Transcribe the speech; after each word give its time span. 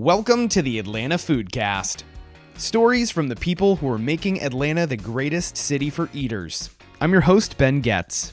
Welcome 0.00 0.48
to 0.48 0.62
the 0.62 0.78
Atlanta 0.78 1.16
Foodcast. 1.16 2.04
Stories 2.54 3.10
from 3.10 3.28
the 3.28 3.36
people 3.36 3.76
who 3.76 3.86
are 3.90 3.98
making 3.98 4.40
Atlanta 4.40 4.86
the 4.86 4.96
greatest 4.96 5.58
city 5.58 5.90
for 5.90 6.08
eaters. 6.14 6.70
I'm 7.02 7.12
your 7.12 7.20
host, 7.20 7.58
Ben 7.58 7.82
Getz. 7.82 8.32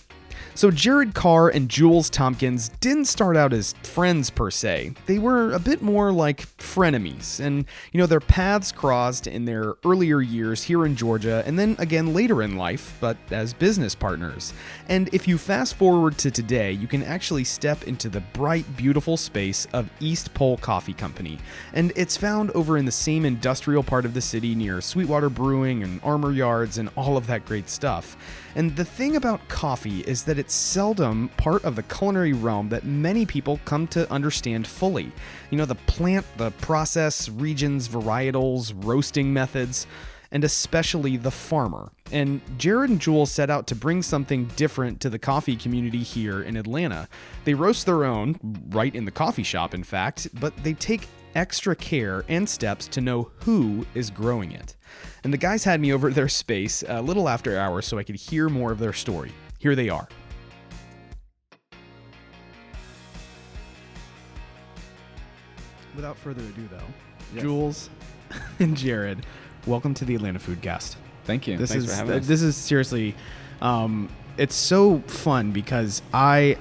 So, 0.56 0.72
Jared 0.72 1.14
Karr 1.14 1.50
and 1.50 1.70
Jules 1.70 2.10
Tompkins 2.10 2.70
didn't 2.80 3.06
start 3.06 3.38
out 3.38 3.54
as 3.54 3.74
friends 3.84 4.30
per 4.30 4.50
se. 4.50 4.94
They 5.06 5.20
were 5.20 5.54
a 5.54 5.60
bit 5.60 5.82
more 5.82 6.12
like 6.12 6.42
frenemies, 6.58 7.40
and, 7.40 7.66
you 7.92 8.00
know, 8.00 8.08
their 8.08 8.20
paths 8.20 8.72
crossed 8.72 9.28
in 9.28 9.46
their 9.46 9.76
earlier 9.86 10.22
years 10.22 10.64
here 10.64 10.86
in 10.86 10.96
Georgia 10.96 11.44
and 11.46 11.58
then 11.58 11.76
again 11.80 12.14
later 12.14 12.42
in 12.42 12.58
life, 12.58 12.98
but 13.00 13.18
as 13.32 13.54
business 13.54 13.96
partners. 13.96 14.54
And 14.90 15.10
if 15.14 15.28
you 15.28 15.38
fast 15.38 15.76
forward 15.76 16.18
to 16.20 16.32
today, 16.32 16.72
you 16.72 16.88
can 16.88 17.04
actually 17.04 17.44
step 17.44 17.84
into 17.84 18.10
the 18.10 18.22
bright, 18.22 18.66
beautiful 18.76 19.18
space 19.18 19.68
of 19.74 19.90
East 20.00 20.34
Pole 20.34 20.58
Coffee 20.58 20.94
Company. 20.94 21.40
And 21.74 21.92
it's 21.96 22.18
found 22.18 22.52
over 22.52 22.78
in 22.78 22.86
the 22.86 22.92
same 22.92 23.26
industrial 23.26 23.84
part 23.84 24.06
of 24.06 24.14
the 24.14 24.22
city 24.22 24.56
near 24.56 24.82
Sweetwater 24.82 25.30
Brewing 25.30 25.84
and 25.84 26.02
Armour 26.04 26.32
Yards 26.32 26.78
and 26.78 26.90
all 26.96 27.18
of 27.18 27.28
that 27.28 27.46
great 27.46 27.70
stuff. 27.70 28.18
And 28.56 28.76
the 28.76 28.86
thing 28.86 29.16
about 29.16 29.48
coffee 29.50 30.02
is 30.02 30.24
that 30.24 30.40
it's 30.40 30.54
seldom 30.54 31.30
part 31.38 31.64
of 31.64 31.76
the 31.76 31.84
culinary 31.84 32.34
realm 32.34 32.70
that 32.70 32.86
many 32.86 33.26
people 33.26 33.60
come 33.66 33.88
to 33.88 34.12
understand 34.12 34.68
fully. 34.68 35.12
You 35.52 35.58
know, 35.58 35.66
the 35.66 35.76
plant, 35.76 36.26
the 36.38 36.52
process, 36.52 37.30
regions, 37.30 37.88
varietals, 37.88 38.74
roasting 38.86 39.34
methods, 39.34 39.88
and 40.32 40.44
especially 40.44 41.18
the 41.18 41.32
farmer. 41.32 41.92
And 42.12 42.42
Jared 42.58 42.90
and 42.90 43.00
Jules 43.00 43.32
set 43.32 43.50
out 43.50 43.68
to 43.68 43.76
bring 43.76 44.02
something 44.02 44.46
different 44.56 45.00
to 45.02 45.10
the 45.10 45.20
coffee 45.20 45.56
community 45.56 46.04
here 46.04 46.42
in 46.42 46.58
Atlanta. 46.58 47.08
They 47.46 47.54
roast 47.54 47.86
their 47.86 48.04
own, 48.04 48.38
right 48.70 48.94
in 48.94 49.06
the 49.06 49.12
coffee 49.12 49.44
shop, 49.44 49.74
in 49.74 49.84
fact, 49.84 50.28
but 50.40 50.56
they 50.64 50.74
take 50.74 51.08
extra 51.38 51.76
care 51.76 52.26
and 52.28 52.50
steps 52.50 52.88
to 52.88 53.00
know 53.00 53.30
who 53.42 53.86
is 53.94 54.10
growing 54.10 54.52
it. 54.52 54.76
And 55.24 55.32
the 55.32 55.38
guys 55.38 55.64
had 55.64 55.80
me 55.80 55.94
over 55.94 56.10
at 56.10 56.16
their 56.16 56.28
space 56.28 56.84
a 56.88 57.02
little 57.02 57.30
after 57.30 57.58
hours 57.58 57.86
so 57.86 58.00
I 58.00 58.04
could 58.04 58.16
hear 58.16 58.50
more 58.50 58.72
of 58.72 58.80
their 58.80 58.92
story. 58.92 59.32
Here 59.60 59.76
they 59.76 59.88
are. 59.88 60.08
Without 65.96 66.18
further 66.18 66.42
ado, 66.42 66.68
though, 66.70 66.78
Yes. 67.34 67.44
Jules 67.44 67.90
and 68.60 68.76
Jared, 68.76 69.26
welcome 69.66 69.94
to 69.96 70.06
the 70.06 70.16
Atlanta 70.16 70.40
Food 70.40 70.62
Foodcast. 70.62 70.96
Thank 71.26 71.48
you. 71.48 71.58
This 71.58 71.72
Thanks 71.72 71.86
is 71.86 71.92
for 71.92 71.96
having 71.98 72.20
us. 72.20 72.28
this 72.28 72.42
is 72.42 72.56
seriously, 72.56 73.16
um, 73.62 74.10
it's 74.38 74.56
so 74.56 75.00
fun 75.02 75.52
because 75.52 76.02
I, 76.14 76.58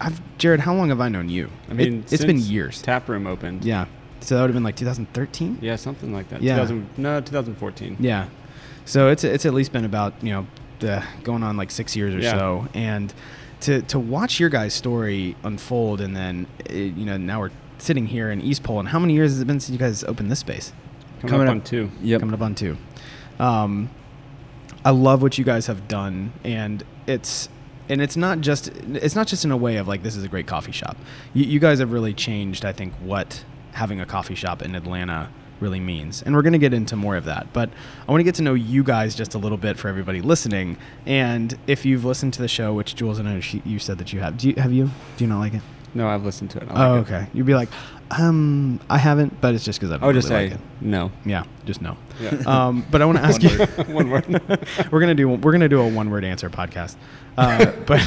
I've 0.00 0.20
Jared. 0.38 0.60
How 0.60 0.74
long 0.74 0.88
have 0.88 1.00
I 1.00 1.08
known 1.08 1.28
you? 1.28 1.50
I 1.68 1.74
mean, 1.74 2.04
it, 2.04 2.10
has 2.10 2.24
been 2.24 2.38
years. 2.38 2.80
Tap 2.80 3.08
room 3.08 3.26
opened. 3.26 3.64
Yeah, 3.64 3.86
so 4.20 4.34
that 4.36 4.40
would 4.42 4.50
have 4.50 4.54
been 4.54 4.62
like 4.64 4.76
2013. 4.76 5.58
Yeah, 5.60 5.76
something 5.76 6.12
like 6.12 6.28
that. 6.30 6.42
Yeah. 6.42 6.54
2000, 6.56 6.88
no, 6.98 7.20
2014. 7.20 7.96
Yeah. 8.00 8.28
So 8.84 9.08
it's 9.08 9.24
it's 9.24 9.46
at 9.46 9.54
least 9.54 9.72
been 9.72 9.84
about 9.84 10.14
you 10.22 10.32
know 10.32 10.46
the, 10.80 11.02
going 11.22 11.42
on 11.42 11.56
like 11.56 11.70
six 11.70 11.94
years 11.94 12.14
or 12.14 12.18
Yeah. 12.20 12.32
so, 12.38 12.68
and 12.74 13.12
to 13.60 13.82
to 13.82 13.98
watch 13.98 14.40
your 14.40 14.48
guys' 14.48 14.74
story 14.74 15.36
unfold, 15.44 16.00
and 16.00 16.16
then 16.16 16.46
uh, 16.68 16.72
you 16.74 17.04
know 17.04 17.16
now 17.16 17.40
we're 17.40 17.50
sitting 17.78 18.06
here 18.06 18.30
in 18.30 18.40
East 18.40 18.62
Pole, 18.62 18.80
and 18.80 18.88
how 18.88 18.98
many 18.98 19.14
years 19.14 19.32
has 19.32 19.40
it 19.40 19.46
been 19.46 19.60
since 19.60 19.70
you 19.70 19.78
guys 19.78 20.02
opened 20.04 20.30
this 20.30 20.38
space? 20.40 20.72
Coming, 21.20 21.30
Coming 21.30 21.46
up 21.46 21.50
up- 21.50 21.54
on 21.56 21.60
two. 21.62 21.90
Yep. 22.02 22.20
coming 22.20 22.34
up 22.34 22.40
on 22.40 22.54
two. 22.54 22.76
Um, 23.38 23.90
I 24.84 24.90
love 24.90 25.20
what 25.22 25.36
you 25.38 25.44
guys 25.44 25.66
have 25.66 25.86
done, 25.88 26.32
and 26.42 26.82
it's 27.06 27.48
and 27.88 28.00
it's 28.00 28.16
not 28.16 28.40
just 28.40 28.68
it's 28.68 29.14
not 29.14 29.26
just 29.26 29.44
in 29.44 29.50
a 29.50 29.56
way 29.56 29.76
of 29.76 29.86
like 29.86 30.02
this 30.02 30.16
is 30.16 30.24
a 30.24 30.28
great 30.28 30.46
coffee 30.46 30.72
shop. 30.72 30.96
You, 31.34 31.44
you 31.44 31.58
guys 31.60 31.78
have 31.80 31.92
really 31.92 32.14
changed, 32.14 32.64
I 32.64 32.72
think, 32.72 32.94
what 32.94 33.44
having 33.72 34.00
a 34.00 34.06
coffee 34.06 34.34
shop 34.34 34.62
in 34.62 34.74
Atlanta 34.74 35.30
really 35.60 35.80
means, 35.80 36.22
and 36.22 36.34
we're 36.34 36.42
going 36.42 36.54
to 36.54 36.58
get 36.58 36.72
into 36.72 36.96
more 36.96 37.16
of 37.16 37.24
that. 37.26 37.52
But 37.52 37.70
I 38.08 38.10
want 38.10 38.20
to 38.20 38.24
get 38.24 38.34
to 38.36 38.42
know 38.42 38.54
you 38.54 38.82
guys 38.82 39.14
just 39.14 39.34
a 39.34 39.38
little 39.38 39.58
bit 39.58 39.78
for 39.78 39.88
everybody 39.88 40.20
listening. 40.20 40.78
And 41.06 41.56
if 41.66 41.84
you've 41.84 42.04
listened 42.04 42.32
to 42.34 42.42
the 42.42 42.48
show, 42.48 42.72
which 42.72 42.94
Jules, 42.94 43.18
and 43.18 43.28
I 43.28 43.34
know 43.34 43.42
you 43.64 43.78
said 43.78 43.98
that 43.98 44.12
you 44.12 44.20
have. 44.20 44.38
Do 44.38 44.48
you 44.48 44.54
have 44.56 44.72
you? 44.72 44.90
Do 45.16 45.24
you 45.24 45.28
not 45.28 45.40
like 45.40 45.54
it? 45.54 45.62
No, 45.94 46.08
I've 46.08 46.24
listened 46.24 46.50
to 46.52 46.58
it. 46.58 46.68
I 46.70 46.86
oh, 46.86 46.92
like 46.94 47.08
it. 47.10 47.12
okay. 47.12 47.26
You'd 47.32 47.46
be 47.46 47.54
like, 47.54 47.68
um, 48.12 48.80
I 48.88 48.98
haven't, 48.98 49.40
but 49.40 49.54
it's 49.54 49.64
just 49.64 49.78
because 49.78 49.90
I 49.90 49.94
don't 49.94 50.02
I 50.02 50.06
would 50.06 50.16
really 50.16 50.20
just 50.20 50.28
say 50.28 50.50
like 50.50 50.52
it. 50.52 50.60
no. 50.80 51.12
Yeah, 51.24 51.44
just 51.64 51.80
no. 51.82 51.96
Yeah. 52.20 52.30
Um, 52.46 52.84
but 52.90 53.02
I 53.02 53.04
want 53.04 53.18
to 53.18 53.24
ask 53.24 53.42
you. 53.42 53.66
One 53.92 54.10
word. 54.10 54.26
we're 54.90 55.00
gonna 55.00 55.14
do 55.14 55.28
we're 55.28 55.52
gonna 55.52 55.68
do 55.68 55.80
a 55.80 55.88
one 55.88 56.10
word 56.10 56.24
answer 56.24 56.50
podcast. 56.50 56.96
Uh, 57.36 57.72
but 57.86 58.00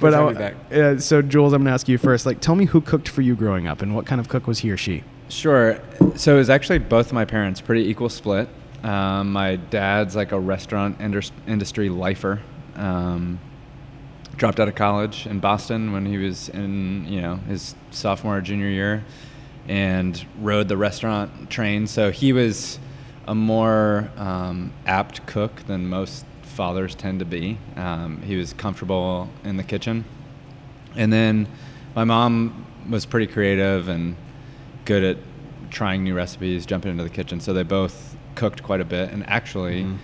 but 0.00 0.14
I, 0.14 0.32
back. 0.32 0.54
uh, 0.72 0.98
so 0.98 1.22
Jules, 1.22 1.52
I'm 1.52 1.62
gonna 1.62 1.74
ask 1.74 1.88
you 1.88 1.98
first. 1.98 2.26
Like, 2.26 2.40
tell 2.40 2.54
me 2.54 2.66
who 2.66 2.80
cooked 2.80 3.08
for 3.08 3.22
you 3.22 3.34
growing 3.34 3.66
up, 3.66 3.82
and 3.82 3.94
what 3.94 4.06
kind 4.06 4.20
of 4.20 4.28
cook 4.28 4.46
was 4.46 4.60
he 4.60 4.70
or 4.70 4.76
she? 4.76 5.02
Sure. 5.28 5.80
So 6.16 6.34
it 6.34 6.38
was 6.38 6.50
actually 6.50 6.78
both 6.78 7.12
my 7.12 7.24
parents, 7.24 7.60
pretty 7.60 7.88
equal 7.88 8.08
split. 8.08 8.48
Um, 8.84 9.32
my 9.32 9.56
dad's 9.56 10.14
like 10.14 10.32
a 10.32 10.38
restaurant 10.38 11.00
industry 11.00 11.88
lifer. 11.88 12.40
Um, 12.76 13.40
dropped 14.36 14.60
out 14.60 14.68
of 14.68 14.74
college 14.74 15.26
in 15.26 15.38
Boston 15.40 15.92
when 15.92 16.06
he 16.06 16.16
was 16.18 16.48
in 16.48 17.06
you 17.06 17.20
know 17.20 17.36
his 17.36 17.74
sophomore 17.90 18.38
or 18.38 18.40
junior 18.40 18.68
year, 18.68 19.04
and 19.68 20.24
rode 20.40 20.68
the 20.68 20.76
restaurant 20.76 21.50
train. 21.50 21.86
So 21.86 22.10
he 22.10 22.32
was 22.32 22.78
a 23.26 23.34
more 23.34 24.10
um, 24.16 24.72
apt 24.86 25.26
cook 25.26 25.64
than 25.66 25.88
most 25.88 26.24
fathers 26.42 26.94
tend 26.94 27.18
to 27.20 27.24
be. 27.24 27.58
Um, 27.76 28.22
he 28.22 28.36
was 28.36 28.52
comfortable 28.52 29.28
in 29.44 29.56
the 29.56 29.64
kitchen, 29.64 30.04
and 30.94 31.12
then 31.12 31.48
my 31.94 32.04
mom 32.04 32.66
was 32.88 33.06
pretty 33.06 33.26
creative 33.26 33.88
and 33.88 34.16
good 34.84 35.02
at 35.02 35.16
trying 35.70 36.04
new 36.04 36.14
recipes, 36.14 36.66
jumping 36.66 36.90
into 36.92 37.02
the 37.02 37.10
kitchen. 37.10 37.40
So 37.40 37.52
they 37.52 37.62
both 37.62 38.16
cooked 38.34 38.62
quite 38.62 38.80
a 38.80 38.84
bit. 38.84 39.10
And 39.10 39.26
actually, 39.28 39.84
Mhm. 39.84 39.96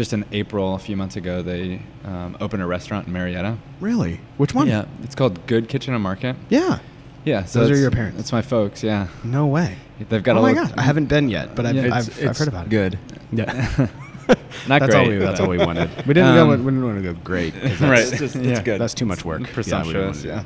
Just 0.00 0.14
in 0.14 0.24
April, 0.32 0.74
a 0.74 0.78
few 0.78 0.96
months 0.96 1.16
ago, 1.16 1.42
they 1.42 1.82
um, 2.06 2.34
opened 2.40 2.62
a 2.62 2.66
restaurant 2.66 3.06
in 3.06 3.12
Marietta. 3.12 3.58
Really? 3.80 4.18
Which 4.38 4.54
one? 4.54 4.66
Yeah, 4.66 4.86
it's 5.02 5.14
called 5.14 5.46
Good 5.46 5.68
Kitchen 5.68 5.92
and 5.92 6.02
Market. 6.02 6.36
Yeah. 6.48 6.78
Yeah, 7.26 7.44
so 7.44 7.60
Those 7.60 7.72
are 7.72 7.76
your 7.76 7.90
parents? 7.90 8.16
That's 8.16 8.32
my 8.32 8.40
folks. 8.40 8.82
Yeah, 8.82 9.08
No 9.24 9.46
way. 9.46 9.76
they've 10.08 10.22
got 10.22 10.38
oh 10.38 10.40
a 10.40 10.42
my 10.42 10.54
god, 10.54 10.72
I 10.78 10.80
haven't 10.80 11.06
been 11.10 11.28
yet, 11.28 11.54
but 11.54 11.66
I've 11.66 11.76
Yeah. 11.76 11.94
I've, 11.94 12.08
It's- 12.08 12.30
I've 12.30 12.38
heard 12.38 12.48
about 12.48 12.66
it. 12.66 12.70
good. 12.70 12.98
Yeah. 13.32 13.88
Not 14.68 14.80
that's 14.80 14.94
all 14.94 15.04
great, 15.04 15.18
we 15.18 15.24
that's 15.24 15.38
all 15.38 15.48
we 15.48 15.58
wanted. 15.58 15.90
We 16.06 16.14
didn't 16.14 16.34
go, 16.34 16.50
Um, 16.50 16.64
we 16.64 16.70
didn't 16.72 16.82
want 16.84 16.96
to 17.04 17.12
go 17.12 17.20
great. 17.22 17.52
'cause 17.52 17.78
right. 17.80 17.90
that's- 17.90 18.12
It's 18.12 18.20
just- 18.20 18.36
it's 18.36 18.46
Yeah. 18.46 18.62
good. 18.62 18.80
That's 18.80 18.94
too 18.94 19.04
much 19.04 19.22
work. 19.24 19.42
Presumptuous. 19.52 20.24
Yeah. 20.24 20.44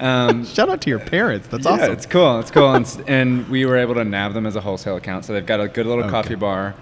Yeah. 0.00 0.26
Um, 0.28 0.46
Shout 0.46 0.70
out 0.70 0.80
to 0.80 0.88
your 0.90 0.98
parents. 0.98 1.48
That's 1.48 1.66
yeah, 1.66 1.72
awesome. 1.72 1.92
It's 1.92 2.06
cool. 2.06 2.40
It's 2.40 2.50
cool. 2.50 2.72
and, 2.74 2.86
and 3.06 3.48
we 3.48 3.66
were 3.66 3.76
able 3.76 3.94
to 3.96 4.04
nab 4.04 4.32
them 4.32 4.46
as 4.46 4.56
a 4.56 4.60
wholesale 4.62 4.96
account. 4.96 5.26
So 5.26 5.34
they've 5.34 5.44
got 5.44 5.60
a 5.60 5.68
good 5.68 5.84
little 5.86 6.04
Okay. 6.04 6.10
coffee 6.10 6.34
bar, 6.36 6.74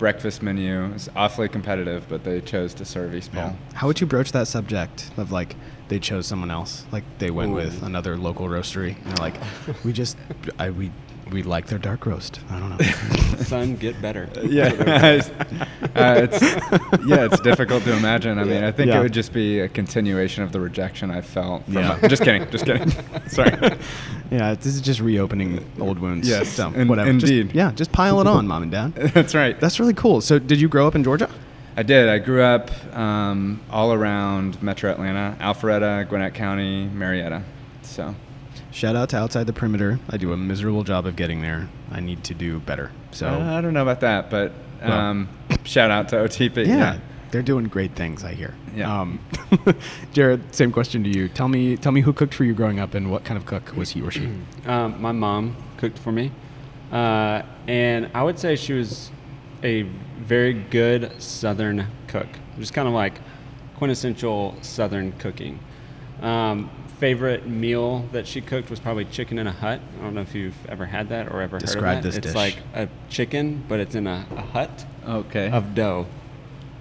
breakfast 0.00 0.42
menu. 0.42 0.86
It's 0.94 1.10
awfully 1.14 1.48
competitive, 1.48 2.08
but 2.08 2.24
they 2.24 2.40
chose 2.40 2.72
to 2.74 2.84
serve 2.86 3.14
East 3.14 3.32
Pole. 3.32 3.42
Yeah. 3.42 3.74
How 3.74 3.86
would 3.86 4.00
you 4.00 4.06
broach 4.06 4.32
that 4.32 4.48
subject 4.48 5.10
of 5.18 5.30
like 5.30 5.54
they 5.88 6.00
chose 6.00 6.26
someone 6.26 6.50
else, 6.50 6.86
like 6.90 7.04
they 7.18 7.30
went 7.30 7.52
Ooh. 7.52 7.56
with 7.56 7.82
another 7.82 8.16
local 8.16 8.48
roastery, 8.48 8.96
and 8.96 9.04
they're 9.04 9.24
like, 9.24 9.36
we 9.84 9.92
just, 9.92 10.16
I 10.58 10.70
we 10.70 10.90
we 11.30 11.42
like 11.42 11.66
their 11.66 11.78
dark 11.78 12.06
roast. 12.06 12.40
I 12.48 12.58
don't 12.58 12.70
know. 12.70 12.78
Son, 13.44 13.76
get 13.76 14.00
better. 14.00 14.28
yeah, 14.42 15.22
uh, 15.96 16.26
it's 16.30 16.42
yeah, 17.06 17.24
it's 17.24 17.40
difficult 17.40 17.82
to 17.84 17.96
imagine. 17.96 18.38
I 18.38 18.44
mean, 18.44 18.62
I 18.64 18.72
think 18.72 18.88
Yeah. 18.88 19.00
it 19.00 19.02
would 19.02 19.12
just 19.12 19.32
be 19.32 19.60
a 19.60 19.68
continuation 19.68 20.42
of 20.42 20.52
the 20.52 20.60
rejection 20.60 21.10
I 21.10 21.20
felt. 21.20 21.64
From 21.64 21.74
Yeah. 21.74 21.98
my- 22.00 22.08
just 22.08 22.22
kidding, 22.22 22.48
just 22.50 22.64
kidding. 22.66 22.90
Sorry. 23.28 23.52
yeah, 24.30 24.54
this 24.54 24.66
is 24.66 24.80
just 24.80 25.00
reopening 25.00 25.64
old 25.80 25.98
wounds. 25.98 26.28
Yes, 26.28 26.48
so 26.48 26.68
in- 26.72 26.88
whatever. 26.88 27.12
Just- 27.14 27.32
indeed. 27.32 27.54
yeah, 27.54 27.72
just 27.72 27.92
pile 27.92 28.20
it 28.20 28.26
on, 28.26 28.46
mom 28.46 28.62
and 28.62 28.72
dad. 28.72 28.94
That's 29.14 29.34
right. 29.34 29.58
That's 29.58 29.80
really 29.80 29.94
cool. 29.94 30.20
So, 30.20 30.38
did 30.38 30.60
you 30.60 30.68
grow 30.68 30.86
up 30.86 30.94
in 30.94 31.02
Georgia? 31.04 31.28
I 31.76 31.82
did. 31.82 32.08
I 32.08 32.18
grew 32.18 32.42
up 32.42 32.70
um, 32.96 33.60
all 33.70 33.92
around 33.92 34.62
Metro 34.62 34.90
Atlanta, 34.90 35.36
Alpharetta, 35.40 36.08
Gwinnett 36.08 36.34
County, 36.34 36.86
Marietta. 36.88 37.42
So 37.82 38.14
Shout 38.72 38.94
out 38.96 39.08
to 39.10 39.16
Outside 39.16 39.46
the 39.46 39.52
Perimeter. 39.52 39.98
I 40.08 40.16
do 40.16 40.32
a 40.32 40.36
miserable 40.36 40.84
job 40.84 41.06
of 41.06 41.16
getting 41.16 41.42
there. 41.42 41.68
I 41.90 42.00
need 42.00 42.22
to 42.24 42.34
do 42.34 42.60
better. 42.60 42.92
So, 43.12 43.28
I 43.28 43.60
don't 43.60 43.72
know 43.72 43.82
about 43.82 44.00
that, 44.00 44.30
but 44.30 44.52
Well. 44.82 44.92
um, 44.92 45.28
shout 45.64 45.90
out 45.90 46.08
to 46.10 46.16
OTP. 46.16 46.66
yeah, 46.66 46.98
they're 47.30 47.42
doing 47.42 47.66
great 47.68 47.94
things. 47.94 48.24
I 48.24 48.34
hear. 48.34 48.54
Yeah. 48.74 49.00
Um, 49.00 49.20
Jared, 50.12 50.54
same 50.54 50.72
question 50.72 51.02
to 51.04 51.10
you. 51.10 51.28
Tell 51.28 51.48
me, 51.48 51.76
tell 51.76 51.92
me 51.92 52.00
who 52.02 52.12
cooked 52.12 52.34
for 52.34 52.44
you 52.44 52.54
growing 52.54 52.78
up, 52.80 52.94
and 52.94 53.10
what 53.10 53.24
kind 53.24 53.36
of 53.36 53.46
cook 53.46 53.74
was 53.76 53.90
he 53.90 54.02
or 54.02 54.10
she? 54.10 54.28
Um, 54.66 55.00
my 55.00 55.12
mom 55.12 55.56
cooked 55.78 55.98
for 55.98 56.12
me, 56.12 56.30
uh, 56.92 57.42
and 57.66 58.10
I 58.14 58.22
would 58.22 58.38
say 58.38 58.56
she 58.56 58.72
was 58.74 59.10
a 59.62 59.82
very 60.18 60.52
good 60.54 61.20
Southern 61.20 61.86
cook. 62.08 62.28
Just 62.58 62.72
kind 62.74 62.86
of 62.86 62.94
like 62.94 63.20
quintessential 63.76 64.56
Southern 64.62 65.12
cooking. 65.12 65.58
Um, 66.20 66.70
favorite 67.00 67.46
meal 67.46 68.04
that 68.12 68.26
she 68.26 68.42
cooked 68.42 68.68
was 68.68 68.78
probably 68.78 69.06
chicken 69.06 69.38
in 69.38 69.46
a 69.46 69.52
hut. 69.52 69.80
I 69.98 70.02
don't 70.02 70.14
know 70.14 70.20
if 70.20 70.34
you've 70.34 70.54
ever 70.68 70.84
had 70.84 71.08
that 71.08 71.32
or 71.32 71.40
ever 71.40 71.58
Describe 71.58 71.96
heard 71.96 71.96
of 71.98 72.02
this 72.04 72.14
that. 72.16 72.24
It's 72.26 72.34
dish. 72.34 72.34
like 72.36 72.56
a 72.74 72.88
chicken, 73.08 73.64
but 73.68 73.80
it's 73.80 73.94
in 73.94 74.06
a, 74.06 74.26
a 74.36 74.42
hut 74.42 74.84
Okay. 75.08 75.50
of 75.50 75.74
dough. 75.74 76.06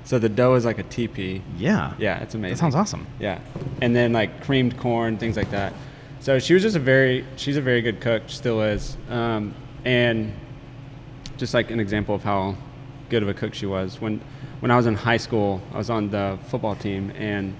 So 0.03 0.19
the 0.19 0.27
dough 0.27 0.55
is 0.55 0.65
like 0.65 0.77
a 0.77 0.83
teepee. 0.83 1.41
Yeah. 1.57 1.93
Yeah, 1.97 2.19
it's 2.21 2.35
amazing. 2.35 2.55
That 2.55 2.59
sounds 2.59 2.75
awesome. 2.75 3.07
Yeah, 3.19 3.39
and 3.81 3.95
then 3.95 4.11
like 4.11 4.43
creamed 4.43 4.77
corn, 4.77 5.17
things 5.17 5.37
like 5.37 5.51
that. 5.51 5.73
So 6.19 6.37
she 6.39 6.53
was 6.53 6.63
just 6.63 6.75
a 6.75 6.79
very, 6.79 7.25
she's 7.37 7.55
a 7.55 7.61
very 7.61 7.81
good 7.81 8.01
cook, 8.01 8.23
still 8.27 8.61
is. 8.61 8.97
Um, 9.09 9.53
and 9.85 10.33
just 11.37 11.53
like 11.53 11.71
an 11.71 11.79
example 11.79 12.13
of 12.13 12.23
how 12.23 12.55
good 13.09 13.23
of 13.23 13.29
a 13.29 13.33
cook 13.33 13.53
she 13.53 13.65
was. 13.65 14.01
When 14.01 14.19
when 14.59 14.69
I 14.71 14.75
was 14.75 14.85
in 14.85 14.95
high 14.95 15.17
school, 15.17 15.61
I 15.73 15.77
was 15.77 15.89
on 15.89 16.09
the 16.09 16.37
football 16.49 16.75
team, 16.75 17.11
and 17.15 17.55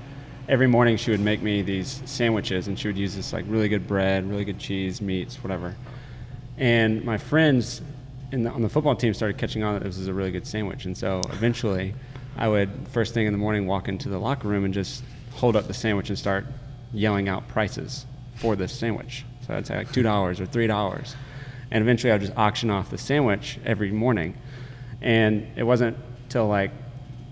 every 0.50 0.68
morning 0.68 0.98
she 0.98 1.12
would 1.12 1.20
make 1.20 1.42
me 1.44 1.62
these 1.62 2.02
sandwiches, 2.06 2.68
and 2.68 2.78
she 2.78 2.88
would 2.88 2.98
use 2.98 3.16
this 3.16 3.32
like 3.32 3.46
really 3.48 3.70
good 3.70 3.88
bread, 3.88 4.28
really 4.28 4.44
good 4.44 4.60
cheese, 4.60 5.00
meats, 5.00 5.42
whatever. 5.44 5.76
And 6.58 7.06
my 7.06 7.18
friends 7.18 7.82
the, 8.32 8.50
on 8.50 8.62
the 8.62 8.70
football 8.70 8.96
team 8.96 9.14
started 9.14 9.38
catching 9.38 9.64
on 9.64 9.76
that 9.76 9.84
this 9.84 9.98
was 9.98 10.08
a 10.08 10.14
really 10.14 10.32
good 10.32 10.46
sandwich, 10.46 10.86
and 10.86 10.98
so 10.98 11.22
eventually, 11.32 11.94
I 12.36 12.48
would 12.48 12.70
first 12.90 13.14
thing 13.14 13.28
in 13.28 13.32
the 13.32 13.40
morning 13.40 13.68
walk 13.68 13.88
into 13.88 14.10
the 14.10 14.18
locker 14.18 14.48
room 14.48 14.66
and 14.66 14.74
just 14.74 15.04
hold 15.36 15.56
up 15.56 15.68
the 15.68 15.74
sandwich 15.74 16.10
and 16.10 16.18
start 16.18 16.46
yelling 16.94 17.30
out 17.30 17.48
prices 17.48 18.06
for 18.36 18.56
this 18.56 18.74
sandwich. 18.74 19.26
So 19.46 19.54
I'd 19.54 19.68
say 19.68 19.78
like 19.78 19.92
two 19.92 20.04
dollars 20.04 20.40
or 20.40 20.48
three 20.48 20.68
dollars, 20.68 21.16
and 21.70 21.84
eventually 21.84 22.12
I'd 22.12 22.22
just 22.22 22.36
auction 22.36 22.72
off 22.72 22.90
the 22.90 22.98
sandwich 22.98 23.60
every 23.66 23.92
morning. 23.92 24.36
And 25.02 25.48
it 25.56 25.64
wasn't 25.64 25.96
till 26.28 26.48
like 26.48 26.72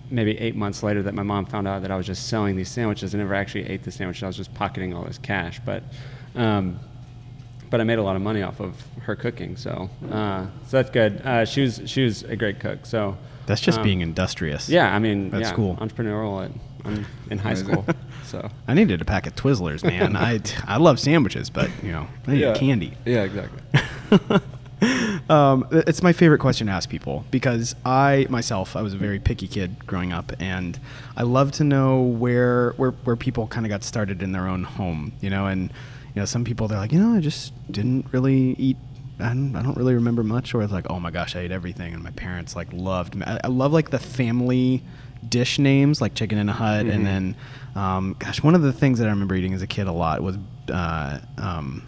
maybe 0.09 0.37
eight 0.39 0.55
months 0.55 0.83
later 0.83 1.03
that 1.03 1.13
my 1.13 1.23
mom 1.23 1.45
found 1.45 1.67
out 1.67 1.81
that 1.81 1.91
I 1.91 1.97
was 1.97 2.05
just 2.05 2.27
selling 2.27 2.55
these 2.55 2.69
sandwiches. 2.69 3.13
I 3.13 3.17
never 3.17 3.33
actually 3.33 3.67
ate 3.67 3.83
the 3.83 3.91
sandwiches. 3.91 4.23
I 4.23 4.27
was 4.27 4.37
just 4.37 4.53
pocketing 4.53 4.93
all 4.93 5.03
this 5.03 5.17
cash. 5.17 5.59
But 5.65 5.83
um, 6.35 6.79
but 7.69 7.81
I 7.81 7.83
made 7.83 7.99
a 7.99 8.03
lot 8.03 8.15
of 8.15 8.21
money 8.21 8.41
off 8.41 8.59
of 8.59 8.81
her 9.01 9.15
cooking. 9.15 9.57
So 9.57 9.89
uh, 10.11 10.45
so 10.67 10.77
that's 10.77 10.89
good. 10.89 11.21
Uh, 11.23 11.45
she 11.45 11.61
was 11.61 11.81
she 11.85 12.03
was 12.03 12.23
a 12.23 12.35
great 12.35 12.59
cook. 12.59 12.85
So 12.85 13.17
That's 13.45 13.61
just 13.61 13.79
um, 13.79 13.83
being 13.83 14.01
industrious. 14.01 14.69
yeah. 14.69 14.93
I 14.95 14.99
mean 14.99 15.29
That's 15.29 15.49
yeah, 15.49 15.55
cool. 15.55 15.75
Entrepreneurial 15.77 16.45
at 16.45 16.51
I'm 16.85 17.05
in 17.29 17.37
high 17.37 17.55
school. 17.55 17.85
So 18.23 18.49
I 18.67 18.73
needed 18.73 19.01
a 19.01 19.05
pack 19.05 19.25
of 19.25 19.35
Twizzlers, 19.35 19.85
man. 19.85 20.15
I 20.17 20.41
I 20.65 20.75
love 20.77 20.99
sandwiches, 20.99 21.49
but 21.49 21.69
you 21.81 21.93
know, 21.93 22.07
I 22.27 22.33
need 22.33 22.55
candy. 22.57 22.91
Yeah, 23.05 23.23
exactly. 23.23 24.41
Um, 25.29 25.67
it's 25.71 26.01
my 26.01 26.13
favorite 26.13 26.39
question 26.39 26.67
to 26.67 26.73
ask 26.73 26.89
people 26.89 27.25
because 27.31 27.75
I 27.85 28.27
myself 28.29 28.75
I 28.75 28.81
was 28.81 28.93
a 28.93 28.97
very 28.97 29.19
picky 29.19 29.47
kid 29.47 29.85
growing 29.85 30.13
up, 30.13 30.31
and 30.39 30.79
I 31.17 31.23
love 31.23 31.51
to 31.53 31.63
know 31.63 32.01
where 32.01 32.71
where 32.77 32.91
where 32.91 33.15
people 33.15 33.47
kind 33.47 33.65
of 33.65 33.69
got 33.69 33.83
started 33.83 34.23
in 34.23 34.31
their 34.31 34.47
own 34.47 34.63
home, 34.63 35.11
you 35.21 35.29
know. 35.29 35.47
And 35.47 35.63
you 36.15 36.21
know, 36.21 36.25
some 36.25 36.43
people 36.45 36.67
they're 36.67 36.79
like, 36.79 36.91
you 36.93 36.99
know, 36.99 37.15
I 37.15 37.19
just 37.19 37.53
didn't 37.71 38.05
really 38.11 38.55
eat. 38.57 38.77
I 39.19 39.29
don't, 39.29 39.55
I 39.55 39.63
don't 39.63 39.75
really 39.75 39.95
remember 39.95 40.23
much, 40.23 40.53
or 40.53 40.61
it's 40.61 40.71
like, 40.71 40.85
oh 40.89 40.99
my 40.99 41.09
gosh, 41.11 41.35
I 41.35 41.39
ate 41.41 41.51
everything, 41.51 41.93
and 41.93 42.03
my 42.03 42.11
parents 42.11 42.55
like 42.55 42.71
loved. 42.71 43.15
me. 43.15 43.23
I, 43.25 43.39
I 43.43 43.47
love 43.47 43.73
like 43.73 43.89
the 43.89 43.99
family 43.99 44.83
dish 45.27 45.57
names, 45.59 45.99
like 45.99 46.13
chicken 46.13 46.37
in 46.37 46.47
a 46.47 46.53
hut, 46.53 46.85
Mhm. 46.85 46.93
and 46.93 47.05
then, 47.05 47.35
um, 47.75 48.15
gosh, 48.19 48.41
one 48.43 48.53
of 48.55 48.61
the 48.61 48.71
things 48.71 48.99
that 48.99 49.07
I 49.07 49.09
remember 49.09 49.33
eating 49.35 49.53
as 49.53 49.61
a 49.61 49.67
kid 49.67 49.87
a 49.87 49.91
lot 49.91 50.21
was. 50.21 50.37
Uh, 50.71 51.19
um, 51.37 51.81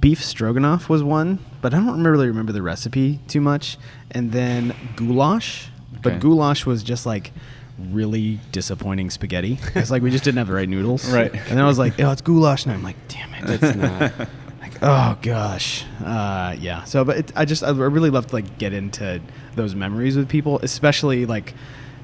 beef 0.00 0.22
stroganoff 0.22 0.88
was 0.88 1.02
one, 1.02 1.38
but 1.60 1.74
I 1.74 1.78
don't 1.78 2.02
really 2.02 2.26
remember 2.26 2.52
the 2.52 2.62
recipe 2.62 3.20
too 3.28 3.40
much. 3.40 3.76
And 4.10 4.32
then 4.32 4.74
goulash, 4.96 5.68
but 6.02 6.20
goulash 6.20 6.66
was 6.66 6.82
just 6.82 7.06
like 7.06 7.32
really 7.78 8.40
disappointing 8.52 9.10
spaghetti. 9.10 9.58
It's 9.74 9.90
like 9.90 10.02
we 10.02 10.10
just 10.10 10.24
didn't 10.24 10.38
have 10.38 10.48
the 10.48 10.54
right 10.54 10.68
noodles. 10.68 11.04
Right. 11.14 11.32
And 11.32 11.46
then 11.46 11.60
I 11.60 11.66
was 11.66 11.78
like, 11.78 12.00
oh, 12.00 12.10
it's 12.10 12.22
goulash, 12.22 12.64
and 12.64 12.74
I'm 12.74 12.82
like, 12.82 12.96
damn 13.08 13.32
it. 13.34 13.62
It's 13.62 13.76
not. 13.76 14.18
like, 14.60 14.82
oh 14.82 15.16
gosh, 15.22 15.84
uh, 16.04 16.56
yeah. 16.58 16.84
So, 16.84 17.04
but 17.04 17.18
it, 17.18 17.32
I 17.36 17.44
just 17.44 17.62
I 17.62 17.70
really 17.70 18.10
love 18.10 18.26
to 18.28 18.34
like 18.34 18.58
get 18.58 18.72
into 18.72 19.20
those 19.54 19.74
memories 19.74 20.16
with 20.16 20.28
people, 20.28 20.58
especially 20.60 21.26
like 21.26 21.54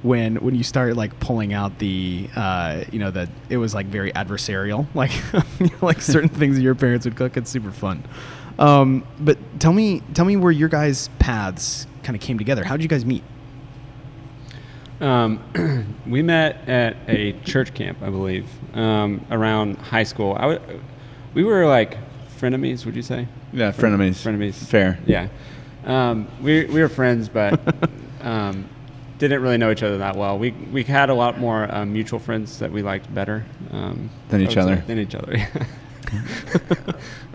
when 0.02 0.36
when 0.36 0.54
you 0.54 0.64
start 0.64 0.96
like 0.96 1.18
pulling 1.20 1.52
out 1.52 1.78
the 1.78 2.28
uh, 2.34 2.84
you 2.90 2.98
know 2.98 3.10
that 3.10 3.28
it 3.48 3.56
was 3.58 3.74
like 3.74 3.86
very 3.86 4.12
adversarial, 4.12 4.86
like 4.94 5.12
like 5.82 6.00
certain 6.00 6.28
things 6.28 6.56
that 6.56 6.62
your 6.62 6.74
parents 6.74 7.04
would 7.06 7.16
cook. 7.16 7.36
It's 7.36 7.50
super 7.50 7.70
fun. 7.70 8.02
Um, 8.58 9.04
but 9.18 9.38
tell 9.58 9.72
me, 9.72 10.02
tell 10.12 10.24
me 10.24 10.36
where 10.36 10.52
your 10.52 10.68
guys' 10.68 11.08
paths 11.18 11.86
kind 12.02 12.14
of 12.14 12.20
came 12.20 12.36
together. 12.36 12.62
How 12.64 12.76
did 12.76 12.82
you 12.82 12.88
guys 12.88 13.06
meet? 13.06 13.22
Um, 15.00 15.94
we 16.06 16.20
met 16.20 16.68
at 16.68 16.96
a 17.08 17.32
church 17.40 17.72
camp, 17.72 18.02
I 18.02 18.10
believe, 18.10 18.46
um, 18.74 19.24
around 19.30 19.78
high 19.78 20.02
school. 20.02 20.36
I 20.38 20.52
w- 20.52 20.80
we 21.32 21.42
were 21.42 21.66
like 21.66 21.96
frenemies, 22.38 22.84
would 22.84 22.96
you 22.96 23.02
say? 23.02 23.26
Yeah, 23.52 23.72
frenemies. 23.72 24.22
Frenemies. 24.22 24.54
Fair. 24.66 24.98
Yeah. 25.06 25.28
Um, 25.84 26.28
we, 26.42 26.66
we 26.66 26.82
were 26.82 26.90
friends, 26.90 27.30
but 27.30 27.58
um, 28.20 28.68
didn't 29.20 29.42
really 29.42 29.58
know 29.58 29.70
each 29.70 29.82
other 29.82 29.98
that 29.98 30.16
well. 30.16 30.38
We, 30.38 30.50
we 30.72 30.82
had 30.82 31.10
a 31.10 31.14
lot 31.14 31.38
more 31.38 31.72
um, 31.72 31.92
mutual 31.92 32.18
friends 32.18 32.58
that 32.58 32.72
we 32.72 32.82
liked 32.82 33.12
better 33.14 33.44
um, 33.70 34.10
Than 34.30 34.40
each 34.40 34.48
would 34.48 34.54
say, 34.54 34.60
other. 34.60 34.76
Than 34.86 34.98
each 34.98 35.14
other. 35.14 35.36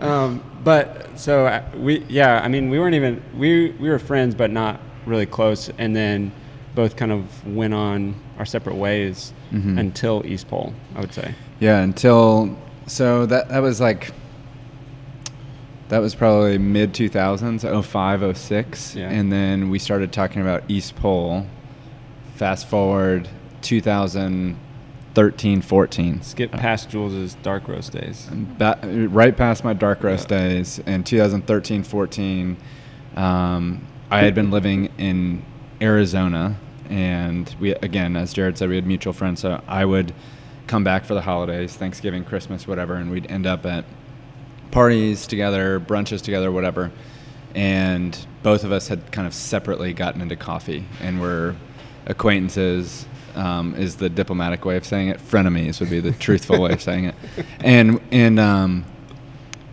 um, 0.00 0.42
but 0.64 1.18
so 1.18 1.46
uh, 1.46 1.62
we, 1.76 2.00
yeah, 2.08 2.40
I 2.42 2.48
mean, 2.48 2.68
we 2.70 2.78
weren't 2.78 2.94
even 2.96 3.22
we 3.36 3.70
we 3.80 3.88
were 3.88 3.98
friends, 3.98 4.34
but 4.34 4.50
not 4.50 4.80
really 5.06 5.26
close. 5.26 5.70
And 5.78 5.94
then 5.94 6.32
both 6.74 6.96
kind 6.96 7.12
of 7.12 7.46
went 7.46 7.72
on 7.72 8.14
our 8.38 8.44
separate 8.44 8.76
ways 8.76 9.32
Mhm. 9.52 9.78
until 9.78 10.22
East 10.26 10.48
Pole. 10.48 10.74
I 10.96 11.00
would 11.00 11.14
say. 11.14 11.34
Yeah, 11.60 11.80
until 11.80 12.56
so 12.86 13.24
that 13.26 13.48
that 13.48 13.60
was 13.60 13.80
like 13.80 14.12
that 15.88 15.98
was 15.98 16.16
probably 16.16 16.58
mid 16.58 16.92
2000s, 16.92 17.62
05, 17.84 18.36
06. 18.36 18.96
Yeah. 18.96 19.08
And 19.08 19.32
then 19.32 19.70
we 19.70 19.78
started 19.78 20.12
talking 20.12 20.42
about 20.42 20.64
East 20.68 20.96
Pole. 20.96 21.46
Fast 22.36 22.68
forward 22.68 23.28
2013, 23.62 25.62
14. 25.62 26.22
Skip 26.22 26.52
past 26.52 26.90
Jules's 26.90 27.34
dark 27.42 27.66
roast 27.68 27.92
days. 27.92 28.28
Ba- 28.32 28.78
right 29.10 29.36
past 29.36 29.64
my 29.64 29.72
dark 29.72 30.02
roast 30.02 30.30
Yeah. 30.30 30.38
days 30.48 30.78
in 30.80 31.02
2013 31.04 31.82
14 31.82 32.56
um, 33.16 33.86
i 34.10 34.20
had 34.20 34.34
been 34.34 34.50
living 34.50 34.90
in 34.98 35.42
arizona 35.80 36.56
and 36.90 37.54
we 37.58 37.70
again 37.76 38.14
as 38.14 38.32
jared 38.34 38.56
said 38.58 38.68
we 38.68 38.74
had 38.76 38.86
mutual 38.86 39.12
friends 39.14 39.40
so 39.40 39.60
i 39.66 39.84
would 39.84 40.12
come 40.66 40.84
back 40.84 41.04
for 41.04 41.14
the 41.14 41.22
holidays 41.22 41.74
thanksgiving 41.74 42.22
christmas 42.24 42.68
whatever 42.68 42.94
and 42.94 43.10
we'd 43.10 43.28
end 43.30 43.46
up 43.46 43.64
at 43.66 43.84
parties 44.70 45.26
together 45.26 45.80
brunches 45.80 46.20
together 46.22 46.52
whatever 46.52 46.90
and 47.54 48.26
both 48.42 48.62
of 48.64 48.70
us 48.72 48.88
had 48.88 49.10
kind 49.12 49.26
of 49.26 49.32
separately 49.34 49.92
gotten 49.94 50.20
into 50.20 50.36
coffee 50.36 50.84
and 51.00 51.20
were 51.20 51.56
acquaintances 52.06 53.06
um, 53.34 53.74
is 53.74 53.96
the 53.96 54.08
diplomatic 54.08 54.64
way 54.64 54.76
of 54.76 54.84
saying 54.84 55.08
it. 55.08 55.18
Frenemies 55.18 55.80
would 55.80 55.90
be 55.90 56.00
the 56.00 56.12
truthful 56.12 56.60
way 56.60 56.72
of 56.72 56.82
saying 56.82 57.06
it. 57.06 57.14
And 57.60 58.00
and 58.10 58.40
um, 58.40 58.84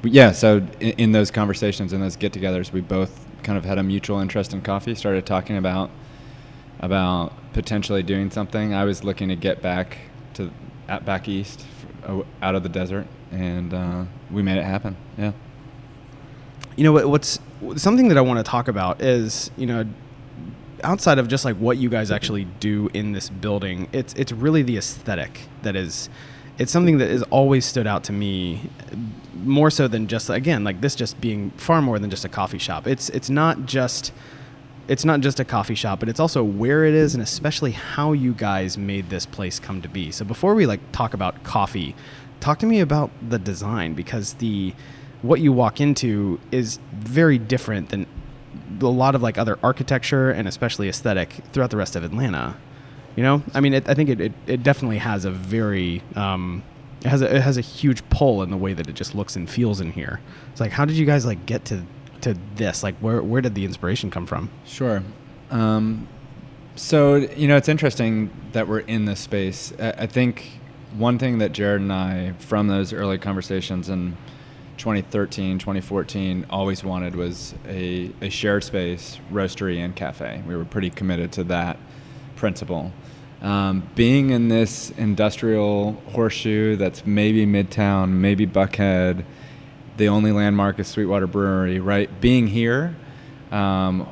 yeah 0.03 0.31
so 0.31 0.57
in, 0.79 0.91
in 0.91 1.11
those 1.11 1.31
conversations 1.31 1.93
and 1.93 2.03
those 2.03 2.15
get-togethers 2.17 2.71
we 2.71 2.81
both 2.81 3.25
kind 3.43 3.57
of 3.57 3.65
had 3.65 3.77
a 3.77 3.83
mutual 3.83 4.19
interest 4.19 4.53
in 4.53 4.61
coffee 4.61 4.95
started 4.95 5.25
talking 5.25 5.57
about 5.57 5.89
about 6.79 7.31
potentially 7.53 8.03
doing 8.03 8.29
something. 8.29 8.73
I 8.73 8.83
was 8.83 9.03
looking 9.03 9.29
to 9.29 9.35
get 9.35 9.61
back 9.61 9.97
to 10.33 10.51
at 10.89 11.05
back 11.05 11.29
east 11.29 11.65
out 12.41 12.55
of 12.55 12.63
the 12.63 12.69
desert 12.69 13.07
and 13.31 13.73
uh, 13.73 14.03
we 14.29 14.41
made 14.41 14.57
it 14.57 14.65
happen. 14.65 14.97
Yeah. 15.17 15.31
You 16.75 16.83
know 16.83 16.91
what, 16.91 17.07
what's 17.07 17.39
something 17.77 18.09
that 18.09 18.17
I 18.17 18.21
want 18.21 18.39
to 18.39 18.43
talk 18.43 18.67
about 18.67 19.01
is 19.01 19.51
you 19.55 19.65
know 19.65 19.85
outside 20.83 21.17
of 21.19 21.27
just 21.27 21.45
like 21.45 21.55
what 21.57 21.77
you 21.77 21.89
guys 21.89 22.11
actually 22.11 22.45
do 22.59 22.89
in 22.93 23.11
this 23.13 23.29
building 23.29 23.87
it's 23.91 24.13
it's 24.15 24.31
really 24.31 24.61
the 24.61 24.77
aesthetic 24.77 25.41
that 25.61 25.75
is 25.75 26.09
it's 26.57 26.71
something 26.71 26.99
that 26.99 27.09
has 27.09 27.23
always 27.23 27.65
stood 27.65 27.87
out 27.87 28.03
to 28.03 28.11
me 28.11 28.69
more 29.43 29.71
so 29.71 29.87
than 29.87 30.07
just 30.07 30.29
again 30.29 30.63
like 30.63 30.81
this 30.81 30.95
just 30.95 31.19
being 31.19 31.51
far 31.51 31.81
more 31.81 31.99
than 31.99 32.09
just 32.09 32.25
a 32.25 32.29
coffee 32.29 32.57
shop. 32.57 32.87
It's 32.87 33.09
it's 33.09 33.29
not 33.29 33.65
just 33.65 34.13
it's 34.87 35.05
not 35.05 35.21
just 35.21 35.39
a 35.39 35.45
coffee 35.45 35.75
shop 35.75 35.99
but 35.99 36.09
it's 36.09 36.19
also 36.19 36.43
where 36.43 36.85
it 36.85 36.93
is 36.93 37.13
and 37.13 37.23
especially 37.23 37.71
how 37.71 38.11
you 38.11 38.33
guys 38.33 38.77
made 38.77 39.09
this 39.09 39.25
place 39.25 39.59
come 39.59 39.81
to 39.81 39.89
be. 39.89 40.11
So 40.11 40.25
before 40.25 40.53
we 40.55 40.65
like 40.65 40.79
talk 40.91 41.13
about 41.13 41.43
coffee 41.43 41.95
talk 42.39 42.59
to 42.59 42.65
me 42.65 42.81
about 42.81 43.09
the 43.27 43.39
design 43.39 43.93
because 43.93 44.33
the 44.35 44.73
what 45.21 45.39
you 45.39 45.53
walk 45.53 45.79
into 45.79 46.39
is 46.51 46.79
very 46.93 47.37
different 47.37 47.89
than 47.89 48.05
a 48.81 48.87
lot 48.87 49.15
of 49.15 49.21
like 49.21 49.37
other 49.37 49.57
architecture 49.63 50.31
and 50.31 50.47
especially 50.47 50.89
aesthetic 50.89 51.33
throughout 51.51 51.69
the 51.69 51.77
rest 51.77 51.95
of 51.95 52.03
Atlanta. 52.03 52.57
You 53.15 53.23
know, 53.23 53.43
I 53.53 53.59
mean, 53.59 53.73
it, 53.75 53.87
I 53.87 53.93
think 53.93 54.09
it, 54.09 54.19
it, 54.19 54.33
it 54.47 54.63
definitely 54.63 54.97
has 54.97 55.23
a 55.25 55.31
very 55.31 56.01
um, 56.15 56.63
it 57.01 57.07
has 57.07 57.21
a, 57.21 57.35
it 57.35 57.41
has 57.41 57.57
a 57.57 57.61
huge 57.61 58.07
pull 58.09 58.41
in 58.41 58.49
the 58.49 58.57
way 58.57 58.73
that 58.73 58.87
it 58.87 58.95
just 58.95 59.13
looks 59.13 59.35
and 59.35 59.49
feels 59.49 59.79
in 59.81 59.91
here. 59.91 60.19
It's 60.51 60.61
like, 60.61 60.71
how 60.71 60.85
did 60.85 60.95
you 60.95 61.05
guys 61.05 61.25
like 61.25 61.45
get 61.45 61.65
to 61.65 61.83
to 62.21 62.35
this? 62.55 62.81
Like, 62.81 62.95
where 62.97 63.21
where 63.21 63.41
did 63.41 63.55
the 63.55 63.65
inspiration 63.65 64.09
come 64.09 64.25
from? 64.25 64.49
Sure. 64.65 65.03
Um, 65.51 66.07
so 66.75 67.15
you 67.15 67.47
know, 67.47 67.57
it's 67.57 67.69
interesting 67.69 68.31
that 68.53 68.67
we're 68.67 68.79
in 68.79 69.05
this 69.05 69.19
space. 69.19 69.73
I, 69.79 69.91
I 69.91 70.07
think 70.07 70.59
one 70.97 71.19
thing 71.19 71.39
that 71.39 71.51
Jared 71.51 71.81
and 71.81 71.91
I, 71.91 72.33
from 72.39 72.67
those 72.67 72.93
early 72.93 73.17
conversations 73.17 73.89
in 73.89 74.15
2013, 74.83 75.59
2014, 75.59 76.45
always 76.49 76.83
wanted 76.83 77.15
was 77.15 77.55
a, 77.65 78.11
a 78.19 78.29
shared 78.29 78.65
space, 78.65 79.17
roastery, 79.31 79.77
and 79.77 79.95
cafe. 79.95 80.43
We 80.45 80.57
were 80.57 80.65
pretty 80.65 80.89
committed 80.89 81.31
to 81.33 81.45
that 81.45 81.77
principle. 82.35 82.91
Um, 83.41 83.87
being 83.95 84.31
in 84.31 84.49
this 84.49 84.89
industrial 84.97 85.93
horseshoe 86.11 86.75
that's 86.75 87.05
maybe 87.05 87.45
Midtown, 87.45 88.09
maybe 88.09 88.45
Buckhead, 88.45 89.23
the 89.95 90.09
only 90.09 90.33
landmark 90.33 90.77
is 90.79 90.89
Sweetwater 90.89 91.27
Brewery, 91.27 91.79
right? 91.79 92.09
Being 92.19 92.47
here 92.47 92.93
um, 93.51 94.05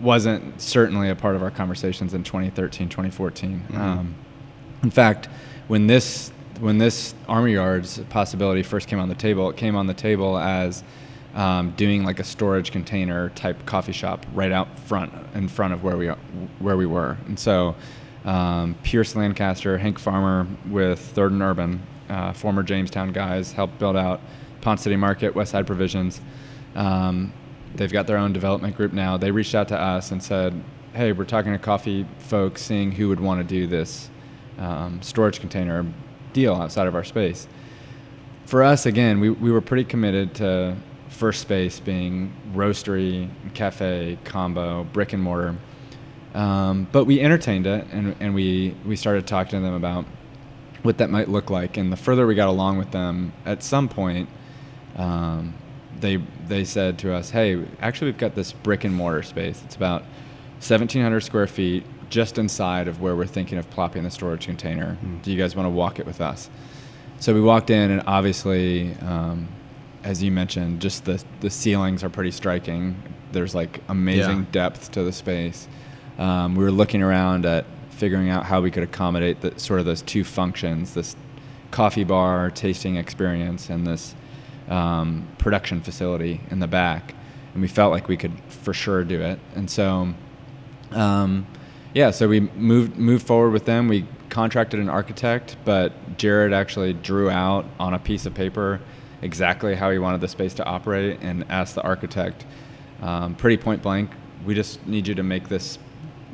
wasn't 0.00 0.60
certainly 0.60 1.08
a 1.08 1.14
part 1.14 1.36
of 1.36 1.42
our 1.44 1.52
conversations 1.52 2.14
in 2.14 2.24
2013, 2.24 2.88
2014. 2.88 3.60
Mm-hmm. 3.60 3.80
Um, 3.80 4.16
in 4.82 4.90
fact, 4.90 5.28
when 5.68 5.86
this 5.86 6.32
when 6.60 6.78
this 6.78 7.14
Armour 7.28 7.48
Yards 7.48 7.98
possibility 8.08 8.62
first 8.62 8.88
came 8.88 8.98
on 8.98 9.08
the 9.08 9.14
table, 9.14 9.50
it 9.50 9.56
came 9.56 9.76
on 9.76 9.86
the 9.86 9.94
table 9.94 10.38
as 10.38 10.82
um, 11.34 11.72
doing 11.72 12.04
like 12.04 12.18
a 12.18 12.24
storage 12.24 12.72
container 12.72 13.28
type 13.30 13.66
coffee 13.66 13.92
shop 13.92 14.24
right 14.32 14.52
out 14.52 14.78
front 14.80 15.12
in 15.34 15.48
front 15.48 15.74
of 15.74 15.82
where 15.82 15.96
we 15.96 16.08
are, 16.08 16.18
where 16.58 16.76
we 16.76 16.86
were, 16.86 17.18
and 17.26 17.38
so 17.38 17.74
um, 18.24 18.74
Pierce 18.82 19.14
Lancaster, 19.14 19.78
Hank 19.78 19.98
Farmer 19.98 20.46
with 20.68 20.98
Third 20.98 21.32
and 21.32 21.42
Urban, 21.42 21.82
uh, 22.08 22.32
former 22.32 22.62
Jamestown 22.62 23.12
guys, 23.12 23.52
helped 23.52 23.78
build 23.78 23.96
out 23.96 24.20
Ponce 24.62 24.82
City 24.82 24.96
Market, 24.96 25.34
Westside 25.34 25.66
Provisions. 25.66 26.20
Um, 26.74 27.32
they've 27.74 27.92
got 27.92 28.06
their 28.06 28.16
own 28.16 28.32
development 28.32 28.76
group 28.76 28.92
now. 28.92 29.16
They 29.16 29.30
reached 29.30 29.54
out 29.54 29.68
to 29.68 29.80
us 29.80 30.10
and 30.10 30.22
said, 30.22 30.60
"Hey, 30.94 31.12
we're 31.12 31.24
talking 31.24 31.52
to 31.52 31.58
coffee 31.58 32.06
folks, 32.18 32.62
seeing 32.62 32.92
who 32.92 33.08
would 33.08 33.20
want 33.20 33.40
to 33.40 33.44
do 33.46 33.66
this 33.66 34.10
um, 34.58 35.02
storage 35.02 35.38
container 35.38 35.84
deal 36.36 36.54
outside 36.54 36.86
of 36.86 36.94
our 36.94 37.04
space." 37.04 37.48
For 38.46 38.62
us, 38.62 38.86
again, 38.86 39.18
we, 39.18 39.30
we 39.30 39.50
were 39.50 39.60
pretty 39.60 39.82
committed 39.82 40.34
to 40.36 40.76
first 41.08 41.40
space 41.40 41.80
being 41.80 42.32
roastery, 42.54 43.28
cafe, 43.54 44.18
combo, 44.24 44.84
brick 44.84 45.12
and 45.12 45.22
mortar. 45.22 45.56
Um, 46.34 46.86
but 46.92 47.06
we 47.06 47.20
entertained 47.20 47.66
it 47.66 47.86
and, 47.90 48.14
and 48.20 48.34
we, 48.34 48.74
we 48.84 48.94
started 48.94 49.26
talking 49.26 49.58
to 49.58 49.60
them 49.60 49.74
about 49.74 50.04
what 50.82 50.98
that 50.98 51.10
might 51.10 51.28
look 51.28 51.50
like. 51.50 51.76
And 51.76 51.90
the 51.90 51.96
further 51.96 52.26
we 52.26 52.34
got 52.34 52.48
along 52.48 52.78
with 52.78 52.90
them, 52.92 53.32
at 53.44 53.62
some 53.62 53.88
point, 53.88 54.28
um, 54.96 55.54
they, 55.98 56.18
they 56.46 56.64
said 56.64 56.98
to 57.00 57.14
us, 57.14 57.30
hey, 57.30 57.64
actually, 57.80 58.12
we've 58.12 58.18
got 58.18 58.34
this 58.34 58.52
brick 58.52 58.84
and 58.84 58.94
mortar 58.94 59.22
space. 59.22 59.62
It's 59.64 59.74
about 59.74 60.02
1,700 60.60 61.20
square 61.20 61.46
feet 61.46 61.84
just 62.08 62.38
inside 62.38 62.88
of 62.88 63.00
where 63.00 63.16
we're 63.16 63.26
thinking 63.26 63.58
of 63.58 63.68
plopping 63.70 64.02
the 64.04 64.10
storage 64.10 64.46
container. 64.46 64.96
Do 65.22 65.30
you 65.30 65.38
guys 65.38 65.56
want 65.56 65.66
to 65.66 65.70
walk 65.70 65.98
it 65.98 66.06
with 66.06 66.20
us? 66.20 66.48
So 67.18 67.34
we 67.34 67.40
walked 67.40 67.70
in, 67.70 67.90
and 67.90 68.02
obviously, 68.06 68.94
um, 69.00 69.48
as 70.04 70.22
you 70.22 70.30
mentioned, 70.30 70.80
just 70.80 71.04
the 71.04 71.22
the 71.40 71.50
ceilings 71.50 72.04
are 72.04 72.10
pretty 72.10 72.30
striking. 72.30 73.02
There's 73.32 73.54
like 73.54 73.80
amazing 73.88 74.38
Yeah. 74.40 74.44
depth 74.52 74.92
to 74.92 75.02
the 75.02 75.12
space. 75.12 75.66
Um, 76.18 76.54
we 76.54 76.62
were 76.64 76.70
looking 76.70 77.02
around 77.02 77.44
at 77.46 77.64
figuring 77.90 78.28
out 78.28 78.44
how 78.44 78.60
we 78.60 78.70
could 78.70 78.82
accommodate 78.82 79.40
the, 79.40 79.58
sort 79.58 79.80
of 79.80 79.86
those 79.86 80.02
two 80.02 80.24
functions: 80.24 80.94
this 80.94 81.16
coffee 81.70 82.04
bar 82.04 82.50
tasting 82.50 82.96
experience 82.96 83.68
and 83.70 83.86
this 83.86 84.14
um, 84.68 85.26
production 85.38 85.80
facility 85.80 86.40
in 86.50 86.58
the 86.60 86.66
back. 86.68 87.14
And 87.54 87.62
we 87.62 87.68
felt 87.68 87.90
like 87.92 88.06
we 88.08 88.16
could 88.18 88.32
for 88.48 88.74
sure 88.74 89.02
do 89.04 89.20
it. 89.22 89.38
And 89.54 89.70
so, 89.70 90.12
um, 90.92 91.46
yeah, 91.96 92.10
so 92.10 92.28
we 92.28 92.40
moved 92.40 92.98
moved 92.98 93.26
forward 93.26 93.52
with 93.52 93.64
them. 93.64 93.88
We 93.88 94.04
contracted 94.28 94.80
an 94.80 94.90
architect, 94.90 95.56
but 95.64 96.18
Jared 96.18 96.52
actually 96.52 96.92
drew 96.92 97.30
out 97.30 97.64
on 97.80 97.94
a 97.94 97.98
piece 97.98 98.26
of 98.26 98.34
paper 98.34 98.80
exactly 99.22 99.74
how 99.74 99.90
he 99.90 99.96
wanted 99.96 100.20
the 100.20 100.28
space 100.28 100.52
to 100.54 100.64
operate, 100.66 101.20
and 101.22 101.46
asked 101.48 101.74
the 101.74 101.80
architect, 101.80 102.44
um, 103.00 103.34
pretty 103.34 103.56
point 103.56 103.80
blank, 103.82 104.10
"We 104.44 104.54
just 104.54 104.86
need 104.86 105.08
you 105.08 105.14
to 105.14 105.22
make 105.22 105.48
this 105.48 105.78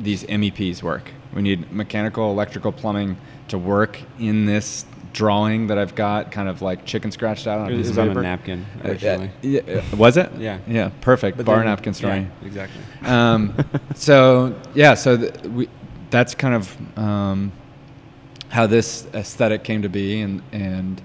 these 0.00 0.24
MEPs 0.24 0.82
work. 0.82 1.12
We 1.32 1.42
need 1.42 1.70
mechanical, 1.70 2.32
electrical, 2.32 2.72
plumbing 2.72 3.16
to 3.46 3.56
work 3.56 4.00
in 4.18 4.46
this." 4.46 4.84
Drawing 5.12 5.66
that 5.66 5.76
I've 5.78 5.94
got, 5.94 6.32
kind 6.32 6.48
of 6.48 6.62
like 6.62 6.86
chicken 6.86 7.10
scratched 7.10 7.46
out 7.46 7.58
on 7.58 7.72
a 7.72 7.76
piece 7.76 7.90
of 7.90 7.98
on 7.98 8.16
a 8.16 8.22
napkin 8.22 8.64
Uh, 8.82 8.88
originally. 8.88 9.30
yeah, 9.42 9.60
uh, 9.92 9.96
was 9.96 10.16
it? 10.16 10.30
Yeah. 10.38 10.58
Yeah, 10.66 10.90
perfect. 11.02 11.36
But 11.36 11.44
Bar 11.46 11.56
then- 11.58 11.66
napkin 11.66 11.92
story. 11.94 12.20
Yeah, 12.40 12.46
exactly. 12.46 12.80
Um, 13.04 13.54
so 13.94 14.54
yeah, 14.74 14.94
so 14.94 15.16
th- 15.18 15.34
we, 15.44 15.68
that's 16.10 16.34
kind 16.34 16.54
of 16.54 16.98
um, 16.98 17.52
how 18.48 18.66
this 18.66 19.06
aesthetic 19.14 19.64
came 19.64 19.82
to 19.82 19.88
be, 19.90 20.20
and 20.22 20.42
and 20.52 21.02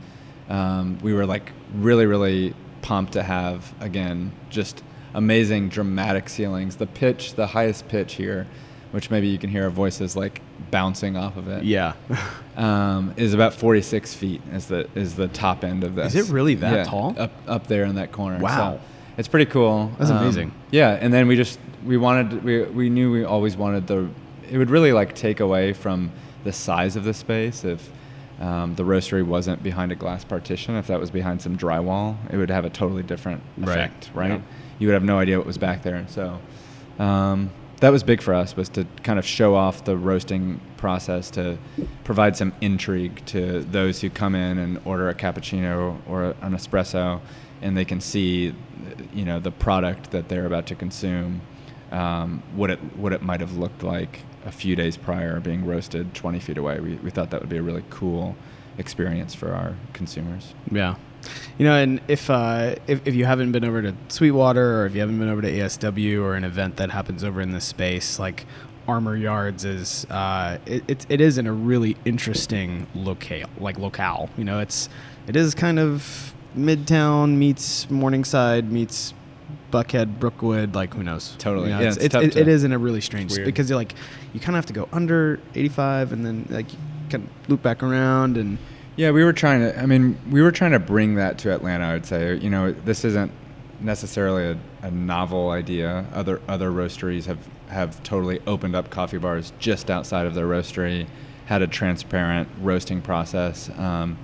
um, 0.49 0.99
we 1.01 1.13
were 1.13 1.25
like 1.25 1.51
really 1.75 2.05
really 2.05 2.53
pumped 2.81 3.11
to 3.13 3.23
have 3.23 3.73
again 3.81 4.31
just 4.49 4.83
amazing 5.13 5.67
dramatic 5.67 6.29
ceilings. 6.29 6.77
The 6.77 6.87
pitch, 6.87 7.33
the 7.33 7.47
highest 7.47 7.87
pitch 7.89 8.13
here, 8.13 8.47
which 8.91 9.09
maybe 9.11 9.27
you 9.27 9.37
can 9.37 9.49
hear 9.49 9.63
our 9.63 9.69
voices 9.69 10.15
like 10.15 10.41
bouncing 10.71 11.15
off 11.17 11.37
of 11.37 11.47
it. 11.47 11.63
Yeah. 11.63 11.93
Um, 12.57 13.13
is 13.17 13.35
about 13.35 13.53
46 13.53 14.15
feet 14.15 14.41
is 14.51 14.65
the 14.65 14.89
is 14.95 15.15
the 15.15 15.27
top 15.27 15.63
end 15.63 15.83
of 15.83 15.93
this. 15.93 16.15
Is 16.15 16.27
it 16.27 16.33
really 16.33 16.55
that 16.55 16.73
Yeah, 16.73 16.83
tall? 16.85 17.13
Up 17.15 17.31
up 17.47 17.67
there 17.67 17.83
in 17.85 17.93
that 17.95 18.11
corner. 18.11 18.39
Wow. 18.39 18.79
So 18.79 18.79
it's 19.19 19.27
pretty 19.27 19.45
cool. 19.45 19.91
That's 19.99 20.09
Um, 20.09 20.17
amazing. 20.17 20.51
Yeah, 20.71 20.97
and 20.99 21.13
then 21.13 21.27
we 21.27 21.35
just 21.35 21.59
we 21.85 21.97
wanted 21.97 22.43
we 22.43 22.63
we 22.63 22.89
knew 22.89 23.11
we 23.11 23.23
always 23.23 23.55
wanted 23.55 23.85
the 23.85 24.09
it 24.49 24.57
would 24.57 24.71
really 24.71 24.91
like 24.91 25.13
take 25.13 25.39
away 25.39 25.71
from 25.73 26.11
the 26.45 26.51
size 26.51 26.95
of 26.95 27.03
the 27.03 27.13
space 27.13 27.63
if 27.63 27.91
um, 28.41 28.73
the 28.73 28.81
roastery 28.81 29.23
wasn't 29.23 29.61
behind 29.61 29.91
a 29.91 29.95
glass 29.95 30.23
partition. 30.23 30.75
If 30.77 30.87
that 30.87 30.99
was 30.99 31.11
behind 31.11 31.39
some 31.43 31.55
drywall, 31.59 32.15
it 32.31 32.37
would 32.37 32.49
have 32.49 32.65
a 32.65 32.71
totally 32.71 33.03
different 33.03 33.43
Right. 33.59 33.69
effect, 33.77 34.09
right? 34.15 34.31
Yeah. 34.31 34.39
You 34.79 34.87
would 34.87 34.93
have 34.95 35.03
no 35.03 35.19
idea 35.19 35.37
what 35.37 35.45
was 35.45 35.59
back 35.59 35.83
there, 35.83 35.93
and 35.93 36.09
so 36.09 36.39
um, 36.97 37.51
that 37.79 37.89
was 37.91 38.03
big 38.03 38.21
for 38.21 38.33
us 38.33 38.55
was 38.55 38.69
to 38.69 38.85
kind 39.03 39.19
of 39.19 39.25
show 39.25 39.55
off 39.55 39.83
the 39.85 39.95
roasting 39.95 40.59
process 40.77 41.29
to 41.31 41.57
provide 42.03 42.35
some 42.35 42.53
intrigue 42.61 43.23
to 43.25 43.59
those 43.61 44.01
who 44.01 44.09
come 44.09 44.35
in 44.35 44.57
and 44.57 44.79
order 44.85 45.09
a 45.09 45.13
cappuccino 45.13 45.97
or 46.07 46.35
an 46.41 46.53
espresso 46.53 47.19
and 47.61 47.75
they 47.77 47.85
can 47.85 48.01
see 48.01 48.53
you 49.13 49.25
know 49.25 49.39
the 49.39 49.51
product 49.51 50.11
that 50.11 50.29
they're 50.29 50.45
about 50.45 50.65
to 50.67 50.75
consume 50.75 51.41
um, 51.91 52.43
what 52.55 52.69
it 52.69 52.79
what 52.97 53.13
it 53.13 53.21
might 53.21 53.39
have 53.39 53.57
looked 53.57 53.83
like 53.83 54.21
a 54.45 54.51
few 54.51 54.75
days 54.75 54.97
prior 54.97 55.39
being 55.39 55.65
roasted 55.65 56.13
20 56.13 56.39
feet 56.39 56.57
away 56.57 56.79
we, 56.79 56.95
we 56.95 57.09
thought 57.09 57.29
that 57.31 57.41
would 57.41 57.49
be 57.49 57.57
a 57.57 57.61
really 57.61 57.83
cool 57.89 58.35
experience 58.77 59.33
for 59.33 59.53
our 59.53 59.75
consumers 59.93 60.53
Yeah. 60.71 60.95
You 61.57 61.65
know, 61.65 61.75
and 61.75 62.01
if, 62.07 62.29
uh, 62.29 62.75
if 62.87 63.05
if 63.05 63.15
you 63.15 63.25
haven't 63.25 63.51
been 63.51 63.65
over 63.65 63.81
to 63.81 63.93
Sweetwater 64.09 64.81
or 64.81 64.85
if 64.85 64.93
you 64.93 65.01
haven't 65.01 65.19
been 65.19 65.29
over 65.29 65.41
to 65.41 65.51
ASW 65.51 66.21
or 66.21 66.35
an 66.35 66.43
event 66.43 66.77
that 66.77 66.91
happens 66.91 67.23
over 67.23 67.41
in 67.41 67.51
this 67.51 67.65
space, 67.65 68.19
like 68.19 68.45
Armour 68.87 69.17
Yards 69.17 69.65
is, 69.65 70.05
uh, 70.05 70.59
it, 70.65 70.83
it, 70.87 71.05
it 71.09 71.21
is 71.21 71.37
in 71.37 71.47
a 71.47 71.53
really 71.53 71.97
interesting 72.05 72.87
locale, 72.95 73.49
like 73.59 73.77
locale. 73.77 74.29
You 74.37 74.43
know, 74.43 74.59
it's 74.59 74.87
it 75.27 75.35
is 75.35 75.53
kind 75.55 75.79
of 75.79 76.33
Midtown 76.55 77.35
meets 77.35 77.89
Morningside 77.89 78.71
meets 78.71 79.13
Buckhead, 79.71 80.19
Brookwood, 80.19 80.75
like 80.75 80.93
who 80.93 81.03
knows? 81.03 81.35
Totally. 81.37 81.69
You 81.69 81.75
know, 81.75 81.81
Yeah, 81.81 81.87
it's, 81.89 81.97
it's 81.97 82.15
it's, 82.15 82.35
it, 82.35 82.41
it 82.41 82.47
is 82.47 82.63
in 82.63 82.71
a 82.71 82.77
really 82.77 83.01
strange 83.01 83.35
because 83.35 83.69
you're 83.69 83.77
like 83.77 83.93
you 84.33 84.39
kind 84.39 84.51
of 84.51 84.55
have 84.55 84.65
to 84.67 84.73
go 84.73 84.87
under 84.93 85.39
85 85.55 86.13
and 86.13 86.25
then 86.25 86.47
like 86.49 86.71
you 86.71 86.79
kind 87.09 87.23
of 87.25 87.49
loop 87.49 87.61
back 87.61 87.83
around 87.83 88.37
and 88.37 88.57
Yeah, 88.97 89.11
we 89.11 89.23
were 89.23 89.31
trying 89.31 89.61
to. 89.61 89.79
I 89.79 89.85
mean, 89.85 90.19
we 90.31 90.41
were 90.41 90.51
trying 90.51 90.71
to 90.71 90.79
bring 90.79 91.15
that 91.15 91.37
to 91.39 91.53
Atlanta. 91.53 91.85
I 91.85 91.93
would 91.93 92.05
say, 92.07 92.35
you 92.37 92.49
know, 92.49 92.71
this 92.71 93.05
isn't 93.05 93.31
necessarily 93.79 94.43
a, 94.43 94.57
a 94.81 94.89
novel 94.89 95.51
idea. 95.51 96.07
Other 96.13 96.41
other 96.47 96.71
roasteries 96.71 97.27
have 97.27 97.37
have 97.67 98.01
totally 98.01 98.39
opened 98.47 98.75
up 98.75 98.89
coffee 98.89 99.19
bars 99.19 99.53
just 99.59 99.91
outside 99.91 100.25
of 100.25 100.33
their 100.33 100.47
roastery, 100.47 101.05
had 101.45 101.61
a 101.61 101.67
transparent 101.67 102.49
roasting 102.59 103.03
process. 103.03 103.69
Um, 103.77 104.17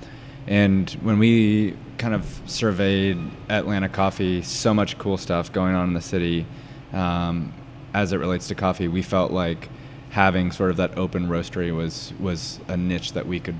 and 0.48 0.90
when 1.04 1.20
we 1.20 1.78
kind 2.00 2.16
of 2.16 2.42
surveyed 2.48 3.20
Atlanta 3.50 3.90
coffee, 3.90 4.42
so 4.42 4.74
much 4.74 4.98
cool 4.98 5.18
stuff 5.18 5.54
going 5.54 5.76
on 5.76 5.90
in 5.90 5.94
the 5.94 6.02
city 6.02 6.48
um, 6.94 7.54
as 7.94 8.12
it 8.12 8.18
relates 8.18 8.48
to 8.48 8.56
coffee. 8.56 8.88
We 8.88 9.04
felt 9.04 9.32
like 9.32 9.70
having 10.10 10.52
sort 10.52 10.72
of 10.72 10.78
that 10.78 10.98
open 10.98 11.28
roastery 11.28 11.76
was 11.76 12.12
was 12.20 12.60
a 12.68 12.76
niche 12.76 13.14
that 13.14 13.28
we 13.28 13.40
could 13.40 13.56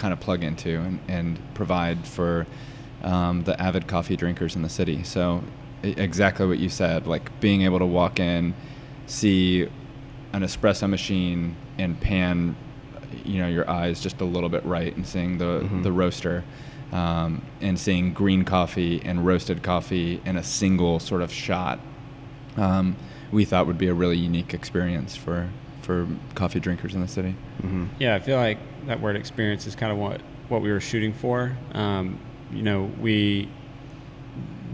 kind 0.00 0.12
of 0.12 0.18
plug 0.18 0.42
into 0.42 0.80
and, 0.80 0.98
and 1.08 1.38
provide 1.54 2.06
for 2.06 2.46
um, 3.04 3.44
the 3.44 3.60
avid 3.60 3.86
coffee 3.86 4.16
drinkers 4.16 4.56
in 4.56 4.62
the 4.62 4.68
city. 4.68 5.02
So 5.04 5.44
exactly 5.82 6.46
what 6.46 6.58
you 6.58 6.68
said, 6.70 7.06
like 7.06 7.38
being 7.40 7.62
able 7.62 7.78
to 7.78 7.86
walk 7.86 8.18
in, 8.18 8.54
see 9.06 9.62
an 10.32 10.42
espresso 10.42 10.88
machine 10.88 11.54
and 11.78 12.00
pan 12.00 12.56
you 13.24 13.38
know 13.42 13.48
your 13.48 13.68
eyes 13.68 14.00
just 14.00 14.20
a 14.20 14.24
little 14.24 14.48
bit 14.48 14.64
right 14.64 14.94
and 14.96 15.04
seeing 15.06 15.38
the 15.38 15.60
Mhm. 15.64 15.82
the 15.82 15.90
roaster 15.90 16.44
um, 16.92 17.42
and 17.60 17.76
seeing 17.78 18.12
green 18.12 18.44
coffee 18.44 19.02
and 19.04 19.26
roasted 19.26 19.62
coffee 19.64 20.20
in 20.24 20.36
a 20.36 20.42
single 20.44 21.00
sort 21.00 21.20
of 21.20 21.32
shot 21.32 21.80
um, 22.56 22.94
we 23.32 23.44
thought 23.44 23.66
would 23.66 23.78
be 23.78 23.88
a 23.88 23.94
really 23.94 24.16
unique 24.16 24.54
experience 24.54 25.16
for 25.16 25.48
for 25.90 26.06
coffee 26.34 26.60
drinkers 26.60 26.94
in 26.94 27.00
the 27.00 27.08
city 27.08 27.34
Yeah, 27.98 28.14
I 28.14 28.20
feel 28.20 28.36
like 28.36 28.58
that 28.86 29.00
word 29.00 29.16
experience 29.16 29.66
is 29.66 29.74
kind 29.74 29.90
of 29.92 29.98
what 29.98 30.20
what 30.48 30.62
we 30.62 30.70
were 30.72 30.80
shooting 30.80 31.12
for. 31.12 31.56
Um, 31.74 32.18
you 32.52 32.62
know, 32.62 32.90
we 33.00 33.48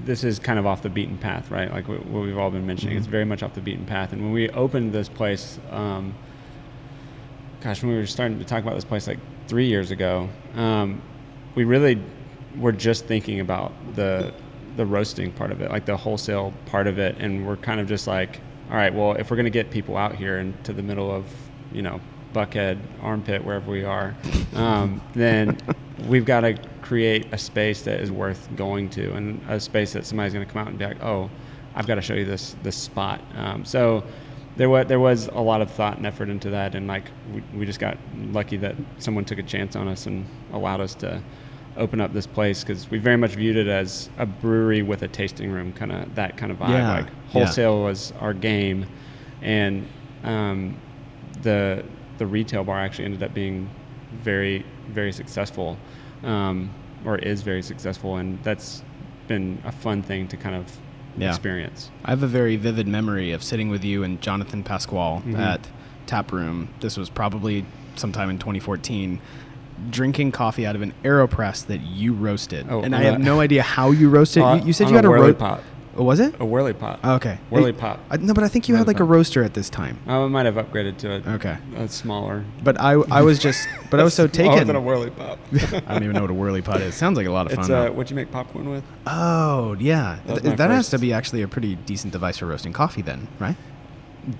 this 0.05 0.25
is 0.25 0.39
kind 0.39 0.59
of 0.59 0.67
off 0.67 0.83
the 0.83 0.89
beaten 0.89 1.19
path, 1.19 1.51
right? 1.51 1.71
Like 1.71 1.89
what, 1.89 2.07
what 2.07 2.23
we've 2.23 2.39
all 2.39 2.51
been 2.51 2.67
mentioning, 2.67 2.97
it's 2.97 3.07
Mhm. 3.07 3.11
very 3.11 3.25
much 3.25 3.43
off 3.43 3.55
the 3.55 3.61
beaten 3.61 3.85
path. 3.87 4.13
And 4.13 4.23
when 4.23 4.33
we 4.33 4.49
opened 4.51 4.93
this 4.93 5.09
place, 5.09 5.59
um, 5.71 6.15
gosh, 7.61 7.83
when 7.83 7.91
we 7.93 7.99
were 7.99 8.07
starting 8.07 8.39
to 8.39 8.45
talk 8.45 8.63
about 8.63 8.75
this 8.75 8.85
place 8.85 9.07
like 9.07 9.19
three 9.49 9.67
years 9.67 9.91
ago, 9.91 10.29
um, 10.55 11.01
we 11.55 11.65
really 11.65 11.99
were 12.59 12.73
just 12.73 13.07
thinking 13.07 13.41
about 13.41 13.73
the 13.95 14.33
the 14.77 14.85
roasting 14.87 15.33
part 15.33 15.51
of 15.51 15.61
it, 15.63 15.71
like 15.71 15.87
the 15.87 15.97
wholesale 15.97 16.53
part 16.67 16.87
of 16.87 16.99
it, 16.99 17.17
and 17.19 17.47
we're 17.47 17.57
kind 17.57 17.81
of 17.81 17.89
just 17.89 18.07
like, 18.07 18.41
all 18.71 18.77
right, 18.77 18.93
well, 18.93 19.13
if 19.13 19.31
we're 19.31 19.37
gonna 19.37 19.51
get 19.51 19.71
people 19.71 19.97
out 19.97 20.15
here 20.15 20.39
into 20.39 20.73
the 20.73 20.83
middle 20.83 21.11
of, 21.11 21.27
you 21.73 21.83
know, 21.83 22.01
Buckhead, 22.33 22.79
Armpit, 23.01 23.45
wherever 23.45 23.71
we 23.71 23.85
are, 23.85 24.15
um, 24.55 25.01
then 25.15 25.57
we've 26.07 26.25
got 26.25 26.41
to 26.41 26.59
create 26.83 27.27
a 27.33 27.39
space 27.39 27.83
that 27.83 28.01
is 28.01 28.13
worth 28.13 28.49
going 28.57 28.91
to, 28.91 29.13
and 29.15 29.41
a 29.49 29.59
space 29.59 29.93
that 29.95 30.05
somebody's 30.05 30.33
gonna 30.33 30.47
come 30.47 30.63
out 30.63 30.69
and 30.69 30.79
be 30.79 30.85
like, 30.85 31.03
oh, 31.03 31.31
I've 31.75 31.87
got 31.87 31.97
to 31.97 32.03
show 32.03 32.15
you 32.15 32.25
this 32.25 32.57
this 32.63 32.77
spot. 32.77 33.21
Um, 33.37 33.65
so 33.65 34.03
there 34.57 34.71
was 34.71 34.87
there 34.87 35.01
was 35.01 35.29
a 35.29 35.41
lot 35.41 35.61
of 35.61 35.71
thought 35.71 35.99
and 35.99 36.07
effort 36.07 36.29
into 36.29 36.51
that, 36.51 36.75
and 36.75 36.87
like 36.87 37.11
we, 37.33 37.43
we 37.55 37.67
just 37.67 37.79
got 37.79 37.99
lucky 38.17 38.57
that 38.57 38.75
someone 38.99 39.25
took 39.25 39.39
a 39.39 39.43
chance 39.43 39.77
on 39.77 39.87
us 39.87 40.07
and 40.07 40.27
allowed 40.53 40.81
us 40.81 40.95
to 40.97 41.23
open 41.77 42.01
up 42.01 42.13
this 42.13 42.27
place 42.27 42.63
because 42.63 42.91
we 42.91 42.99
very 42.99 43.17
much 43.17 43.33
viewed 43.33 43.57
it 43.57 43.69
as 43.69 44.09
a 44.19 44.27
brewery 44.27 44.83
with 44.83 45.03
a 45.03 45.09
tasting 45.09 45.51
room, 45.51 45.73
kind 45.73 45.93
of 45.93 46.15
that 46.15 46.37
kind 46.37 46.51
of 46.53 46.59
vibe. 46.59 46.71
Yeah, 46.71 46.91
Like 46.93 47.07
yeah. 47.07 47.13
wholesale 47.31 47.83
was 47.83 48.13
our 48.21 48.33
game, 48.35 48.87
and 49.43 49.87
um, 50.25 50.77
the 51.43 51.85
the 52.19 52.27
retail 52.27 52.65
bar 52.65 52.79
actually 52.79 53.05
ended 53.05 53.23
up 53.23 53.35
being 53.35 53.69
very 54.13 54.65
very 54.89 55.13
successful, 55.13 55.77
um, 56.23 56.71
or 57.05 57.19
is 57.19 57.43
very 57.43 57.63
successful, 57.63 58.17
and 58.17 58.43
that's 58.43 58.83
been 59.29 59.61
a 59.65 59.73
fun 59.73 60.03
thing 60.03 60.29
to 60.29 60.37
kind 60.37 60.55
of 60.57 60.65
Yeah. 61.19 61.31
experience. 61.31 61.91
I 62.05 62.11
have 62.11 62.23
a 62.23 62.27
very 62.29 62.57
vivid 62.57 62.87
memory 62.87 63.33
of 63.33 63.43
sitting 63.43 63.69
with 63.71 63.83
you 63.85 64.05
and 64.05 64.21
Jonathan 64.21 64.63
Pasquale 64.63 65.23
Mhm. 65.27 65.39
at 65.39 65.69
Tap 66.07 66.31
Room. 66.31 66.69
This 66.81 66.97
was 66.99 67.09
probably 67.11 67.65
sometime 67.97 68.29
in 68.31 68.39
2014. 68.39 69.19
Drinking 69.91 70.33
coffee 70.33 70.67
out 70.67 70.75
of 70.75 70.83
an 70.83 70.93
AeroPress 71.05 71.67
that 71.67 71.81
you 71.83 72.13
roasted, 72.15 72.67
Oh, 72.71 72.83
and 72.83 72.95
I 72.97 73.03
have 73.03 73.21
no 73.21 73.41
idea 73.41 73.63
how 73.63 73.91
you 73.91 74.09
roasted. 74.09 74.43
Uh, 74.43 74.55
you, 74.55 74.69
you 74.69 74.73
said 74.73 74.89
you 74.89 74.97
had 74.97 75.05
a, 75.05 75.11
whirly 75.11 75.29
ro- 75.33 75.35
pot. 75.35 75.63
Oh, 75.99 76.03
was 76.05 76.21
it? 76.21 76.35
A 76.39 76.45
whirly 76.45 76.75
pot. 76.75 77.01
Oh, 77.03 77.15
okay. 77.15 77.39
Whirly 77.49 77.73
Hey, 77.73 77.79
pot. 77.79 78.01
I, 78.11 78.19
no, 78.19 78.35
but 78.35 78.45
I 78.45 78.49
think 78.49 78.69
you 78.69 78.75
had 78.75 78.83
Whirly 78.83 78.95
like 78.95 79.01
a 79.01 79.05
roaster 79.05 79.43
at 79.43 79.55
this 79.55 79.71
time. 79.71 79.99
Oh, 80.07 80.27
I 80.27 80.29
might 80.29 80.45
have 80.45 80.57
upgraded 80.57 80.99
to 80.99 81.11
a, 81.31 81.35
Okay. 81.37 81.57
a 81.77 81.89
smaller. 81.89 82.45
But 82.63 82.79
I, 82.79 82.93
I 82.93 83.23
was 83.23 83.39
just, 83.39 83.67
but 83.91 83.99
I 83.99 84.03
was 84.05 84.13
so 84.13 84.27
Smaller 84.29 84.51
taken. 84.53 84.67
than 84.67 84.77
a 84.77 84.81
whirly 84.81 85.09
pot. 85.11 85.39
I 85.55 85.81
don't 85.95 86.03
even 86.03 86.13
know 86.15 86.21
what 86.23 86.31
a 86.31 86.35
whirly 86.35 86.61
pot 86.61 86.83
is. 86.83 86.95
Sounds 86.95 87.17
like 87.17 87.27
a 87.27 87.31
lot 87.31 87.47
of 87.47 87.53
fun. 87.53 87.61
it's 87.61 87.69
though. 87.69 87.87
uh, 87.87 87.91
what 87.93 88.11
you 88.11 88.17
make 88.17 88.31
popcorn 88.31 88.69
with. 88.69 88.85
oh 89.07 89.75
yeah, 89.81 90.19
That 90.27 90.43
Th- 90.43 90.57
that 90.57 90.71
has 90.71 90.91
to 90.91 90.99
be 90.99 91.13
actually 91.15 91.41
a 91.43 91.49
pretty 91.49 91.77
decent 91.77 92.13
device 92.13 92.39
for 92.39 92.47
roasting 92.47 92.75
coffee, 92.75 93.01
then, 93.03 93.29
right? 93.39 93.57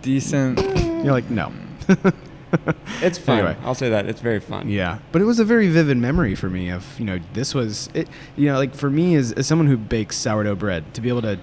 Decent. 0.03 0.59
You're 1.05 1.13
like, 1.13 1.31
no. 1.31 1.53
It's 3.03 3.19
fun. 3.19 3.39
Anyway. 3.39 3.57
I'll 3.65 3.75
say 3.75 3.91
that 3.91 4.07
it's 4.07 4.21
very 4.21 4.41
fun. 4.41 4.69
Yeah, 4.69 4.99
but 5.13 5.21
it 5.21 5.25
was 5.27 5.39
a 5.39 5.45
very 5.45 5.69
vivid 5.69 5.97
memory 5.99 6.35
for 6.35 6.49
me 6.49 6.71
of 6.71 6.99
you 6.99 7.05
know 7.05 7.19
this 7.35 7.55
was 7.55 7.89
it. 7.95 8.09
You 8.37 8.47
know, 8.47 8.57
like 8.57 8.75
for 8.75 8.89
me 8.91 9.15
as, 9.17 9.33
as 9.33 9.47
someone 9.47 9.67
who 9.69 9.77
bakes 9.77 10.17
sourdough 10.17 10.55
bread 10.57 10.95
to 10.95 11.01
be 11.01 11.09
able 11.09 11.23
to 11.23 11.39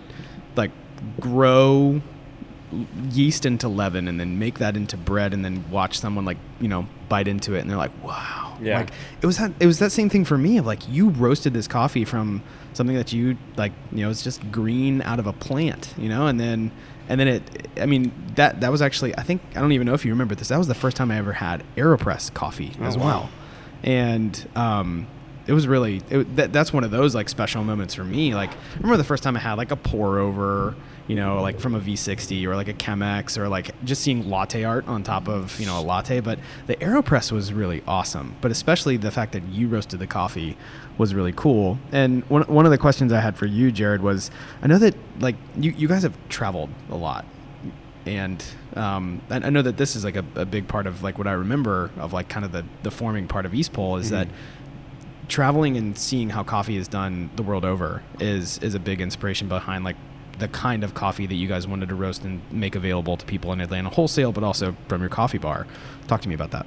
like 0.55 0.71
grow 1.19 2.01
yeast 3.11 3.45
into 3.45 3.67
leaven 3.67 4.07
and 4.07 4.19
then 4.19 4.39
make 4.39 4.57
that 4.57 4.75
into 4.75 4.97
bread 4.97 5.31
and 5.33 5.45
then 5.45 5.63
watch 5.69 5.99
someone 5.99 6.25
like 6.25 6.37
you 6.59 6.67
know 6.67 6.87
bite 7.07 7.27
into 7.27 7.53
it 7.53 7.59
and 7.59 7.69
they're 7.69 7.77
like 7.77 7.91
wow 8.03 8.57
Yeah. 8.59 8.79
like 8.79 8.89
it 9.21 9.25
was 9.27 9.37
that 9.37 9.51
it 9.59 9.67
was 9.67 9.77
that 9.77 9.91
same 9.91 10.09
thing 10.09 10.25
for 10.25 10.39
me 10.39 10.57
of 10.57 10.65
like 10.65 10.89
you 10.89 11.09
roasted 11.09 11.53
this 11.53 11.67
coffee 11.67 12.03
from 12.03 12.41
something 12.73 12.95
that 12.95 13.13
you 13.13 13.37
like 13.57 13.73
you 13.91 13.99
know 14.03 14.09
it's 14.09 14.23
just 14.23 14.51
green 14.51 15.03
out 15.03 15.19
of 15.19 15.27
a 15.27 15.33
plant 15.33 15.93
you 15.99 16.09
know 16.09 16.25
and 16.25 16.39
then 16.39 16.71
and 17.09 17.19
then 17.19 17.27
it 17.27 17.67
i 17.79 17.85
mean 17.85 18.11
that 18.35 18.61
that 18.61 18.71
was 18.71 18.81
actually 18.81 19.15
i 19.17 19.23
think 19.23 19.41
i 19.55 19.59
don't 19.61 19.71
even 19.73 19.85
know 19.87 19.93
if 19.93 20.05
you 20.05 20.11
remember 20.11 20.35
this 20.35 20.47
that 20.49 20.57
was 20.57 20.67
the 20.67 20.73
first 20.75 20.95
time 20.97 21.11
i 21.11 21.17
ever 21.17 21.33
had 21.33 21.63
aeropress 21.75 22.33
coffee 22.33 22.71
Oh, 22.79 22.83
as 22.85 22.97
wow. 22.97 23.05
well 23.05 23.29
and 23.83 24.49
um 24.55 25.07
it 25.45 25.51
was 25.53 25.67
really 25.67 26.01
it, 26.09 26.35
that, 26.37 26.53
that's 26.53 26.71
one 26.71 26.83
of 26.85 26.91
those 26.91 27.13
like 27.13 27.27
special 27.29 27.63
moments 27.63 27.93
for 27.93 28.03
me 28.05 28.33
like 28.33 28.51
I 28.51 28.75
remember 28.77 28.97
the 28.97 29.03
first 29.03 29.23
time 29.23 29.35
i 29.35 29.39
had 29.39 29.53
like 29.55 29.71
a 29.71 29.75
pour 29.75 30.19
over 30.19 30.75
you 31.07 31.15
know 31.15 31.41
like 31.41 31.59
from 31.59 31.75
a 31.75 31.79
v60 31.79 32.45
or 32.45 32.55
like 32.55 32.67
a 32.67 32.73
chemex 32.73 33.37
or 33.37 33.49
like 33.49 33.71
just 33.83 34.01
seeing 34.01 34.29
latte 34.29 34.63
art 34.63 34.87
on 34.87 35.03
top 35.03 35.27
of 35.27 35.59
you 35.59 35.65
know 35.65 35.79
a 35.79 35.81
latte. 35.81 36.19
But 36.19 36.39
the 36.67 36.75
aeropress 36.77 37.31
was 37.31 37.53
really 37.53 37.83
awesome. 37.87 38.35
But 38.41 38.51
especially 38.51 38.97
the 38.97 39.11
fact 39.11 39.33
that 39.33 39.43
you 39.43 39.67
roasted 39.67 39.99
the 39.99 40.07
coffee 40.07 40.57
was 40.97 41.13
really 41.13 41.33
cool. 41.33 41.79
And 41.91 42.23
one, 42.25 42.43
one 42.43 42.65
of 42.65 42.71
the 42.71 42.77
questions 42.77 43.11
i 43.11 43.19
had 43.19 43.35
for 43.35 43.45
you 43.45 43.71
jared 43.71 44.01
was 44.01 44.29
i 44.61 44.67
know 44.67 44.77
that 44.77 44.95
like 45.19 45.35
you, 45.57 45.71
you 45.71 45.87
guys 45.87 46.03
have 46.03 46.15
traveled 46.29 46.69
a 46.89 46.95
lot. 46.95 47.25
And 48.05 48.43
um, 48.75 49.21
I, 49.29 49.35
I 49.37 49.49
know 49.49 49.61
that 49.61 49.77
this 49.77 49.95
is 49.95 50.03
like 50.03 50.17
a, 50.17 50.25
a 50.35 50.45
big 50.45 50.67
part 50.67 50.87
of 50.87 51.03
like 51.03 51.17
what 51.17 51.25
I 51.25 51.31
remember 51.31 51.89
of 51.97 52.11
like 52.11 52.27
kind 52.27 52.45
of 52.45 52.51
the, 52.51 52.65
the 52.83 52.91
forming 52.91 53.29
part 53.29 53.45
of 53.45 53.53
East 53.53 53.71
Pole 53.71 53.95
is 53.95 54.09
that 54.09 54.27
traveling 55.29 55.77
and 55.77 55.97
seeing 55.97 56.29
how 56.29 56.43
coffee 56.43 56.75
is 56.75 56.87
done 56.87 57.29
the 57.37 57.43
world 57.43 57.63
over 57.63 58.03
is 58.19 58.57
is 58.59 58.75
a 58.75 58.79
big 58.79 58.99
inspiration 58.99 59.47
behind 59.47 59.83
like 59.83 59.95
the 60.39 60.47
kind 60.47 60.83
of 60.83 60.93
coffee 60.93 61.25
that 61.25 61.35
you 61.35 61.47
guys 61.47 61.67
wanted 61.67 61.89
to 61.89 61.95
roast 61.95 62.23
and 62.23 62.41
make 62.51 62.75
available 62.75 63.17
to 63.17 63.25
people 63.25 63.51
in 63.53 63.61
Atlanta 63.61 63.89
wholesale, 63.89 64.31
but 64.31 64.43
also 64.43 64.75
from 64.87 65.01
your 65.01 65.09
coffee 65.09 65.37
bar. 65.37 65.67
Talk 66.07 66.21
to 66.21 66.29
me 66.29 66.35
about 66.35 66.51
that. 66.51 66.65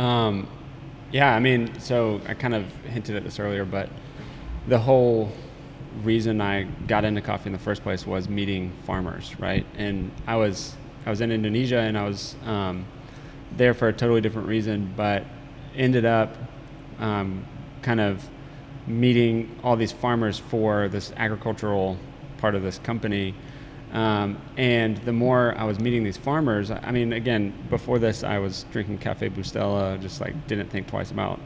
Um, 0.00 0.48
yeah, 1.10 1.34
I 1.34 1.40
mean, 1.40 1.80
so 1.80 2.20
I 2.28 2.34
kind 2.34 2.54
of 2.54 2.64
hinted 2.84 3.16
at 3.16 3.24
this 3.24 3.40
earlier, 3.40 3.64
but 3.64 3.88
the 4.66 4.78
whole 4.78 5.32
reason 6.02 6.40
I 6.40 6.64
got 6.86 7.04
into 7.04 7.20
coffee 7.20 7.46
in 7.46 7.52
the 7.52 7.58
first 7.58 7.82
place 7.82 8.06
was 8.06 8.28
meeting 8.28 8.72
farmers, 8.84 9.38
right? 9.40 9.66
And 9.76 10.10
I 10.26 10.36
was 10.36 10.76
I 11.06 11.10
was 11.10 11.20
in 11.20 11.32
Indonesia 11.32 11.78
and 11.78 11.96
I 11.96 12.06
was 12.06 12.36
um, 12.44 12.84
there 13.56 13.72
for 13.72 13.88
a 13.88 13.92
totally 13.92 14.20
different 14.20 14.46
reason, 14.46 14.92
but 14.96 15.24
ended 15.74 16.04
up 16.04 16.36
um, 16.98 17.46
kind 17.82 18.00
of 18.00 18.28
meeting 18.88 19.58
all 19.62 19.76
these 19.76 19.92
farmers 19.92 20.38
for 20.38 20.88
this 20.88 21.12
agricultural 21.16 21.98
part 22.38 22.54
of 22.54 22.62
this 22.62 22.78
company. 22.78 23.34
Um, 23.92 24.38
and 24.56 24.98
the 24.98 25.12
more 25.12 25.54
I 25.56 25.64
was 25.64 25.78
meeting 25.78 26.04
these 26.04 26.16
farmers, 26.16 26.70
I 26.70 26.90
mean, 26.90 27.12
again, 27.12 27.54
before 27.70 27.98
this, 27.98 28.22
I 28.22 28.38
was 28.38 28.64
drinking 28.70 28.98
Cafe 28.98 29.30
Bustelo, 29.30 30.00
just 30.00 30.20
like 30.20 30.46
didn't 30.46 30.68
think 30.68 30.88
twice 30.88 31.10
about 31.10 31.40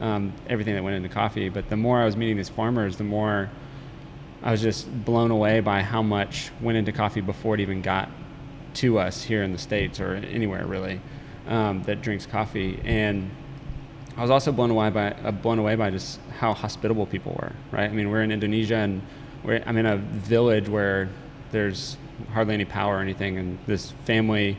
um, 0.00 0.32
everything 0.48 0.74
that 0.74 0.82
went 0.82 0.96
into 0.96 1.08
coffee. 1.08 1.48
But 1.48 1.68
the 1.68 1.76
more 1.76 2.00
I 2.00 2.04
was 2.04 2.16
meeting 2.16 2.36
these 2.36 2.48
farmers, 2.48 2.96
the 2.96 3.04
more 3.04 3.50
I 4.42 4.50
was 4.50 4.62
just 4.62 5.04
blown 5.04 5.30
away 5.30 5.60
by 5.60 5.82
how 5.82 6.02
much 6.02 6.50
went 6.60 6.78
into 6.78 6.92
coffee 6.92 7.20
before 7.20 7.54
it 7.54 7.60
even 7.60 7.82
got 7.82 8.08
to 8.74 8.98
us 8.98 9.22
here 9.22 9.42
in 9.42 9.52
the 9.52 9.58
States 9.58 10.00
or 10.00 10.14
anywhere 10.14 10.66
really 10.66 11.00
um, 11.46 11.82
that 11.84 12.02
drinks 12.02 12.26
coffee. 12.26 12.80
And 12.84 13.30
I 14.16 14.22
was 14.22 14.30
also 14.30 14.52
blown 14.52 14.70
away 14.70 14.90
by 14.90 15.10
uh, 15.12 15.30
blown 15.32 15.58
away 15.58 15.74
by 15.74 15.90
just 15.90 16.20
how 16.38 16.54
hospitable 16.54 17.06
people 17.06 17.32
were. 17.32 17.52
Right? 17.70 17.90
I 17.90 17.92
mean, 17.92 18.10
we're 18.10 18.22
in 18.22 18.30
Indonesia 18.32 18.76
and 18.76 19.02
we're 19.42 19.62
I'm 19.66 19.76
in 19.76 19.86
a 19.86 19.96
village 19.96 20.68
where 20.68 21.08
there's 21.50 21.96
hardly 22.32 22.54
any 22.54 22.64
power 22.64 22.98
or 22.98 23.00
anything, 23.00 23.38
and 23.38 23.58
this 23.66 23.90
family 24.04 24.56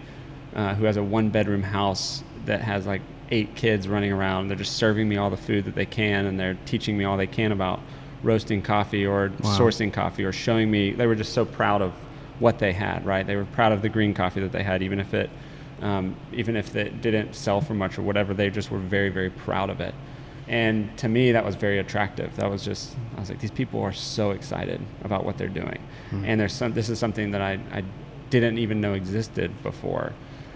uh, 0.55 0.75
who 0.75 0.85
has 0.85 0.97
a 0.97 1.03
one 1.03 1.29
bedroom 1.29 1.63
house 1.63 2.23
that 2.45 2.61
has 2.61 2.85
like 2.85 3.01
eight 3.31 3.55
kids 3.55 3.87
running 3.87 4.11
around. 4.11 4.49
They're 4.49 4.57
just 4.57 4.73
serving 4.77 5.07
me 5.07 5.17
all 5.17 5.29
the 5.29 5.37
food 5.37 5.65
that 5.65 5.75
they 5.75 5.85
can, 5.85 6.25
and 6.25 6.39
they're 6.39 6.57
teaching 6.65 6.97
me 6.97 7.05
all 7.05 7.17
they 7.17 7.27
can 7.27 7.51
about 7.51 7.79
roasting 8.23 8.61
coffee 8.61 9.05
or 9.05 9.31
Wow. 9.41 9.57
sourcing 9.57 9.91
coffee 9.93 10.23
or 10.25 10.31
showing 10.31 10.69
me. 10.69 10.91
They 10.91 11.07
were 11.07 11.15
just 11.15 11.33
so 11.33 11.45
proud 11.45 11.81
of 11.81 11.93
what 12.39 12.59
they 12.59 12.73
had. 12.73 13.05
Right? 13.05 13.25
They 13.25 13.35
were 13.37 13.45
proud 13.45 13.71
of 13.71 13.81
the 13.81 13.89
green 13.89 14.13
coffee 14.13 14.41
that 14.41 14.51
they 14.51 14.63
had, 14.63 14.83
even 14.83 14.99
if 14.99 15.13
it 15.13 15.29
um, 15.86 16.15
even 16.34 16.56
if 16.56 16.76
it 16.76 17.02
didn't 17.02 17.36
sell 17.36 17.62
for 17.62 17.76
much 17.76 18.00
or 18.00 18.02
whatever, 18.02 18.34
they 18.34 18.50
just 18.50 18.71
were 18.71 18.80
very, 18.80 19.10
very 19.10 19.30
proud 19.30 19.69
of 19.69 19.80
it. 19.80 19.93
And 20.48 20.95
to 20.98 21.08
me, 21.08 21.32
that 21.32 21.45
was 21.45 21.54
very 21.56 21.78
attractive. 21.78 22.36
That 22.38 22.50
was 22.50 22.65
just, 22.65 22.95
I 23.15 23.19
was 23.19 23.30
like, 23.30 23.39
these 23.39 23.52
people 23.52 23.82
are 23.82 23.93
so 23.93 24.32
excited 24.32 24.82
about 25.04 25.26
what 25.26 25.38
they're 25.38 25.48
doing. 25.48 25.80
And 26.26 26.39
there's 26.39 26.54
some, 26.54 26.74
this 26.74 26.89
is 26.89 26.98
something 26.98 27.32
that 27.32 27.41
I, 27.41 27.60
I 27.71 27.84
didn't 28.32 28.58
even 28.58 28.82
know 28.82 28.93
existed 28.93 29.52
before. 29.62 30.13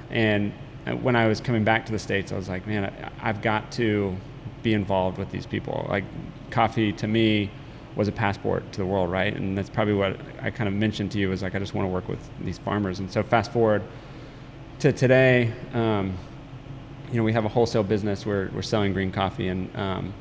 And 0.10 0.52
uh, 0.88 0.96
when 0.96 1.16
I 1.16 1.28
was 1.28 1.40
coming 1.42 1.64
back 1.64 1.86
to 1.86 1.92
the 1.92 2.00
States, 2.00 2.32
I 2.32 2.36
was 2.36 2.50
like, 2.50 2.66
man, 2.66 2.86
I, 2.86 3.30
I've 3.30 3.44
got 3.44 3.72
to 3.74 4.16
be 4.64 4.74
involved 4.74 5.20
with 5.20 5.30
these 5.30 5.46
people. 5.46 5.86
Like, 5.90 6.06
coffee 6.50 6.92
to 6.94 7.08
me 7.08 7.52
was 7.96 8.08
a 8.08 8.12
passport 8.12 8.72
to 8.72 8.80
the 8.80 8.86
world, 8.86 9.12
right? 9.12 9.36
And 9.36 9.56
that's 9.56 9.70
probably 9.70 9.94
what 9.94 10.20
I 10.42 10.50
kind 10.50 10.68
of 10.68 10.74
mentioned 10.74 11.12
to 11.12 11.20
you 11.20 11.32
is 11.32 11.44
like, 11.44 11.54
I 11.54 11.60
just 11.60 11.76
want 11.76 11.86
to 11.86 11.90
work 11.92 12.08
with 12.08 12.20
these 12.40 12.58
farmers. 12.58 12.98
And 12.98 13.12
so, 13.12 13.22
fast 13.22 13.52
forward 13.52 13.84
to 14.80 14.94
today, 14.94 15.52
um, 15.74 16.18
you 17.12 17.18
know, 17.18 17.24
we 17.24 17.34
have 17.34 17.44
a 17.44 17.50
wholesale 17.50 17.84
business. 17.84 18.26
We're, 18.26 18.50
we're 18.54 18.62
selling 18.62 18.94
green 18.94 19.12
coffee, 19.12 19.50
and 19.50 19.76
um, 19.76 20.14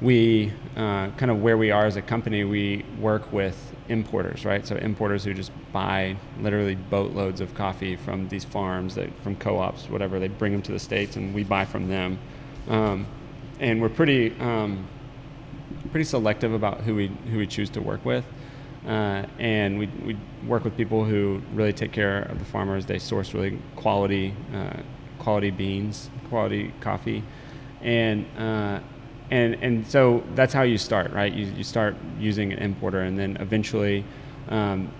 we 0.00 0.52
uh, 0.76 1.10
kind 1.12 1.30
of 1.30 1.40
where 1.40 1.56
we 1.56 1.70
are 1.70 1.86
as 1.86 1.94
a 1.94 2.02
company, 2.02 2.42
we 2.42 2.84
work 2.98 3.32
with 3.32 3.74
importers, 3.88 4.44
right? 4.44 4.66
So 4.66 4.74
importers 4.76 5.22
who 5.22 5.34
just 5.34 5.52
buy 5.72 6.16
literally 6.40 6.74
boatloads 6.74 7.40
of 7.40 7.54
coffee 7.54 7.94
from 7.94 8.28
these 8.28 8.44
farms, 8.44 8.96
that, 8.96 9.08
from 9.20 9.36
co-ops, 9.36 9.88
whatever. 9.88 10.18
They 10.18 10.28
bring 10.28 10.50
them 10.50 10.62
to 10.62 10.72
the 10.72 10.80
states, 10.80 11.14
and 11.14 11.32
we 11.32 11.44
buy 11.44 11.64
from 11.64 11.88
them. 11.88 12.18
Um, 12.68 13.06
and 13.60 13.80
we're 13.80 13.88
pretty 13.88 14.34
um, 14.40 14.86
pretty 15.92 16.04
selective 16.04 16.52
about 16.52 16.80
who 16.80 16.96
we 16.96 17.06
who 17.30 17.38
we 17.38 17.46
choose 17.46 17.70
to 17.70 17.80
work 17.80 18.04
with. 18.04 18.24
Uh, 18.86 19.26
and 19.38 19.78
we, 19.78 19.86
we 20.04 20.16
work 20.46 20.62
with 20.64 20.76
people 20.76 21.04
who 21.04 21.42
really 21.54 21.72
take 21.72 21.92
care 21.92 22.22
of 22.22 22.38
the 22.38 22.44
farmers. 22.44 22.86
They 22.86 22.98
source 22.98 23.34
really 23.34 23.58
quality 23.74 24.34
uh, 24.54 24.80
quality 25.18 25.50
beans, 25.50 26.08
quality 26.28 26.72
coffee, 26.80 27.24
and 27.82 28.24
uh, 28.38 28.78
and 29.30 29.54
and 29.60 29.86
so 29.86 30.22
that's 30.34 30.52
how 30.52 30.62
you 30.62 30.78
start, 30.78 31.12
right? 31.12 31.32
You 31.32 31.46
you 31.46 31.64
start 31.64 31.96
using 32.18 32.52
an 32.52 32.58
importer, 32.58 33.00
and 33.00 33.18
then 33.18 33.36
eventually. 33.40 34.04
Um, 34.48 34.90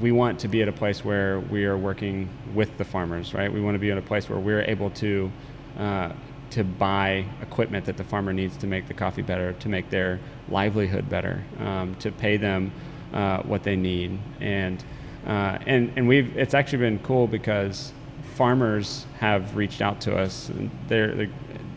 we 0.00 0.12
want 0.12 0.38
to 0.38 0.46
be 0.46 0.62
at 0.62 0.68
a 0.68 0.72
place 0.72 1.04
where 1.04 1.40
we 1.40 1.64
are 1.64 1.76
working 1.76 2.28
with 2.54 2.78
the 2.78 2.84
farmers, 2.84 3.34
right? 3.34 3.52
We 3.52 3.60
want 3.60 3.74
to 3.74 3.80
be 3.80 3.90
at 3.90 3.98
a 3.98 4.02
place 4.02 4.28
where 4.30 4.38
we're 4.38 4.62
able 4.62 4.90
to 4.90 5.32
uh, 5.76 6.12
to 6.50 6.62
buy 6.62 7.24
equipment 7.40 7.86
that 7.86 7.96
the 7.96 8.04
farmer 8.04 8.32
needs 8.32 8.56
to 8.58 8.66
make 8.66 8.86
the 8.86 8.94
coffee 8.94 9.22
better, 9.22 9.54
to 9.54 9.68
make 9.68 9.88
their 9.88 10.20
livelihood 10.50 11.08
better, 11.08 11.42
um, 11.58 11.94
to 11.96 12.12
pay 12.12 12.36
them 12.36 12.70
uh, 13.12 13.42
what 13.42 13.62
they 13.62 13.76
need, 13.76 14.18
and 14.40 14.82
uh, 15.26 15.58
and 15.66 15.92
and 15.96 16.08
we've 16.08 16.36
it's 16.36 16.54
actually 16.54 16.78
been 16.78 16.98
cool 17.00 17.26
because 17.26 17.92
farmers 18.34 19.06
have 19.18 19.56
reached 19.56 19.80
out 19.82 20.00
to 20.02 20.16
us. 20.16 20.50
They're, 20.88 21.14
they're 21.14 21.30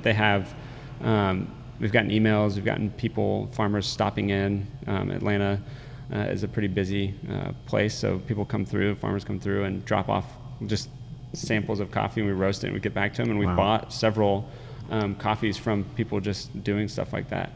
they 0.04 0.14
have. 0.14 0.54
Um, 1.02 1.52
we've 1.80 1.92
gotten 1.92 2.10
emails. 2.10 2.56
We've 2.56 2.66
gotten 2.66 2.90
people, 2.92 3.48
farmers 3.48 3.86
stopping 3.86 4.30
in. 4.30 4.66
Um, 4.88 5.12
Atlanta 5.12 5.62
uh, 6.14 6.20
is 6.20 6.44
a 6.44 6.48
pretty 6.48 6.68
busy 6.70 7.14
uh, 7.30 7.52
place, 7.66 7.94
so 7.94 8.20
people 8.20 8.46
come 8.46 8.66
through, 8.66 8.96
farmers 8.96 9.24
come 9.26 9.40
through 9.40 9.66
and 9.66 9.84
drop 9.86 10.08
off 10.10 10.26
just 10.68 10.90
samples 11.34 11.80
of 11.82 11.92
coffee, 11.92 12.22
and 12.22 12.30
we 12.30 12.34
roast 12.36 12.64
it 12.64 12.68
and 12.68 12.74
we 12.74 12.80
get 12.80 12.94
back 12.94 13.14
to 13.16 13.22
them. 13.22 13.32
And 13.32 13.40
we've 13.40 13.50
Wow. 13.50 13.56
bought 13.56 13.94
several 13.94 14.48
um, 14.90 15.16
coffees 15.16 15.58
from 15.58 15.84
people 15.96 16.20
just 16.22 16.64
doing 16.64 16.88
stuff 16.88 17.12
like 17.12 17.30
that. 17.30 17.52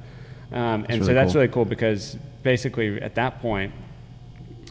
Um, 0.52 0.86
and 0.90 1.06
so 1.06 1.14
that's 1.14 1.34
cool. 1.34 1.42
really 1.42 1.54
cool 1.54 1.66
because 1.66 2.18
basically 2.44 3.02
at 3.02 3.16
that 3.16 3.42
point, 3.42 3.74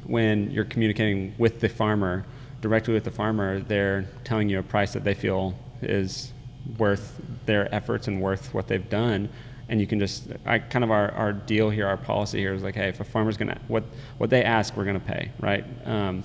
when 0.04 0.50
you're 0.50 0.64
communicating 0.64 1.34
with 1.38 1.60
the 1.60 1.68
farmer, 1.68 2.24
directly 2.60 2.94
with 2.94 3.04
the 3.04 3.10
farmer, 3.10 3.60
they're 3.60 4.06
telling 4.24 4.48
you 4.48 4.58
a 4.58 4.62
price 4.62 4.92
that 4.92 5.04
they 5.04 5.14
feel 5.14 5.54
is 5.82 6.32
worth 6.78 7.20
their 7.46 7.72
efforts 7.74 8.08
and 8.08 8.20
worth 8.20 8.52
what 8.52 8.66
they've 8.66 8.88
done. 8.88 9.28
And 9.68 9.80
you 9.80 9.86
can 9.86 9.98
just, 9.98 10.28
I 10.46 10.58
kind 10.58 10.82
of 10.82 10.90
our, 10.90 11.10
our 11.12 11.32
deal 11.32 11.68
here, 11.68 11.86
our 11.86 11.96
policy 11.96 12.38
here 12.38 12.54
is 12.54 12.62
like, 12.62 12.74
hey, 12.74 12.88
if 12.88 13.00
a 13.00 13.04
farmer's 13.04 13.36
gonna, 13.36 13.58
what, 13.68 13.84
what 14.16 14.30
they 14.30 14.42
ask, 14.42 14.76
we're 14.76 14.86
gonna 14.86 14.98
pay, 14.98 15.30
right? 15.40 15.64
Um, 15.84 16.24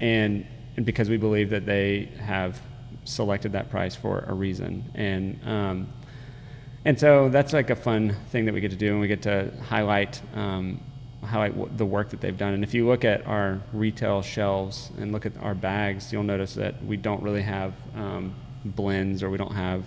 and, 0.00 0.46
and 0.76 0.86
because 0.86 1.10
we 1.10 1.16
believe 1.16 1.50
that 1.50 1.66
they 1.66 2.10
have 2.20 2.60
selected 3.04 3.52
that 3.52 3.70
price 3.70 3.94
for 3.94 4.20
a 4.28 4.34
reason. 4.34 4.84
And, 4.94 5.40
um, 5.46 5.88
and 6.84 6.98
so 6.98 7.28
that's 7.28 7.52
like 7.52 7.70
a 7.70 7.76
fun 7.76 8.14
thing 8.30 8.44
that 8.44 8.54
we 8.54 8.60
get 8.60 8.70
to 8.70 8.76
do, 8.76 8.92
and 8.92 9.00
we 9.00 9.08
get 9.08 9.22
to 9.22 9.50
highlight 9.62 10.20
um, 10.34 10.80
highlight 11.22 11.52
w- 11.52 11.70
the 11.76 11.86
work 11.86 12.10
that 12.10 12.20
they've 12.20 12.36
done. 12.36 12.52
And 12.52 12.62
if 12.62 12.74
you 12.74 12.86
look 12.86 13.04
at 13.04 13.26
our 13.26 13.60
retail 13.72 14.20
shelves 14.20 14.90
and 14.98 15.10
look 15.10 15.24
at 15.24 15.32
our 15.42 15.54
bags, 15.54 16.12
you'll 16.12 16.22
notice 16.22 16.54
that 16.54 16.84
we 16.84 16.96
don't 16.96 17.22
really 17.22 17.42
have 17.42 17.72
um, 17.94 18.34
blends 18.64 19.22
or 19.22 19.30
we 19.30 19.38
don't 19.38 19.54
have 19.54 19.84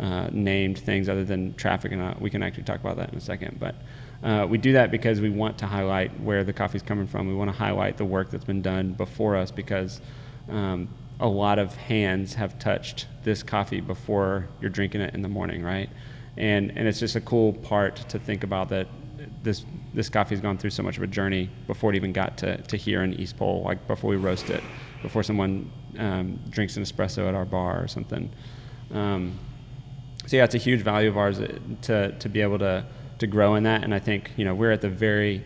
uh, 0.00 0.28
named 0.32 0.78
things 0.78 1.08
other 1.08 1.24
than 1.24 1.54
traffic, 1.54 1.92
and 1.92 2.00
uh, 2.00 2.14
we 2.18 2.30
can 2.30 2.42
actually 2.42 2.64
talk 2.64 2.80
about 2.80 2.96
that 2.96 3.12
in 3.12 3.18
a 3.18 3.20
second. 3.20 3.58
But 3.60 3.74
uh, 4.22 4.46
we 4.48 4.56
do 4.56 4.72
that 4.72 4.90
because 4.90 5.20
we 5.20 5.30
want 5.30 5.58
to 5.58 5.66
highlight 5.66 6.18
where 6.20 6.44
the 6.44 6.52
coffee's 6.52 6.82
coming 6.82 7.06
from. 7.06 7.28
We 7.28 7.34
want 7.34 7.50
to 7.50 7.56
highlight 7.56 7.98
the 7.98 8.04
work 8.04 8.30
that's 8.30 8.44
been 8.44 8.62
done 8.62 8.92
before 8.92 9.36
us 9.36 9.50
because. 9.50 10.00
Um, 10.48 10.88
a 11.20 11.26
lot 11.26 11.58
of 11.58 11.74
hands 11.74 12.34
have 12.34 12.58
touched 12.60 13.06
this 13.24 13.42
coffee 13.42 13.80
before 13.80 14.48
you're 14.60 14.70
drinking 14.70 15.00
it 15.00 15.14
in 15.14 15.22
the 15.22 15.28
morning, 15.28 15.64
right? 15.64 15.90
And 16.38 16.72
and 16.76 16.88
it's 16.88 17.00
just 17.00 17.16
a 17.16 17.20
cool 17.20 17.52
part 17.52 17.96
to 18.08 18.18
think 18.18 18.44
about 18.44 18.68
that 18.70 18.86
this 19.42 19.64
this 19.94 20.08
coffee's 20.08 20.40
gone 20.40 20.58
through 20.58 20.70
so 20.70 20.82
much 20.82 20.96
of 20.96 21.02
a 21.02 21.06
journey 21.06 21.50
before 21.66 21.90
it 21.90 21.96
even 21.96 22.12
got 22.12 22.36
to, 22.38 22.58
to 22.62 22.76
here 22.76 23.02
in 23.02 23.14
East 23.14 23.36
Pole, 23.36 23.62
like 23.64 23.86
before 23.86 24.10
we 24.10 24.16
roast 24.16 24.50
it, 24.50 24.62
before 25.02 25.22
someone 25.22 25.70
um, 25.98 26.38
drinks 26.50 26.76
an 26.76 26.82
espresso 26.82 27.26
at 27.26 27.34
our 27.34 27.44
bar 27.44 27.82
or 27.82 27.88
something. 27.88 28.30
Um, 28.92 29.38
so 30.26 30.36
yeah, 30.36 30.44
it's 30.44 30.54
a 30.54 30.58
huge 30.58 30.82
value 30.82 31.08
of 31.08 31.16
ours 31.16 31.40
to 31.82 32.12
to 32.12 32.28
be 32.28 32.40
able 32.40 32.58
to 32.60 32.84
to 33.18 33.26
grow 33.26 33.56
in 33.56 33.64
that, 33.64 33.82
and 33.82 33.94
I 33.94 33.98
think 33.98 34.30
you 34.36 34.44
know 34.44 34.54
we're 34.54 34.72
at 34.72 34.80
the 34.80 34.90
very 34.90 35.44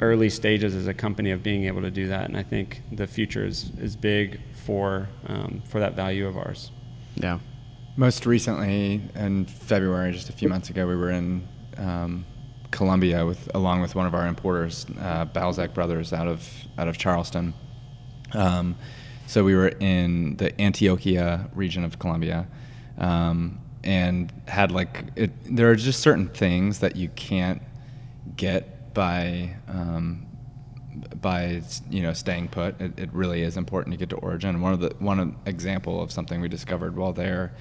early 0.00 0.30
stages 0.30 0.74
as 0.74 0.86
a 0.86 0.94
company 0.94 1.32
of 1.32 1.42
being 1.42 1.64
able 1.64 1.82
to 1.82 1.90
do 1.90 2.08
that, 2.08 2.26
and 2.26 2.36
I 2.36 2.42
think 2.42 2.82
the 2.92 3.06
future 3.06 3.44
is 3.44 3.70
is 3.78 3.96
big 3.96 4.40
for 4.64 5.08
um, 5.26 5.62
for 5.66 5.80
that 5.80 5.94
value 5.94 6.26
of 6.26 6.36
ours. 6.36 6.70
Yeah. 7.16 7.40
Most 7.98 8.26
recently, 8.26 9.02
in 9.16 9.44
February, 9.46 10.12
just 10.12 10.28
a 10.28 10.32
few 10.32 10.48
months 10.48 10.70
ago, 10.70 10.86
we 10.86 10.94
were 10.94 11.10
in 11.10 11.48
um, 11.76 12.24
Colombia 12.70 13.26
with, 13.26 13.50
along 13.56 13.80
with 13.80 13.96
one 13.96 14.06
of 14.06 14.14
our 14.14 14.28
importers, 14.28 14.86
uh, 15.00 15.24
Balzac 15.24 15.74
Brothers, 15.74 16.12
out 16.12 16.28
of 16.28 16.48
out 16.78 16.86
of 16.86 16.96
Charleston. 16.96 17.54
Um, 18.34 18.76
so 19.26 19.42
we 19.42 19.56
were 19.56 19.66
in 19.80 20.36
the 20.36 20.52
Antioquia 20.52 21.50
region 21.56 21.82
of 21.82 21.98
Colombia, 21.98 22.46
um, 22.98 23.58
and 23.82 24.32
had 24.46 24.70
like 24.70 25.06
it, 25.16 25.32
there 25.56 25.68
are 25.68 25.74
just 25.74 25.98
certain 25.98 26.28
things 26.28 26.78
that 26.78 26.94
you 26.94 27.08
can't 27.08 27.62
get 28.36 28.94
by 28.94 29.56
um, 29.66 30.24
by 31.20 31.62
you 31.90 32.02
know 32.02 32.12
staying 32.12 32.46
put. 32.46 32.80
It, 32.80 32.96
it 32.96 33.12
really 33.12 33.42
is 33.42 33.56
important 33.56 33.92
to 33.94 33.98
get 33.98 34.10
to 34.10 34.16
origin. 34.18 34.60
One 34.60 34.72
of 34.72 34.78
the 34.78 34.94
one 35.00 35.34
example 35.46 36.00
of 36.00 36.12
something 36.12 36.40
we 36.40 36.48
discovered 36.48 36.94
while 36.94 37.12
there 37.12 37.54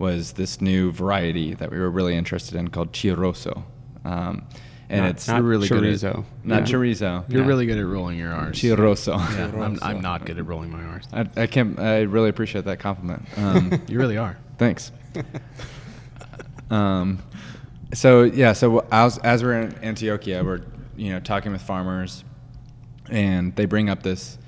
was 0.00 0.32
this 0.32 0.60
new 0.60 0.90
variety 0.90 1.54
that 1.54 1.70
we 1.70 1.78
were 1.78 1.90
really 1.90 2.16
interested 2.16 2.56
in 2.56 2.68
called 2.68 2.92
Chiroso, 2.92 3.62
um, 4.04 4.46
and 4.88 5.02
Not- 5.02 5.10
it's 5.10 5.28
not 5.28 5.42
really 5.44 5.68
good 5.68 5.84
at- 5.84 6.02
not 6.42 6.66
Yeah. 6.68 6.74
chorizo. 6.74 7.24
You're 7.28 7.42
yeah. 7.42 7.46
really 7.46 7.66
good 7.66 7.78
at 7.78 7.86
rolling 7.86 8.18
your 8.18 8.32
R's. 8.32 8.56
Chiroso. 8.58 9.18
Yeah, 9.36 9.62
I'm, 9.62 9.78
I'm 9.82 10.00
not 10.00 10.24
good 10.24 10.38
at 10.38 10.46
rolling 10.46 10.72
my 10.72 10.82
R's. 10.82 11.06
I, 11.12 11.42
I 11.42 11.46
can 11.46 11.78
I 11.78 12.00
really 12.00 12.30
appreciate 12.30 12.64
that 12.64 12.80
compliment. 12.80 13.26
Um, 13.36 13.80
You 13.88 13.98
really 13.98 14.16
are. 14.16 14.36
Thanks. 14.58 14.90
um, 16.70 17.22
so 17.94 18.22
yeah, 18.22 18.52
so 18.52 18.86
as, 18.90 19.18
as 19.18 19.42
we're 19.42 19.60
in 19.60 19.72
Antioquia, 19.74 20.44
we're 20.44 20.62
you 20.96 21.12
know 21.12 21.20
talking 21.20 21.52
with 21.52 21.62
farmers, 21.62 22.24
and 23.10 23.54
they 23.56 23.66
bring 23.66 23.90
up 23.90 24.02
this 24.02 24.38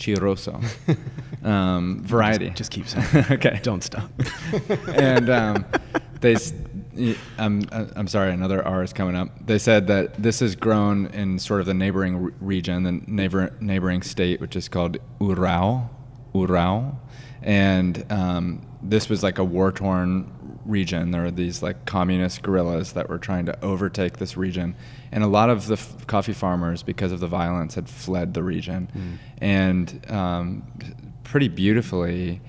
Chiroso 0.00 0.64
um, 1.46 2.02
variety. 2.02 2.50
Just 2.50 2.72
keep 2.72 2.88
saying. 2.88 3.26
okay. 3.30 3.60
Don't 3.62 3.84
stop. 3.84 4.10
and 4.88 5.30
um, 5.30 5.66
they, 6.20 6.36
I'm, 7.38 7.68
I'm 7.70 8.08
sorry, 8.08 8.32
another 8.32 8.66
R 8.66 8.82
is 8.82 8.92
coming 8.92 9.14
up. 9.14 9.28
They 9.46 9.58
said 9.58 9.86
that 9.86 10.20
this 10.20 10.42
is 10.42 10.56
grown 10.56 11.06
in 11.06 11.38
sort 11.38 11.60
of 11.60 11.66
the 11.66 11.74
neighboring 11.74 12.32
region, 12.40 12.82
the 12.82 12.92
neighbor, 13.06 13.54
neighboring 13.60 14.02
state, 14.02 14.40
which 14.40 14.56
is 14.56 14.68
called 14.68 14.96
Urrao, 15.20 15.88
Urrao, 16.34 16.96
and 17.42 18.04
um, 18.10 18.66
this 18.82 19.08
was 19.08 19.22
like 19.22 19.38
a 19.38 19.44
war-torn 19.44 20.32
region. 20.70 21.10
There 21.10 21.22
were 21.22 21.30
these 21.30 21.62
like 21.62 21.84
communist 21.84 22.42
guerrillas 22.42 22.92
that 22.92 23.08
were 23.08 23.18
trying 23.18 23.46
to 23.46 23.64
overtake 23.64 24.18
this 24.18 24.36
region, 24.36 24.76
and 25.12 25.22
a 25.24 25.26
lot 25.26 25.50
of 25.50 25.66
the 25.66 25.74
f- 25.74 26.06
coffee 26.06 26.32
farmers, 26.32 26.82
because 26.82 27.12
of 27.12 27.20
the 27.20 27.26
violence, 27.26 27.74
had 27.74 27.88
fled 27.88 28.34
the 28.34 28.42
region, 28.42 28.88
and 29.38 30.04
um, 30.10 30.62
pretty 31.24 31.48
beautifully 31.48 32.40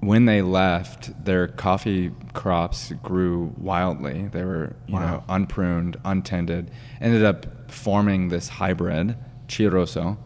when 0.00 0.26
they 0.26 0.42
left, 0.42 1.24
their 1.24 1.48
coffee 1.48 2.10
crops 2.34 2.92
grew 3.02 3.54
wildly. 3.56 4.28
They 4.32 4.44
were, 4.44 4.76
you 4.86 4.96
Wow. 4.96 5.00
know, 5.00 5.24
unpruned, 5.30 5.96
untended. 6.04 6.70
Ended 7.00 7.24
up 7.24 7.70
forming 7.70 8.28
this 8.28 8.48
hybrid, 8.48 9.16
Chiroso, 9.48 10.18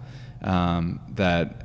um, 0.43 0.99
that 1.15 1.63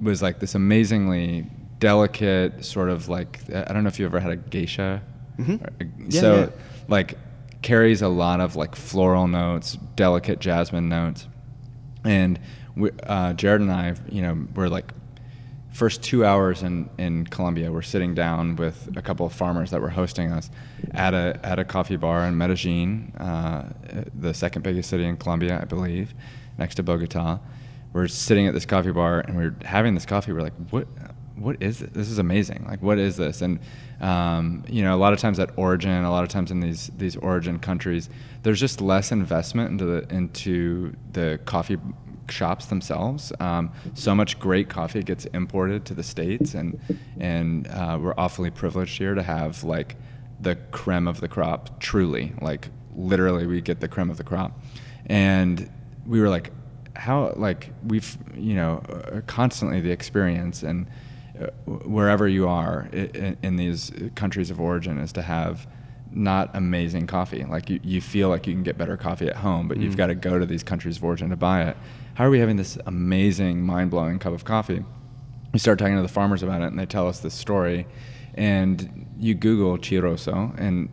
was 0.00 0.22
like 0.22 0.40
this 0.40 0.56
amazingly 0.56 1.46
delicate 1.88 2.64
sort 2.64 2.88
of 2.88 3.08
like 3.10 3.40
I 3.54 3.70
don't 3.72 3.82
know 3.84 3.88
if 3.88 3.98
you 4.00 4.06
ever 4.06 4.18
had 4.20 4.32
a 4.32 4.36
geisha. 4.36 5.02
Mhm. 5.38 5.60
Or 5.62 5.70
Yeah, 6.08 6.20
so 6.20 6.34
yeah. 6.40 6.46
like 6.88 7.18
carries 7.60 8.00
a 8.02 8.08
lot 8.08 8.40
of 8.40 8.56
like 8.56 8.74
floral 8.74 9.28
notes, 9.28 9.76
delicate 9.96 10.38
jasmine 10.40 10.88
notes, 10.88 11.26
and 12.04 12.38
we, 12.76 12.90
uh, 13.06 13.32
Jared 13.34 13.60
and 13.60 13.70
I, 13.70 13.94
you 14.10 14.22
know, 14.22 14.46
we're 14.54 14.68
like 14.68 14.92
first 15.72 16.02
two 16.02 16.24
hours 16.24 16.62
in, 16.62 16.88
in 16.98 17.26
Colombia, 17.26 17.70
we're 17.70 17.82
sitting 17.82 18.14
down 18.14 18.54
with 18.56 18.88
a 18.96 19.02
couple 19.02 19.26
of 19.26 19.32
farmers 19.32 19.70
that 19.72 19.80
were 19.82 19.90
hosting 19.90 20.32
us 20.32 20.48
at 20.92 21.12
a 21.14 21.38
at 21.42 21.58
a 21.58 21.64
coffee 21.64 21.96
bar 21.96 22.24
in 22.28 22.38
Medellin, 22.38 23.12
uh, 23.18 23.62
the 24.14 24.32
second 24.32 24.62
biggest 24.62 24.88
city 24.88 25.04
in 25.04 25.16
Colombia, 25.18 25.58
I 25.60 25.64
believe, 25.66 26.14
next 26.58 26.76
to 26.76 26.82
Bogota. 26.82 27.40
We're 27.92 28.08
sitting 28.08 28.46
at 28.48 28.54
this 28.54 28.64
coffee 28.66 28.92
bar 28.92 29.20
and 29.20 29.36
we're 29.36 29.54
having 29.64 29.94
this 29.94 30.06
coffee. 30.06 30.32
We're 30.32 30.42
like, 30.48 30.58
what? 30.70 30.86
What 31.36 31.62
is 31.62 31.82
it? 31.82 31.94
This 31.94 32.10
is 32.10 32.18
amazing. 32.18 32.64
Like, 32.68 32.80
what 32.80 32.98
is 32.98 33.16
this? 33.16 33.42
And 33.42 33.58
um, 34.00 34.64
you 34.68 34.82
know, 34.82 34.94
a 34.94 34.98
lot 34.98 35.12
of 35.12 35.18
times 35.18 35.38
at 35.38 35.50
origin, 35.56 36.04
a 36.04 36.10
lot 36.10 36.22
of 36.22 36.28
times 36.28 36.50
in 36.50 36.60
these 36.60 36.90
these 36.96 37.16
origin 37.16 37.58
countries, 37.58 38.08
there's 38.42 38.60
just 38.60 38.80
less 38.80 39.10
investment 39.10 39.70
into 39.70 39.84
the 39.84 40.14
into 40.14 40.94
the 41.12 41.40
coffee 41.44 41.78
shops 42.30 42.66
themselves. 42.66 43.32
Um, 43.40 43.72
so 43.94 44.14
much 44.14 44.38
great 44.38 44.68
coffee 44.68 45.02
gets 45.02 45.24
imported 45.26 45.84
to 45.86 45.94
the 45.94 46.02
states, 46.02 46.54
and 46.54 46.80
and 47.18 47.66
uh, 47.68 47.98
we're 48.00 48.14
awfully 48.16 48.50
privileged 48.50 48.98
here 48.98 49.14
to 49.14 49.22
have 49.22 49.64
like 49.64 49.96
the 50.40 50.56
creme 50.70 51.08
of 51.08 51.20
the 51.20 51.28
crop. 51.28 51.80
Truly, 51.80 52.32
like 52.40 52.68
literally, 52.94 53.46
we 53.46 53.60
get 53.60 53.80
the 53.80 53.88
creme 53.88 54.10
of 54.10 54.18
the 54.18 54.24
crop, 54.24 54.58
and 55.06 55.70
we 56.06 56.20
were 56.20 56.28
like, 56.28 56.52
how 56.94 57.32
like 57.36 57.70
we've 57.84 58.16
you 58.36 58.54
know 58.54 58.82
uh, 58.88 59.20
constantly 59.26 59.80
the 59.80 59.90
experience 59.90 60.62
and. 60.62 60.86
Wherever 61.66 62.28
you 62.28 62.46
are 62.48 62.88
in, 62.92 63.36
in 63.42 63.56
these 63.56 63.90
countries 64.14 64.50
of 64.50 64.60
origin 64.60 64.98
is 64.98 65.12
to 65.12 65.22
have 65.22 65.66
not 66.12 66.50
amazing 66.54 67.06
coffee. 67.08 67.44
Like 67.44 67.68
you, 67.70 67.80
you 67.82 68.00
feel 68.00 68.28
like 68.28 68.46
you 68.46 68.52
can 68.52 68.62
get 68.62 68.78
better 68.78 68.96
coffee 68.96 69.26
at 69.26 69.36
home, 69.36 69.66
but 69.66 69.78
you've 69.78 69.94
Mm. 69.94 69.98
got 69.98 70.06
to 70.08 70.14
go 70.14 70.38
to 70.38 70.46
these 70.46 70.62
countries 70.62 70.98
of 70.98 71.04
origin 71.04 71.30
to 71.30 71.36
buy 71.36 71.62
it. 71.64 71.76
How 72.14 72.24
are 72.26 72.30
we 72.30 72.38
having 72.38 72.56
this 72.56 72.78
amazing, 72.86 73.62
mind 73.62 73.90
blowing 73.90 74.20
cup 74.20 74.32
of 74.32 74.44
coffee? 74.44 74.84
We 75.52 75.58
start 75.58 75.78
talking 75.80 75.96
to 75.96 76.02
the 76.02 76.08
farmers 76.08 76.42
about 76.44 76.62
it, 76.62 76.66
and 76.66 76.78
they 76.78 76.86
tell 76.86 77.08
us 77.08 77.18
this 77.18 77.34
story. 77.34 77.86
And 78.36 79.06
you 79.18 79.34
Google 79.34 79.78
Chiroso, 79.78 80.56
and 80.58 80.88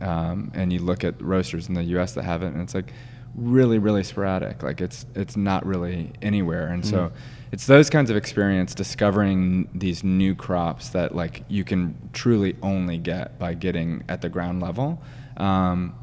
uh, 0.00 0.04
um, 0.04 0.50
and 0.54 0.72
you 0.72 0.80
look 0.80 1.04
at 1.04 1.20
roasters 1.22 1.68
in 1.68 1.74
the 1.74 1.84
U.S. 1.84 2.12
that 2.14 2.24
have 2.24 2.42
it, 2.42 2.52
and 2.52 2.60
it's 2.60 2.74
like 2.74 2.92
really, 3.36 3.78
really 3.78 4.02
sporadic. 4.02 4.62
Like 4.64 4.80
it's 4.80 5.06
it's 5.14 5.36
not 5.36 5.64
really 5.64 6.12
anywhere. 6.22 6.66
And 6.68 6.84
so 6.84 6.96
Mm. 7.08 7.12
It's 7.52 7.66
those 7.66 7.90
kinds 7.90 8.10
of 8.10 8.16
experience 8.16 8.74
discovering 8.74 9.68
these 9.74 10.04
new 10.04 10.34
crops 10.34 10.90
that 10.90 11.14
like 11.14 11.44
you 11.48 11.64
can 11.64 12.10
truly 12.12 12.56
only 12.62 12.96
get 12.96 13.38
by 13.38 13.54
getting 13.54 14.04
at 14.08 14.20
the 14.20 14.28
ground 14.28 14.60
level. 14.60 15.02
Um, 15.36 15.94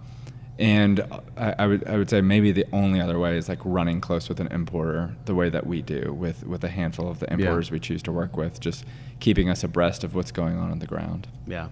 and 0.60 1.02
I, 1.38 1.56
I 1.60 1.68
would 1.68 1.88
I 1.88 1.98
would 1.98 2.10
say 2.10 2.22
maybe 2.22 2.52
the 2.52 2.66
only 2.74 3.00
other 3.00 3.20
way 3.20 3.38
is 3.38 3.48
like 3.48 3.60
running 3.64 4.02
close 4.02 4.28
with 4.28 4.40
an 4.40 4.48
importer 4.48 5.16
the 5.26 5.36
way 5.36 5.50
that 5.50 5.68
we 5.68 5.82
do 5.82 6.14
with 6.14 6.46
with 6.46 6.64
a 6.64 6.70
handful 6.70 7.10
of 7.10 7.20
the 7.20 7.32
importers 7.32 7.70
we 7.70 7.80
choose 7.80 8.02
to 8.04 8.12
work 8.12 8.36
with, 8.36 8.60
just 8.60 8.84
keeping 9.20 9.50
us 9.50 9.64
abreast 9.64 10.04
of 10.04 10.16
what's 10.16 10.32
going 10.32 10.58
on 10.58 10.72
on 10.72 10.80
the 10.80 10.88
ground. 10.88 11.28
Yeah, 11.46 11.70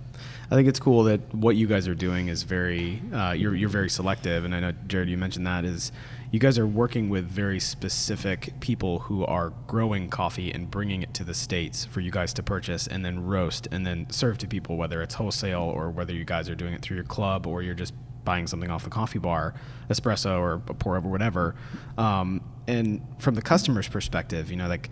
I 0.52 0.56
think 0.56 0.68
it's 0.68 0.80
cool 0.80 1.04
that 1.06 1.34
what 1.34 1.56
you 1.56 1.68
guys 1.68 1.88
are 1.88 1.96
doing 1.96 2.28
is 2.28 2.44
very 2.44 3.02
uh, 3.14 3.32
you're 3.32 3.56
you're 3.56 3.70
very 3.70 3.90
selective, 3.90 4.46
and 4.46 4.54
I 4.54 4.60
know 4.60 4.72
Jared, 4.88 5.10
you 5.10 5.18
mentioned 5.18 5.48
that 5.48 5.66
is 5.66 5.92
you 6.32 6.40
guys 6.40 6.60
are 6.60 6.68
working 6.68 7.10
with 7.10 7.26
very 7.26 7.60
specific 7.60 8.54
people 8.60 9.00
who 9.00 9.26
are 9.26 9.54
growing 9.68 10.10
coffee 10.10 10.52
and 10.52 10.70
bringing 10.70 11.02
it 11.02 11.14
to 11.14 11.24
the 11.24 11.34
states 11.34 11.86
for 11.86 12.02
you 12.02 12.12
guys 12.12 12.34
to 12.34 12.44
purchase 12.44 12.88
and 12.88 13.06
then 13.06 13.26
roast 13.26 13.68
and 13.72 13.86
then 13.86 14.06
serve 14.10 14.38
to 14.40 14.48
people, 14.48 14.76
whether 14.76 15.02
it's 15.02 15.16
wholesale 15.16 15.62
or 15.62 15.90
whether 15.90 16.14
you 16.14 16.26
guys 16.26 16.50
are 16.50 16.56
doing 16.56 16.74
it 16.74 16.82
through 16.82 16.96
your 16.96 17.06
club 17.06 17.48
or 17.48 17.62
you're 17.62 17.74
just 17.74 17.94
buying 18.26 18.48
something 18.48 18.70
off 18.70 18.84
the 18.84 18.90
coffee 18.90 19.20
bar, 19.20 19.54
espresso 19.90 20.40
or 20.40 20.54
a 20.54 20.74
pour 20.74 20.98
over, 20.98 21.08
whatever. 21.08 21.56
Um, 21.98 22.42
and 22.68 23.02
from 23.20 23.36
the 23.36 23.42
customer's 23.42 23.88
perspective, 23.88 24.50
you 24.50 24.58
know, 24.58 24.68
like 24.68 24.90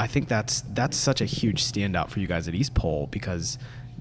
I 0.00 0.06
think 0.06 0.28
that's 0.28 0.62
that's 0.62 0.96
such 0.96 1.20
a 1.20 1.26
huge 1.26 1.62
standout 1.62 2.08
for 2.08 2.20
you 2.20 2.26
guys 2.26 2.48
at 2.48 2.54
East 2.54 2.74
Pole 2.74 3.08
because 3.10 3.58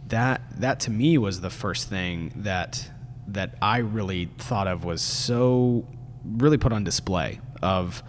that 0.07 0.41
that 0.59 0.79
to 0.81 0.91
me 0.91 1.17
was 1.17 1.41
the 1.41 1.49
first 1.49 1.89
thing 1.89 2.31
that 2.37 2.89
that 3.27 3.55
I 3.61 3.79
really 3.79 4.29
thought 4.37 4.67
of 4.67 4.85
was 4.85 5.01
so 5.01 5.85
really 6.25 6.57
put 6.57 6.73
on 6.73 6.83
display 6.83 7.39
of 7.61 8.01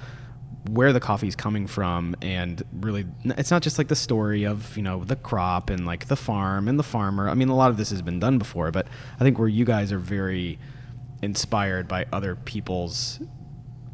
where 0.68 0.92
the 0.92 1.00
coffee 1.00 1.26
is 1.26 1.36
coming 1.36 1.66
from 1.66 2.14
and 2.20 2.62
really 2.72 3.06
it's 3.24 3.50
not 3.50 3.62
just 3.62 3.78
like 3.78 3.88
the 3.88 3.96
story 3.96 4.44
of 4.44 4.76
you 4.76 4.82
know 4.82 5.04
the 5.04 5.16
crop 5.16 5.70
and 5.70 5.86
like 5.86 6.06
the 6.08 6.16
farm 6.16 6.68
and 6.68 6.78
the 6.78 6.82
farmer. 6.82 7.28
I 7.28 7.34
mean 7.34 7.48
a 7.48 7.56
lot 7.56 7.70
of 7.70 7.76
this 7.76 7.90
has 7.90 8.02
been 8.02 8.20
done 8.20 8.38
before 8.38 8.70
but 8.70 8.86
i 9.18 9.24
think 9.24 9.38
where 9.38 9.48
you 9.48 9.64
guys 9.64 9.90
are 9.92 9.98
very 9.98 10.58
inspired 11.22 11.88
by 11.88 12.06
other 12.12 12.36
people's 12.36 13.20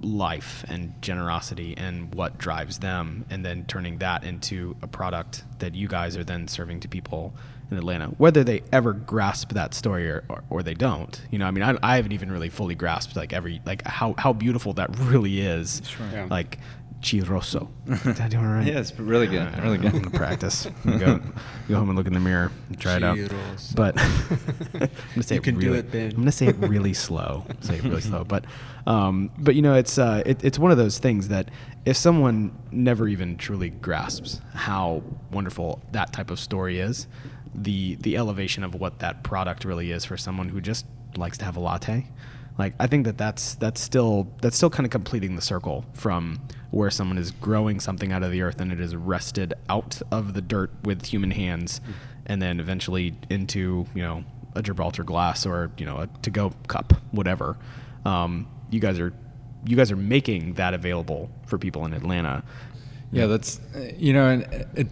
life 0.00 0.64
and 0.68 0.92
generosity 1.00 1.74
and 1.76 2.14
what 2.14 2.38
drives 2.38 2.78
them 2.78 3.24
and 3.30 3.44
then 3.44 3.64
turning 3.66 3.98
that 3.98 4.24
into 4.24 4.76
a 4.82 4.86
product 4.86 5.44
that 5.58 5.74
you 5.74 5.88
guys 5.88 6.16
are 6.16 6.24
then 6.24 6.46
serving 6.46 6.80
to 6.80 6.88
people 6.88 7.34
in 7.70 7.76
Atlanta 7.76 8.06
whether 8.18 8.44
they 8.44 8.62
ever 8.72 8.92
grasp 8.92 9.52
that 9.52 9.74
story 9.74 10.08
or, 10.08 10.24
or, 10.28 10.44
or 10.50 10.62
they 10.62 10.74
don't 10.74 11.20
you 11.30 11.38
know 11.38 11.46
I 11.46 11.50
mean 11.50 11.64
I, 11.64 11.76
I 11.82 11.96
haven't 11.96 12.12
even 12.12 12.30
really 12.30 12.48
fully 12.50 12.74
grasped 12.74 13.16
like 13.16 13.32
every 13.32 13.60
like 13.66 13.84
how, 13.86 14.14
how 14.18 14.32
beautiful 14.32 14.72
that 14.74 14.96
really 14.98 15.40
is 15.40 15.82
Yeah. 16.12 16.26
like 16.30 16.58
Chiroso. 17.02 17.68
Did 18.04 18.20
I 18.20 18.28
do 18.28 18.38
it 18.38 18.42
right? 18.42 18.66
Yeah, 18.66 18.80
it's 18.80 18.98
really 18.98 19.26
good, 19.26 19.42
Uh, 19.42 19.60
really 19.62 19.76
good. 19.78 19.94
I'm 19.94 20.00
gonna 20.02 20.16
practice. 20.18 20.66
I'm 20.66 20.72
gonna 20.98 21.18
go, 21.18 21.24
go 21.68 21.74
home 21.76 21.90
and 21.90 21.96
look 21.96 22.06
in 22.06 22.14
the 22.14 22.20
mirror 22.20 22.50
and 22.68 22.80
try 22.80 22.96
it 22.96 23.02
out. 23.04 23.18
But 23.76 24.00
I'm 24.00 24.08
gonna 24.80 25.22
say 25.22 25.34
You 25.36 25.40
it 25.40 25.44
can 25.44 25.58
do 25.58 25.66
really, 25.66 25.78
it, 25.80 25.92
Ben. 25.92 26.10
I'm 26.12 26.16
gonna 26.16 26.32
say 26.32 26.46
it 26.46 26.56
really 26.56 26.94
slow. 26.94 27.44
Say 27.60 27.76
it 27.76 27.84
really 27.84 28.00
slow. 28.00 28.24
But 28.24 28.46
um, 28.86 29.30
but 29.38 29.54
you 29.54 29.62
know, 29.62 29.74
it's 29.74 29.98
uh, 29.98 30.22
it, 30.24 30.42
it's 30.42 30.58
one 30.58 30.70
of 30.70 30.78
those 30.78 30.98
things 30.98 31.28
that 31.28 31.50
if 31.84 31.96
someone 31.98 32.50
never 32.72 33.06
even 33.06 33.36
truly 33.36 33.70
grasps 33.70 34.40
how 34.54 35.02
wonderful 35.30 35.82
that 35.92 36.12
type 36.14 36.30
of 36.30 36.40
story 36.40 36.80
is, 36.80 37.06
the 37.56 37.96
the 37.96 38.16
elevation 38.16 38.64
of 38.64 38.74
what 38.74 38.98
that 39.00 39.22
product 39.22 39.64
really 39.64 39.90
is 39.90 40.04
for 40.04 40.16
someone 40.16 40.48
who 40.48 40.60
just 40.60 40.86
likes 41.16 41.38
to 41.38 41.44
have 41.44 41.56
a 41.56 41.60
latte. 41.60 42.06
Like 42.58 42.72
i 42.80 42.86
think 42.86 43.04
that 43.04 43.18
that's 43.18 43.54
that's 43.56 43.82
still 43.82 44.28
that's 44.40 44.56
still 44.56 44.70
kind 44.70 44.86
of 44.86 44.90
completing 44.90 45.36
the 45.36 45.42
circle 45.42 45.84
from 45.92 46.40
where 46.70 46.90
someone 46.90 47.18
is 47.18 47.30
growing 47.30 47.80
something 47.80 48.12
out 48.12 48.22
of 48.22 48.30
the 48.30 48.40
earth 48.40 48.62
and 48.62 48.72
it 48.72 48.80
is 48.80 48.96
wrested 48.96 49.52
out 49.68 50.00
of 50.10 50.32
the 50.32 50.40
dirt 50.40 50.70
with 50.82 51.04
human 51.04 51.32
hands 51.32 51.82
and 52.24 52.40
then 52.40 52.58
eventually 52.58 53.14
into 53.28 53.86
you 53.94 54.02
know 54.02 54.24
a 54.54 54.62
gibraltar 54.62 55.04
glass 55.04 55.46
or 55.46 55.70
you 55.76 55.86
know 55.86 55.98
a 55.98 56.08
to 56.22 56.30
go 56.30 56.52
cup 56.66 56.94
whatever. 57.12 57.56
Um, 58.04 58.48
you 58.70 58.80
guys 58.80 58.98
are 58.98 59.12
you 59.66 59.76
guys 59.76 59.92
are 59.92 59.96
making 59.96 60.54
that 60.54 60.74
available 60.74 61.30
for 61.46 61.58
people 61.58 61.84
in 61.84 61.92
atlanta. 61.92 62.42
Yeah, 63.12 63.26
that's 63.26 63.60
you 63.96 64.12
know, 64.12 64.28
and 64.28 64.66
it, 64.74 64.88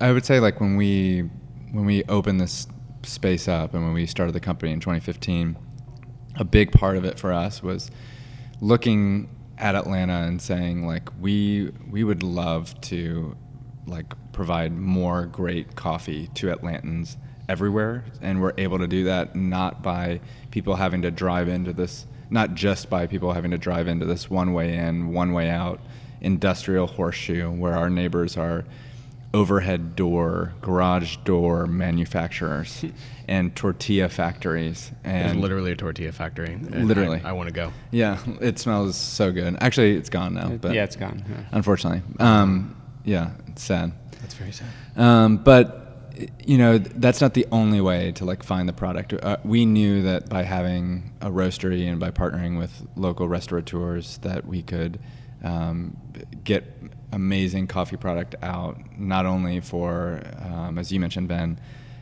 I 0.00 0.12
would 0.12 0.24
say 0.24 0.40
like 0.40 0.60
when 0.60 0.76
we 0.76 1.28
when 1.72 1.84
we 1.84 2.04
opened 2.04 2.40
this 2.40 2.66
space 3.02 3.48
up 3.48 3.74
and 3.74 3.84
when 3.84 3.94
we 3.94 4.06
started 4.06 4.32
the 4.32 4.40
company 4.40 4.72
in 4.72 4.80
2015, 4.80 5.56
a 6.36 6.44
big 6.44 6.72
part 6.72 6.96
of 6.96 7.04
it 7.04 7.18
for 7.18 7.32
us 7.32 7.62
was 7.62 7.90
looking 8.60 9.28
at 9.58 9.74
Atlanta 9.74 10.22
and 10.22 10.40
saying 10.40 10.86
like 10.86 11.08
we 11.20 11.70
we 11.90 12.02
would 12.02 12.22
love 12.22 12.78
to 12.80 13.36
like 13.86 14.14
provide 14.32 14.72
more 14.72 15.26
great 15.26 15.76
coffee 15.76 16.28
to 16.34 16.46
Atlantans 16.46 17.16
everywhere. 17.48 18.04
And 18.22 18.40
we're 18.40 18.54
able 18.56 18.78
to 18.78 18.86
do 18.86 19.04
that 19.04 19.34
not 19.34 19.82
by 19.82 20.20
people 20.50 20.76
having 20.76 21.02
to 21.02 21.10
drive 21.10 21.48
into 21.48 21.72
this 21.72 22.06
not 22.32 22.54
just 22.54 22.88
by 22.88 23.08
people 23.08 23.32
having 23.32 23.50
to 23.50 23.58
drive 23.58 23.88
into 23.88 24.06
this 24.06 24.30
one 24.30 24.52
way 24.52 24.76
in 24.76 25.12
one 25.12 25.32
way 25.32 25.50
out 25.50 25.80
industrial 26.20 26.86
horseshoe 26.86 27.50
where 27.50 27.74
our 27.74 27.90
neighbors 27.90 28.36
are 28.36 28.64
overhead 29.32 29.94
door 29.94 30.52
garage 30.60 31.16
door 31.18 31.66
manufacturers 31.66 32.84
and 33.28 33.54
tortilla 33.54 34.08
factories 34.08 34.90
there's 35.04 35.30
and 35.30 35.40
literally 35.40 35.70
a 35.70 35.76
tortilla 35.76 36.10
factory 36.10 36.56
Literally. 36.56 37.20
i, 37.22 37.30
I 37.30 37.32
want 37.32 37.48
to 37.48 37.54
go 37.54 37.72
yeah 37.92 38.18
it 38.40 38.58
smells 38.58 38.96
so 38.96 39.30
good 39.30 39.56
actually 39.60 39.96
it's 39.96 40.10
gone 40.10 40.34
now 40.34 40.48
but 40.48 40.74
yeah, 40.74 40.84
it's 40.84 40.96
gone. 40.96 41.24
yeah. 41.28 41.44
unfortunately 41.52 42.02
um, 42.18 42.76
yeah 43.04 43.30
it's 43.46 43.62
sad 43.62 43.92
that's 44.20 44.34
very 44.34 44.52
sad 44.52 44.68
um, 44.96 45.36
but 45.36 45.80
you 46.44 46.58
know 46.58 46.78
that's 46.78 47.20
not 47.20 47.34
the 47.34 47.46
only 47.52 47.80
way 47.80 48.12
to 48.12 48.24
like 48.24 48.42
find 48.42 48.68
the 48.68 48.72
product. 48.72 49.12
Uh, 49.12 49.36
we 49.44 49.64
knew 49.64 50.02
that 50.02 50.28
by 50.28 50.42
having 50.42 51.12
a 51.20 51.30
roastery 51.30 51.88
and 51.88 51.98
by 52.00 52.10
partnering 52.10 52.58
with 52.58 52.86
local 52.96 53.28
restaurateurs 53.28 54.18
that 54.18 54.46
we 54.46 54.62
could 54.62 54.98
um, 55.42 55.96
get 56.44 56.64
amazing 57.12 57.66
coffee 57.66 57.96
product 57.96 58.34
out 58.42 58.78
not 58.98 59.26
only 59.26 59.60
for 59.60 60.22
um, 60.42 60.78
as 60.78 60.92
you 60.92 61.00
mentioned 61.00 61.28
Ben, 61.28 61.58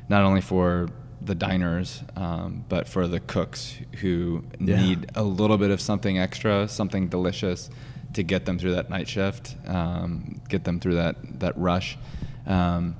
not 0.08 0.22
only 0.22 0.40
for 0.40 0.88
the 1.20 1.34
diners 1.34 2.02
um, 2.16 2.64
but 2.68 2.86
for 2.88 3.08
the 3.08 3.18
cooks 3.20 3.76
who 4.00 4.44
Yeah. 4.60 4.80
need 4.80 5.10
a 5.14 5.22
little 5.22 5.58
bit 5.58 5.70
of 5.70 5.80
something 5.80 6.18
extra, 6.18 6.68
something 6.68 7.08
delicious 7.08 7.70
to 8.14 8.22
get 8.22 8.44
them 8.46 8.58
through 8.58 8.72
that 8.72 8.88
night 8.90 9.08
shift, 9.08 9.54
um, 9.66 10.40
get 10.48 10.64
them 10.64 10.80
through 10.80 10.94
that 10.94 11.16
that 11.40 11.56
rush. 11.58 11.98
Um, 12.46 12.96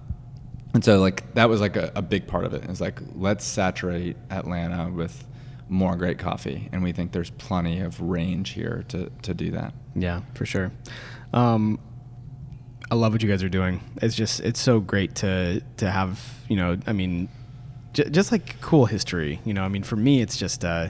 and 0.75 0.85
so 0.85 0.99
like 1.01 1.33
that 1.35 1.49
was 1.49 1.61
like 1.61 1.77
a, 1.77 1.93
a 1.95 2.03
big 2.03 2.27
part 2.27 2.45
of 2.45 2.53
it. 2.55 2.65
it. 2.65 2.71
Is 2.71 2.81
like 2.81 3.01
let's 3.15 3.45
saturate 3.45 4.17
Atlanta 4.31 4.91
with 4.91 5.25
more 5.71 5.97
great 5.97 6.19
coffee, 6.19 6.69
and 6.73 6.83
we 6.83 6.93
think 6.93 7.13
there's 7.13 7.31
plenty 7.31 7.81
of 7.81 8.01
range 8.01 8.51
here 8.51 8.85
to 8.89 9.11
to 9.23 9.35
do 9.35 9.51
that. 9.53 9.73
Yeah, 9.95 10.23
for 10.35 10.45
sure. 10.47 10.73
Um, 11.33 11.79
I 12.91 12.95
love 12.95 13.13
what 13.13 13.23
you 13.23 13.29
guys 13.29 13.43
are 13.43 13.49
doing. 13.49 13.81
It's 14.01 14.15
just 14.15 14.41
it's 14.41 14.61
so 14.61 14.81
great 14.81 15.17
to 15.17 15.63
to 15.77 15.91
have 15.91 16.23
you 16.49 16.57
know. 16.57 16.79
I 16.87 16.93
mean, 16.93 17.29
j- 17.93 18.09
just 18.11 18.33
like 18.33 18.61
cool 18.61 18.87
history. 18.87 19.41
You 19.45 19.55
know, 19.55 19.63
I 19.63 19.69
mean, 19.69 19.83
for 19.83 19.97
me, 19.97 20.23
it's 20.23 20.37
just 20.37 20.65
uh, 20.65 20.89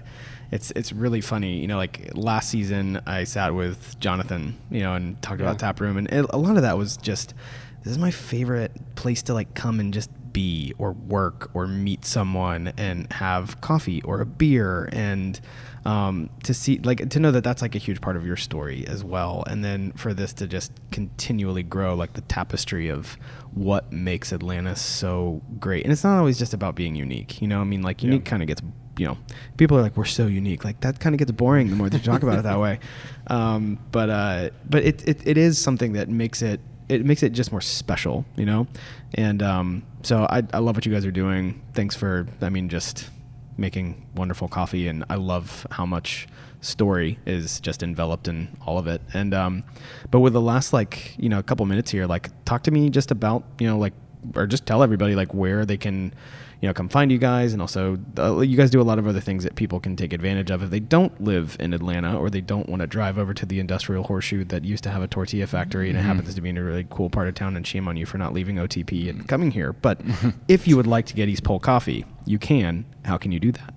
it's 0.53 0.71
it's 0.73 0.93
really 0.93 1.21
funny. 1.21 1.59
You 1.59 1.67
know, 1.67 1.77
like 1.77 2.13
last 2.15 2.51
season, 2.51 3.01
I 3.07 3.25
sat 3.25 3.55
with 3.55 3.99
Jonathan. 3.99 4.57
You 4.71 4.81
know, 4.81 4.95
and 4.95 5.21
talked 5.23 5.41
about 5.41 5.59
tap 5.59 5.81
room, 5.81 5.97
and 5.97 6.09
it, 6.09 6.27
a 6.31 6.39
lot 6.39 6.57
of 6.57 6.63
that 6.63 6.79
was 6.79 6.97
just 6.97 7.35
this 7.83 7.91
is 7.91 7.99
my 7.99 8.11
favorite 8.11 8.73
place 8.95 9.23
to 9.23 9.35
like 9.35 9.55
come 9.55 9.81
and 9.81 9.93
just 9.93 10.11
be 10.33 10.75
or 10.79 10.93
work 10.93 11.51
or 11.55 11.67
meet 11.67 12.05
someone 12.05 12.73
and 12.77 13.11
have 13.15 13.61
coffee 13.61 14.03
or 14.03 14.21
a 14.21 14.27
beer 14.27 14.89
and 14.93 15.41
um, 15.89 16.29
to 16.43 16.53
see 16.53 16.79
like 16.81 17.09
to 17.09 17.19
know 17.19 17.31
that 17.31 17.43
that's 17.43 17.63
like 17.63 17.75
a 17.75 17.79
huge 17.79 18.03
part 18.03 18.17
of 18.17 18.27
your 18.27 18.37
story 18.37 18.87
as 18.87 19.03
well. 19.03 19.43
And 19.47 19.65
then 19.65 19.93
for 19.93 20.13
this 20.13 20.35
to 20.35 20.47
just 20.47 20.71
continually 20.91 21.63
grow 21.63 21.95
like 21.95 22.13
the 22.13 22.21
tapestry 22.21 22.91
of 22.91 23.17
what 23.55 23.91
makes 23.91 24.31
atlanta 24.31 24.77
so 24.77 25.41
great. 25.59 25.85
And 25.85 25.93
it's 25.93 26.05
not 26.05 26.19
always 26.19 26.39
just 26.39 26.53
about 26.53 26.75
being 26.75 26.95
unique 26.95 27.41
you 27.41 27.49
know? 27.49 27.63
I 27.63 27.65
mean 27.65 27.81
like 27.81 28.03
unique 28.03 28.27
kind 28.27 28.43
of 28.43 28.49
gets 28.49 28.61
you 28.99 29.07
know 29.07 29.17
people 29.57 29.79
are 29.79 29.83
like 29.83 29.97
we're 29.97 30.05
so 30.05 30.27
unique. 30.27 30.63
Like 30.63 30.81
that 30.81 31.01
kind 31.01 31.15
of 31.15 31.19
gets 31.19 31.31
boring 31.31 31.71
the 31.71 31.77
more 31.77 31.89
they 31.89 31.99
talk 32.01 32.23
about 32.23 32.39
it 32.39 32.43
that 32.43 32.61
way. 32.61 32.81
Um, 33.31 33.79
but 33.93 34.09
uh, 34.09 34.49
but 34.71 34.85
it, 34.85 35.07
it, 35.07 35.27
it 35.27 35.37
is 35.37 35.59
something 35.59 35.93
that 35.93 36.09
makes 36.09 36.41
it 36.41 36.61
it 36.89 37.05
makes 37.05 37.23
it 37.23 37.35
just 37.35 37.53
more 37.53 37.61
special, 37.61 38.25
you 38.37 38.47
know? 38.47 38.67
And 39.13 39.43
um, 39.43 39.83
so 40.03 40.27
I, 40.31 40.43
I 40.55 40.61
love 40.61 40.77
what 40.77 40.87
you 40.87 40.93
guys 40.93 41.05
are 41.05 41.11
doing. 41.11 41.63
Thanks 41.75 41.95
for, 41.95 42.27
I 42.41 42.49
mean, 42.49 42.71
just 42.71 43.11
making 43.59 44.07
wonderful 44.15 44.49
coffee, 44.49 44.89
and 44.89 45.05
I 45.11 45.17
love 45.17 45.67
how 45.71 45.85
much 45.85 46.29
story 46.61 47.19
is 47.27 47.61
just 47.61 47.83
enveloped 47.83 48.29
in 48.29 48.57
all 48.67 48.79
of 48.79 48.87
it. 48.87 49.03
And 49.13 49.35
um, 49.35 49.65
but 50.11 50.21
with 50.21 50.33
the 50.33 50.41
last 50.41 50.73
like 50.73 51.15
you 51.19 51.29
know 51.29 51.39
a 51.39 51.43
couple 51.43 51.67
minutes 51.67 51.91
here, 51.91 52.07
like 52.07 52.31
talk 52.45 52.63
to 52.63 52.71
me 52.71 52.89
just 52.89 53.11
about 53.11 53.45
you 53.59 53.67
know 53.67 53.79
like 53.79 53.93
or 54.35 54.47
just 54.47 54.67
tell 54.67 54.83
everybody 54.83 55.15
like 55.15 55.33
where 55.35 55.65
they 55.65 55.77
can 55.77 56.13
you 56.61 56.69
know 56.69 56.75
come 56.75 56.89
find 56.89 57.11
you 57.13 57.19
guys. 57.19 57.53
And 57.53 57.63
also 57.63 57.99
uh, 58.19 58.41
you 58.41 58.57
guys 58.57 58.71
do 58.71 58.81
a 58.81 58.83
lot 58.83 58.99
of 58.99 59.07
other 59.07 59.21
things 59.21 59.45
that 59.45 59.55
people 59.55 59.81
can 59.81 59.97
take 59.97 60.13
advantage 60.13 60.51
of 60.51 60.63
if 60.63 60.71
they 60.71 60.81
don't 60.81 61.23
live 61.23 61.57
in 61.61 61.73
atlanta 61.73 62.19
or 62.19 62.31
they 62.31 62.41
don't 62.41 62.69
want 62.69 62.81
to 62.81 62.87
drive 62.87 63.19
over 63.19 63.33
to 63.35 63.47
the 63.47 63.61
industrial 63.61 64.05
horseshoe 64.05 64.45
that 64.45 64.65
used 64.65 64.85
to 64.85 64.91
have 64.91 65.03
a 65.03 65.07
tortilla 65.07 65.47
factory 65.47 65.89
and 65.89 65.99
it 65.99 66.03
happens 66.03 66.35
to 66.35 66.41
be 66.41 66.49
in 66.49 66.59
a 66.59 66.63
really 66.63 66.87
cool 66.91 67.11
part 67.11 67.29
of 67.29 67.35
town 67.35 67.57
and 67.57 67.67
shame 67.67 67.87
on 67.89 67.97
you 67.97 68.07
for 68.07 68.19
not 68.19 68.33
leaving 68.33 68.57
otp 68.57 69.09
and 69.09 69.29
coming 69.29 69.51
here. 69.51 69.73
But 69.73 70.01
if 70.49 70.67
you 70.67 70.77
would 70.77 70.87
like 70.87 71.07
to 71.07 71.15
get 71.15 71.29
east 71.29 71.45
pole 71.45 71.61
coffee 71.61 72.05
you 72.29 72.39
can. 72.39 72.85
How 73.05 73.17
can 73.17 73.33
you 73.33 73.41
do 73.41 73.53
that? 73.53 73.75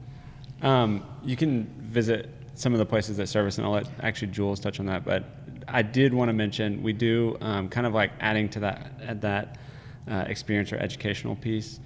Um, 0.61 1.05
you 1.23 1.35
can 1.35 1.65
visit 1.79 2.29
some 2.53 2.73
of 2.73 2.79
the 2.79 2.85
places 2.85 3.17
that 3.17 3.27
service, 3.27 3.57
and 3.57 3.65
I'll 3.65 3.73
let 3.73 3.87
actually 4.01 4.31
Jules 4.31 4.59
touch 4.59 4.79
on 4.79 4.85
that. 4.87 5.03
But 5.05 5.23
I 5.67 5.81
did 5.81 6.13
want 6.13 6.29
to 6.29 6.33
mention 6.33 6.83
we 6.83 6.93
do 6.93 7.37
um, 7.41 7.69
kind 7.69 7.87
of 7.87 7.93
like 7.93 8.11
adding 8.19 8.49
to 8.49 8.59
that 8.61 8.91
at 9.01 9.21
that 9.21 9.57
uh, 10.11 10.25
experience 10.27 10.71
or 10.73 10.77
educational 10.77 11.35
piece. 11.35 11.79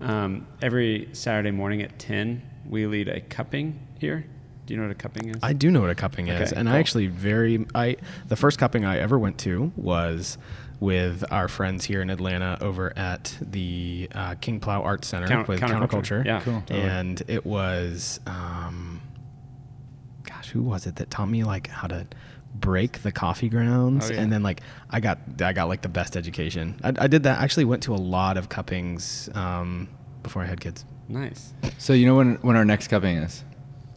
Um, 0.00 0.46
every 0.62 1.08
Saturday 1.12 1.50
morning 1.50 1.82
at 1.82 1.98
ten, 1.98 2.42
we 2.66 2.86
lead 2.86 3.08
a 3.08 3.20
cupping 3.20 3.86
here. 3.98 4.24
Do 4.66 4.74
you 4.74 4.80
know 4.80 4.86
what 4.86 4.92
a 4.92 4.98
cupping 4.98 5.28
is? 5.30 5.36
I 5.42 5.52
do 5.52 5.70
know 5.70 5.80
what 5.80 5.90
a 5.90 5.94
cupping 5.94 6.28
is, 6.28 6.52
Okay, 6.52 6.58
and 6.60 6.68
I 6.68 6.78
actually 6.78 7.08
very 7.08 7.66
I 7.74 7.96
the 8.28 8.36
first 8.36 8.58
cupping 8.58 8.84
I 8.84 8.98
ever 8.98 9.18
went 9.18 9.38
to 9.38 9.72
was 9.76 10.38
with 10.80 11.24
our 11.30 11.46
friends 11.48 11.84
here 11.84 12.00
in 12.02 12.10
Atlanta 12.10 12.58
over 12.60 12.92
at 12.96 13.36
the 13.40 14.08
uh, 14.14 14.34
King 14.40 14.58
Plow 14.60 14.82
Arts 14.82 15.06
Center 15.08 15.26
Count- 15.28 15.46
with 15.48 15.60
counterculture. 15.60 16.24
counterculture. 16.24 16.24
Yeah, 16.24 16.40
Cool. 16.40 16.62
totally. 16.66 16.80
and 16.88 17.22
it 17.28 17.44
was 17.46 18.18
um, 18.26 19.00
gosh, 20.24 20.48
who 20.50 20.62
was 20.62 20.86
it 20.86 20.96
that 20.96 21.10
taught 21.10 21.28
me 21.28 21.44
like 21.44 21.66
how 21.68 21.86
to 21.88 22.06
break 22.54 23.02
the 23.02 23.12
coffee 23.12 23.48
grounds 23.48 24.10
Oh, 24.10 24.14
yeah. 24.14 24.20
and 24.20 24.32
then 24.32 24.42
like 24.42 24.60
I 24.90 25.00
got 25.00 25.18
I 25.40 25.52
got 25.52 25.68
like 25.68 25.82
the 25.82 25.88
best 25.88 26.16
education. 26.16 26.78
I, 26.84 26.92
I 26.98 27.06
did 27.06 27.22
that. 27.24 27.40
I 27.40 27.44
actually 27.44 27.64
went 27.64 27.82
to 27.84 27.94
a 27.94 27.96
lot 27.96 28.36
of 28.36 28.48
cuppings 28.48 29.28
um, 29.34 29.88
before 30.22 30.42
I 30.42 30.46
had 30.46 30.60
kids. 30.60 30.84
nice. 31.08 31.52
So 31.78 31.92
you 31.92 32.06
know 32.06 32.16
when 32.16 32.34
when 32.42 32.56
our 32.56 32.64
next 32.64 32.88
cupping 32.88 33.16
is? 33.16 33.44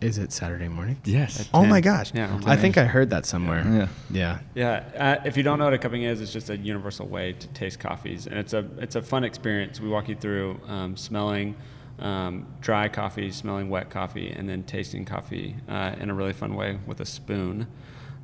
Is 0.02 0.18
it 0.18 0.32
Saturday 0.34 0.68
morning? 0.68 0.98
Yes. 1.06 1.50
Oh 1.54 1.66
my 1.66 1.80
gosh! 1.82 2.14
Yeah, 2.14 2.40
I 2.46 2.58
think 2.58 2.78
I 2.78 2.84
heard 2.86 3.10
that 3.12 3.26
somewhere. 3.26 3.64
Yeah. 4.12 4.40
Yeah. 4.54 4.84
Yeah, 4.94 5.20
uh, 5.22 5.26
if 5.26 5.38
you 5.38 5.42
don't 5.42 5.58
know 5.58 5.66
what 5.66 5.74
a 5.74 5.78
cupping 5.78 6.04
is, 6.04 6.20
it's 6.22 6.34
just 6.34 6.50
a 6.50 6.58
universal 6.58 7.08
way 7.08 7.32
to 7.34 7.48
taste 7.50 7.80
coffees, 7.80 8.28
and 8.28 8.38
it's 8.38 8.54
a 8.54 8.68
it's 8.78 8.96
a 8.96 9.02
fun 9.02 9.24
experience. 9.24 9.80
We 9.80 9.88
walk 9.88 10.10
you 10.10 10.16
through 10.16 10.60
um, 10.68 10.98
smelling 10.98 11.56
um, 12.00 12.46
dry 12.62 12.90
coffee, 12.90 13.32
smelling 13.32 13.70
wet 13.70 13.90
coffee, 13.90 14.30
and 14.30 14.48
then 14.50 14.64
tasting 14.64 15.06
coffee 15.06 15.56
uh, 15.70 15.96
in 15.98 16.10
a 16.10 16.14
really 16.14 16.34
fun 16.34 16.56
way 16.56 16.78
with 16.86 17.00
a 17.00 17.06
spoon. 17.06 17.66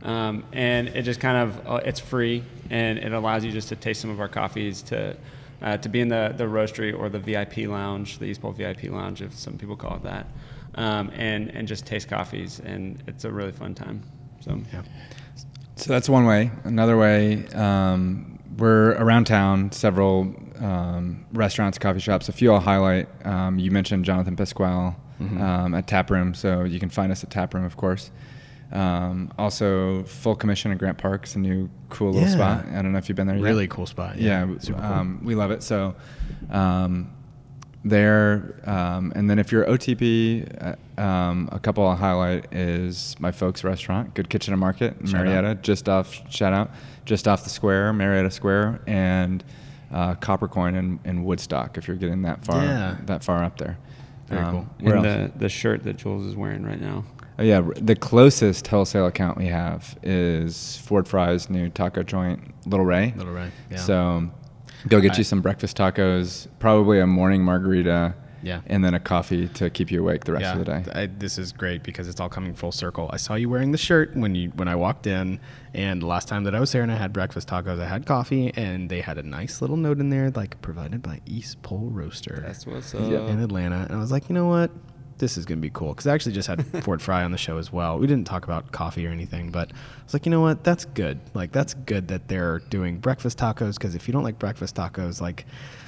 Um, 0.04 0.44
and 0.52 0.88
it 0.90 1.04
just 1.04 1.20
kind 1.20 1.38
of 1.38 1.68
uh, 1.68 1.76
it's 1.86 2.00
free, 2.00 2.44
and 2.70 2.98
it 2.98 3.12
allows 3.12 3.46
you 3.46 3.52
just 3.52 3.70
to 3.70 3.76
taste 3.76 4.02
some 4.02 4.10
of 4.10 4.20
our 4.20 4.30
coffees 4.30 4.82
to. 4.84 5.16
Uh, 5.64 5.78
to 5.78 5.90
be 5.90 6.00
in 6.00 6.08
the, 6.08 6.34
the 6.38 6.44
roastery 6.44 6.92
or 6.92 7.08
the 7.08 7.20
VIP 7.20 7.70
lounge, 7.70 8.18
the 8.18 8.26
East 8.26 8.42
Pole 8.42 8.52
VIP 8.52 8.86
lounge, 8.86 9.22
if 9.22 9.32
some 9.38 9.60
people 9.60 9.76
call 9.76 9.98
it 9.98 10.02
that, 10.02 10.26
um, 10.74 11.12
and 11.14 11.50
and 11.52 11.68
just 11.68 11.86
taste 11.86 12.08
coffees, 12.08 12.60
and 12.62 13.04
it's 13.06 13.26
a 13.26 13.32
really 13.32 13.52
fun 13.52 13.76
time. 13.76 14.02
So 14.40 14.60
Yeah. 14.74 14.82
So 15.76 15.94
that's 15.94 16.10
one 16.10 16.26
way. 16.26 16.50
Another 16.64 16.98
way, 16.98 17.46
um, 17.50 18.40
we're 18.58 18.94
around 18.94 19.26
town, 19.26 19.72
several 19.72 20.34
um, 20.60 21.26
restaurants, 21.34 21.78
coffee 21.78 22.00
shops. 22.00 22.28
A 22.28 22.32
few 22.32 22.52
I'll 22.54 22.60
highlight. 22.60 23.08
Um, 23.26 23.60
you 23.60 23.72
mentioned 23.72 24.06
Jonathan 24.06 24.36
Pasquale 24.36 24.96
um, 25.20 25.74
at 25.76 25.88
Taproom, 25.88 26.34
so 26.36 26.64
you 26.64 26.80
can 26.80 26.90
find 26.90 27.12
us 27.12 27.24
at 27.24 27.30
Taproom, 27.30 27.66
of 27.66 27.78
course. 27.78 28.12
Um, 28.72 29.34
also, 29.38 30.04
Full 30.04 30.36
Commission 30.36 30.72
in 30.72 30.78
Grant 30.78 30.98
Park 30.98 31.26
is 31.26 31.36
a 31.36 31.40
new 31.40 31.70
cool 31.90 32.12
little 32.14 32.28
Yeah. 32.30 32.34
spot. 32.36 32.66
I 32.74 32.82
don't 32.82 32.92
know 32.94 32.98
if 32.98 33.10
you've 33.10 33.16
been 33.18 33.28
there 33.28 33.36
yet. 33.36 33.44
Really 33.44 33.68
cool 33.68 33.86
spot. 33.86 34.18
Yeah, 34.18 34.46
super 34.60 34.80
cool. 34.80 34.92
um, 34.92 35.22
we 35.24 35.36
love 35.36 35.52
it. 35.52 35.62
So, 35.64 35.96
um, 36.50 37.10
there, 37.84 38.56
um, 38.66 39.12
and 39.16 39.28
then 39.30 39.40
if 39.40 39.52
you're 39.52 39.66
OTP, 39.66 40.46
uh, 40.98 41.02
um, 41.02 41.50
a 41.52 41.60
couple 41.60 41.86
I'll 41.88 41.96
highlight 41.96 42.54
is 42.54 43.16
my 43.20 43.32
folks' 43.32 43.64
restaurant, 43.64 44.14
Good 44.14 44.30
Kitchen 44.30 44.54
and 44.54 44.60
Market, 44.60 44.96
in 45.00 45.08
Shout 45.08 45.22
out. 45.22 45.26
Marietta, 45.26 45.56
just 45.64 45.90
off 45.90 46.14
shout 46.32 46.54
out, 46.54 46.70
just 47.06 47.28
off 47.28 47.44
the 47.44 47.50
square, 47.50 47.92
Marietta 47.92 48.30
Square, 48.30 48.82
and 48.86 49.44
uh, 49.92 50.14
Coppercoin 50.16 50.76
in, 50.78 51.00
in 51.04 51.24
Woodstock. 51.24 51.78
If 51.78 51.88
you're 51.88 51.98
getting 51.98 52.22
that 52.22 52.46
far, 52.46 52.64
Yeah. 52.64 52.98
that 53.08 53.24
far 53.24 53.44
up 53.44 53.58
there. 53.58 53.78
Very 54.28 54.42
Um, 54.44 54.70
cool. 54.80 54.94
and 54.94 55.04
the, 55.04 55.32
the 55.36 55.50
shirt 55.50 55.84
that 55.84 55.98
Jules 55.98 56.26
is 56.28 56.36
wearing 56.36 56.64
right 56.64 56.80
now. 56.80 57.04
Oh 57.42 57.44
yeah, 57.44 57.62
the 57.76 57.96
closest 57.96 58.68
wholesale 58.68 59.08
account 59.08 59.36
we 59.36 59.48
have 59.48 59.98
is 60.04 60.78
Ford 60.78 61.08
Fry's 61.08 61.50
new 61.50 61.70
taco 61.70 62.04
joint, 62.04 62.54
Little 62.68 62.86
Rey. 62.86 63.16
Little 63.18 63.34
Rey, 63.34 63.50
yeah. 63.72 63.78
So 63.78 64.30
go 64.88 65.02
get 65.02 65.14
I- 65.14 65.18
you 65.18 65.24
some 65.24 65.42
breakfast 65.42 65.76
tacos, 65.76 66.48
probably 66.60 67.00
a 67.00 67.08
morning 67.08 67.44
margarita, 67.44 68.14
Yeah. 68.44 68.62
and 68.68 68.86
then 68.86 68.94
a 68.94 69.00
coffee 69.00 69.48
to 69.56 69.72
keep 69.72 69.90
you 69.90 70.02
awake 70.02 70.26
the 70.26 70.34
rest 70.34 70.44
yeah, 70.44 70.52
of 70.54 70.60
the 70.60 70.66
day. 70.66 70.84
I, 70.94 71.06
this 71.08 71.40
is 71.40 71.52
great 71.52 71.82
because 71.82 72.08
it's 72.08 72.20
all 72.20 72.30
coming 72.30 72.54
full 72.54 72.72
circle. 72.72 73.10
I 73.12 73.18
saw 73.18 73.34
you 73.34 73.50
wearing 73.50 73.72
the 73.72 73.78
shirt 73.80 74.16
when 74.16 74.36
you 74.36 74.52
when 74.52 74.68
I 74.68 74.76
walked 74.76 75.08
in, 75.08 75.40
and 75.74 76.00
the 76.04 76.06
last 76.06 76.28
time 76.28 76.44
that 76.44 76.54
I 76.54 76.60
was 76.60 76.72
there 76.74 76.84
and 76.84 76.92
I 76.92 76.96
had 76.98 77.12
breakfast 77.12 77.48
tacos, 77.48 77.80
I 77.80 77.88
had 77.88 78.06
coffee, 78.06 78.54
and 78.56 78.88
they 78.88 79.02
had 79.02 79.18
a 79.18 79.24
nice 79.24 79.62
little 79.62 79.78
note 79.78 80.00
in 80.00 80.12
there, 80.12 80.30
like 80.30 80.62
provided 80.62 81.02
by 81.02 81.22
East 81.26 81.60
Pole 81.64 81.90
Roaster 81.92 82.44
That's 82.46 82.68
what's 82.68 82.94
Yeah. 82.94 83.18
up. 83.22 83.30
in 83.32 83.40
Atlanta, 83.40 83.86
and 83.90 83.94
I 83.94 83.98
was 83.98 84.12
like, 84.12 84.30
you 84.30 84.36
know 84.36 84.46
what, 84.48 84.70
this 85.22 85.38
is 85.38 85.46
gonna 85.46 85.62
be 85.62 85.70
cool 85.70 85.90
because 85.94 86.06
I 86.08 86.14
actually 86.14 86.34
just 86.34 86.50
had 86.50 86.66
Ford 86.84 87.02
Fry 87.02 87.24
on 87.24 87.32
the 87.32 87.38
show 87.38 87.58
as 87.58 87.72
well. 87.72 87.98
We 87.98 88.06
didn't 88.08 88.28
talk 88.28 88.44
about 88.44 88.74
coffee 88.74 89.08
or 89.08 89.12
anything, 89.12 89.50
but 89.52 89.72
I 89.72 90.04
was 90.04 90.14
like, 90.14 90.26
you 90.26 90.30
know 90.32 90.42
what, 90.42 90.66
that's 90.66 90.84
good. 90.84 91.20
Like 91.34 91.54
that's 91.54 91.74
good 91.74 92.10
that 92.10 92.28
they're 92.28 92.60
doing 92.70 92.98
breakfast 92.98 93.38
tacos 93.38 93.76
because 93.76 93.96
if 93.96 94.08
you 94.08 94.12
don't 94.12 94.24
like 94.24 94.38
breakfast 94.38 94.76
tacos, 94.76 95.22
like 95.22 95.46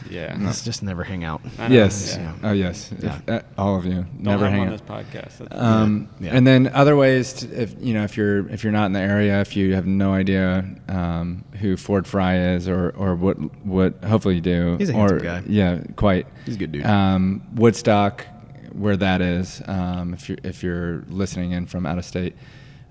Yeah. 0.09 0.37
let's 0.39 0.63
just 0.63 0.81
never 0.83 1.03
hang 1.03 1.25
out. 1.25 1.41
Yes. 1.69 2.15
yeah. 2.17 2.33
Oh 2.43 2.53
yes. 2.53 2.91
Yeah. 3.01 3.19
If, 3.27 3.29
uh, 3.29 3.41
all 3.57 3.77
of 3.77 3.85
you. 3.85 4.03
Don't 4.03 4.23
never 4.23 4.49
hang 4.49 4.61
him 4.61 4.67
on 4.69 4.73
out. 4.73 4.79
this 4.79 4.81
podcast. 4.81 5.37
That's 5.39 5.61
Um, 5.61 6.07
Yeah. 6.21 6.31
And 6.35 6.47
then 6.47 6.67
other 6.73 6.95
ways, 6.95 7.33
to, 7.33 7.61
if 7.61 7.75
you 7.81 7.93
know, 7.93 8.03
if 8.03 8.15
you're 8.15 8.47
if 8.49 8.63
you're 8.63 8.71
not 8.73 8.85
in 8.85 8.93
the 8.93 8.99
area, 9.01 9.41
if 9.41 9.55
you 9.57 9.73
have 9.73 9.85
no 9.87 10.13
idea 10.13 10.63
um, 10.87 11.43
who 11.59 11.75
Ford 11.75 12.05
Fry 12.07 12.37
is, 12.53 12.67
or 12.69 12.91
or 12.91 13.15
what 13.15 13.35
what 13.65 14.03
hopefully 14.03 14.35
you 14.35 14.41
do, 14.41 14.77
He's 14.77 14.89
a 14.89 14.93
or 14.95 15.17
guy. 15.19 15.43
yeah, 15.47 15.79
quite. 15.95 16.27
He's 16.45 16.55
a 16.55 16.57
good 16.59 16.71
dude. 16.71 16.85
Um, 16.85 17.41
Woodstock, 17.55 18.25
where 18.73 18.97
that 18.97 19.21
is, 19.21 19.61
um, 19.67 20.13
if 20.13 20.29
you're 20.29 20.37
if 20.43 20.63
you're 20.63 21.03
listening 21.07 21.51
in 21.51 21.65
from 21.65 21.85
out 21.85 21.97
of 21.97 22.05
state. 22.05 22.35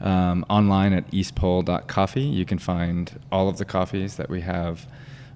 Um, 0.00 0.44
online 0.50 0.92
at 0.94 1.08
eastpole.coffee, 1.12 2.22
you 2.22 2.44
can 2.44 2.58
find 2.58 3.20
all 3.30 3.48
of 3.48 3.58
the 3.58 3.64
coffees 3.64 4.16
that 4.16 4.28
we 4.28 4.40
have 4.40 4.88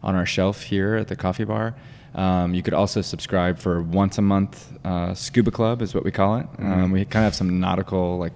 on 0.02 0.16
our 0.16 0.26
shelf 0.26 0.62
here 0.62 0.96
at 0.96 1.06
the 1.06 1.14
coffee 1.14 1.44
bar. 1.44 1.76
Um, 2.16 2.54
you 2.54 2.62
could 2.62 2.74
also 2.74 3.00
subscribe 3.00 3.58
for 3.58 3.80
once 3.82 4.18
a 4.18 4.22
month 4.22 4.72
uh, 4.84 5.14
scuba 5.14 5.50
club 5.50 5.82
is 5.82 5.94
what 5.94 6.02
we 6.02 6.10
call 6.10 6.38
it. 6.38 6.46
Mm-hmm. 6.52 6.72
Um, 6.72 6.90
we 6.90 7.04
kind 7.04 7.24
of 7.24 7.28
have 7.28 7.34
some 7.34 7.60
nautical 7.60 8.18
like 8.18 8.32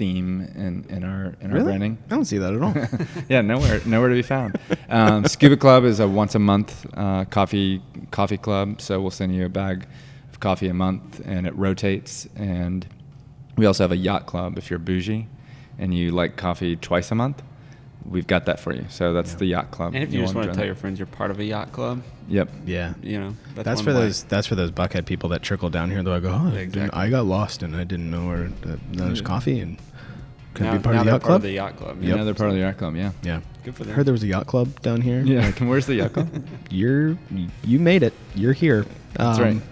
theme 0.00 0.40
in, 0.54 0.84
in 0.88 1.04
our 1.04 1.36
in 1.40 1.52
our 1.52 1.62
branding. 1.62 1.98
I 2.06 2.14
don't 2.14 2.24
see 2.24 2.38
that 2.38 2.54
at 2.54 2.62
all. 2.62 2.74
yeah, 3.28 3.40
nowhere 3.40 3.80
nowhere 3.86 4.08
to 4.08 4.14
be 4.14 4.22
found. 4.22 4.58
Um, 4.88 5.26
Scuba 5.26 5.56
Club 5.56 5.84
is 5.84 6.00
a 6.00 6.08
once 6.08 6.34
a 6.34 6.38
month 6.38 6.86
uh, 6.94 7.24
coffee 7.26 7.82
coffee 8.10 8.38
club, 8.38 8.80
so 8.80 9.00
we'll 9.00 9.10
send 9.10 9.34
you 9.34 9.46
a 9.46 9.48
bag 9.48 9.86
coffee 10.40 10.68
a 10.68 10.74
month, 10.74 11.20
and 11.24 11.46
it 11.46 11.54
rotates. 11.56 12.28
And 12.36 12.86
we 13.56 13.66
also 13.66 13.84
have 13.84 13.92
a 13.92 13.96
yacht 13.96 14.26
club 14.26 14.58
if 14.58 14.70
you're 14.70 14.78
bougie 14.78 15.26
and 15.78 15.94
you 15.94 16.10
like 16.10 16.36
coffee 16.36 16.76
twice 16.76 17.10
a 17.10 17.14
month. 17.14 17.42
We've 18.04 18.26
got 18.26 18.46
that 18.46 18.58
for 18.58 18.74
you. 18.74 18.86
So 18.88 19.12
that's 19.12 19.32
Yeah. 19.32 19.38
the 19.38 19.46
yacht 19.46 19.70
club. 19.70 19.94
and 19.94 20.02
if 20.02 20.12
you, 20.12 20.20
just 20.22 20.34
wanna 20.34 20.46
want 20.46 20.46
to 20.46 20.48
join 20.48 20.54
tell 20.54 20.62
that. 20.62 20.66
your 20.66 20.74
friends 20.74 20.98
you're 20.98 21.06
part 21.06 21.30
of 21.30 21.38
a 21.38 21.44
yacht 21.44 21.70
club, 21.72 22.02
Yep. 22.28 22.48
yeah. 22.66 22.94
you 23.02 23.20
know, 23.20 23.36
that's, 23.54 23.66
That's, 23.66 23.80
for 23.82 23.88
way. 23.90 24.00
those. 24.00 24.22
That's 24.24 24.46
for 24.46 24.54
those 24.54 24.70
buckhead 24.70 25.04
people 25.04 25.28
that 25.30 25.42
trickle 25.42 25.68
down 25.70 25.90
here. 25.90 26.02
They're 26.02 26.18
like, 26.18 26.24
oh, 26.24 26.34
I, 26.34 26.44
didn't- 26.50 26.58
Exactly. 26.60 26.98
I 27.00 27.10
got 27.10 27.26
lost 27.26 27.62
and 27.62 27.76
I 27.76 27.84
didn't 27.84 28.10
know 28.10 28.26
where 28.26 28.50
to, 28.62 28.78
there's 28.92 29.20
Yeah. 29.20 29.24
coffee 29.26 29.60
and 29.60 29.76
could 30.54 30.64
now, 30.66 30.72
be 30.72 30.78
part 30.82 30.96
of 30.96 31.00
the 31.00 31.04
they're 31.04 31.12
yacht 31.12 31.20
part 31.20 31.22
club. 31.22 31.36
of 31.36 31.42
the 31.42 31.50
yacht 31.52 31.76
club. 31.76 31.96
Yeah, 32.02 32.24
they're 32.24 32.34
part 32.34 32.48
of 32.50 32.54
the 32.56 32.62
yacht 32.62 32.78
club. 32.78 32.96
Yeah. 32.96 33.10
yeah, 33.22 33.40
Good 33.64 33.74
for 33.76 33.82
I 33.82 33.86
them. 33.86 33.94
heard 33.96 34.06
there 34.06 34.12
was 34.12 34.22
a 34.22 34.26
yacht 34.28 34.46
club 34.46 34.80
down 34.80 35.02
here. 35.02 35.20
Yeah. 35.22 35.44
Like, 35.46 35.58
Where's 35.60 35.86
the 35.86 35.96
yacht 35.96 36.14
club? 36.14 36.28
you're 36.70 37.16
you 37.64 37.78
made 37.78 38.02
it. 38.02 38.14
You're 38.34 38.54
here. 38.54 38.86
That's 39.14 39.38
Um, 39.38 39.44
right. 39.44 39.62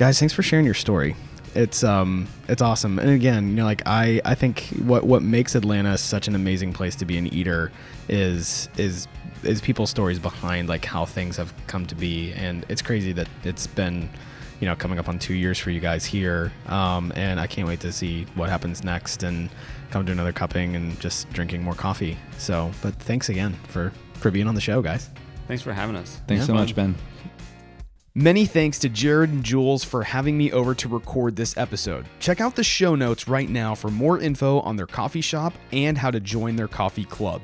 Guys. 0.00 0.18
Thanks 0.18 0.32
for 0.32 0.42
sharing 0.42 0.64
your 0.64 0.72
story. 0.74 1.14
It's 1.54 1.84
um 1.84 2.26
it's 2.48 2.62
awesome. 2.62 2.98
And 2.98 3.10
again, 3.10 3.50
you 3.50 3.54
know, 3.56 3.64
like 3.64 3.82
I 3.86 4.20
I 4.24 4.34
think 4.34 4.62
what 4.84 5.04
what 5.04 5.22
makes 5.22 5.54
Atlanta 5.54 5.98
such 5.98 6.26
an 6.26 6.34
amazing 6.34 6.72
place 6.72 6.96
to 6.96 7.04
be 7.04 7.18
an 7.18 7.26
eater 7.32 7.70
is 8.08 8.68
is 8.78 9.06
is 9.42 9.60
people's 9.60 9.90
stories 9.90 10.18
behind 10.18 10.68
like 10.68 10.84
how 10.84 11.04
things 11.04 11.36
have 11.36 11.52
come 11.66 11.84
to 11.86 11.94
be. 11.94 12.32
And 12.32 12.64
it's 12.70 12.80
crazy 12.82 13.12
that 13.12 13.28
it's 13.44 13.66
been 13.66 14.08
you 14.60 14.66
know 14.66 14.74
coming 14.74 14.98
up 14.98 15.08
on 15.08 15.18
two 15.18 15.34
years 15.34 15.58
for 15.58 15.70
you 15.70 15.80
guys 15.80 16.04
here. 16.06 16.50
Um, 16.66 17.12
and 17.14 17.38
I 17.38 17.46
can't 17.46 17.68
wait 17.68 17.80
to 17.80 17.92
see 17.92 18.24
what 18.36 18.48
happens 18.48 18.82
next 18.82 19.22
and 19.22 19.50
come 19.90 20.06
to 20.06 20.12
another 20.12 20.32
cupping 20.32 20.76
and 20.76 20.98
just 21.00 21.28
drinking 21.32 21.62
more 21.62 21.74
coffee. 21.74 22.16
So, 22.38 22.70
but 22.80 22.94
thanks 22.94 23.28
again 23.28 23.54
for 23.68 23.92
for 24.14 24.30
being 24.30 24.46
on 24.46 24.54
the 24.54 24.60
show, 24.62 24.80
guys. 24.82 25.10
Thanks 25.48 25.62
for 25.64 25.72
having 25.72 25.96
us. 25.96 26.20
Thanks 26.28 26.42
Yeah. 26.42 26.46
so 26.46 26.54
much, 26.54 26.76
Ben. 26.76 26.94
Many 28.16 28.44
thanks 28.44 28.80
to 28.80 28.88
Jared 28.88 29.30
and 29.30 29.44
Jules 29.44 29.84
for 29.84 30.02
having 30.02 30.36
me 30.36 30.50
over 30.50 30.74
to 30.74 30.88
record 30.88 31.36
this 31.36 31.56
episode. 31.56 32.06
Check 32.18 32.40
out 32.40 32.56
the 32.56 32.64
show 32.64 32.96
notes 32.96 33.28
right 33.28 33.48
now 33.48 33.72
for 33.72 33.88
more 33.88 34.18
info 34.18 34.58
on 34.62 34.74
their 34.74 34.88
coffee 34.88 35.20
shop 35.20 35.54
and 35.70 35.96
how 35.96 36.10
to 36.10 36.18
join 36.18 36.56
their 36.56 36.66
coffee 36.66 37.04
club. 37.04 37.40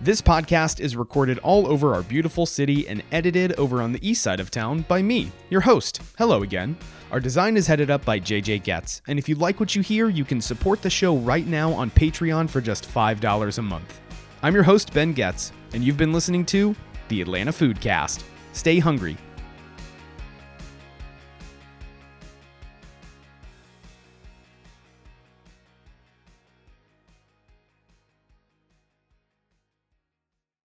This 0.00 0.22
podcast 0.22 0.80
is 0.80 0.96
recorded 0.96 1.38
all 1.40 1.66
over 1.66 1.94
our 1.94 2.02
beautiful 2.02 2.46
city 2.46 2.88
and 2.88 3.02
edited 3.12 3.52
over 3.58 3.82
on 3.82 3.92
the 3.92 4.08
east 4.08 4.22
side 4.22 4.40
of 4.40 4.50
town 4.50 4.86
by 4.88 5.02
me, 5.02 5.30
your 5.50 5.60
host. 5.60 6.00
Hello 6.16 6.42
again. 6.42 6.74
Our 7.10 7.20
design 7.20 7.54
is 7.58 7.66
headed 7.66 7.90
up 7.90 8.02
by 8.06 8.20
JJ 8.20 8.62
Getz, 8.62 9.02
and 9.06 9.18
if 9.18 9.28
you 9.28 9.34
like 9.34 9.60
what 9.60 9.76
you 9.76 9.82
hear, 9.82 10.08
you 10.08 10.24
can 10.24 10.40
support 10.40 10.80
the 10.80 10.88
show 10.88 11.18
right 11.18 11.46
now 11.46 11.74
on 11.74 11.90
Patreon 11.90 12.48
for 12.48 12.62
just 12.62 12.88
$5 12.90 13.58
a 13.58 13.62
month. 13.62 14.00
I'm 14.42 14.54
your 14.54 14.62
host, 14.62 14.94
Ben 14.94 15.12
Getz, 15.12 15.52
and 15.74 15.84
you've 15.84 15.98
been 15.98 16.14
listening 16.14 16.46
to 16.46 16.74
the 17.08 17.20
Atlanta 17.20 17.52
Foodcast. 17.52 18.22
Stay 18.54 18.78
hungry 18.78 19.18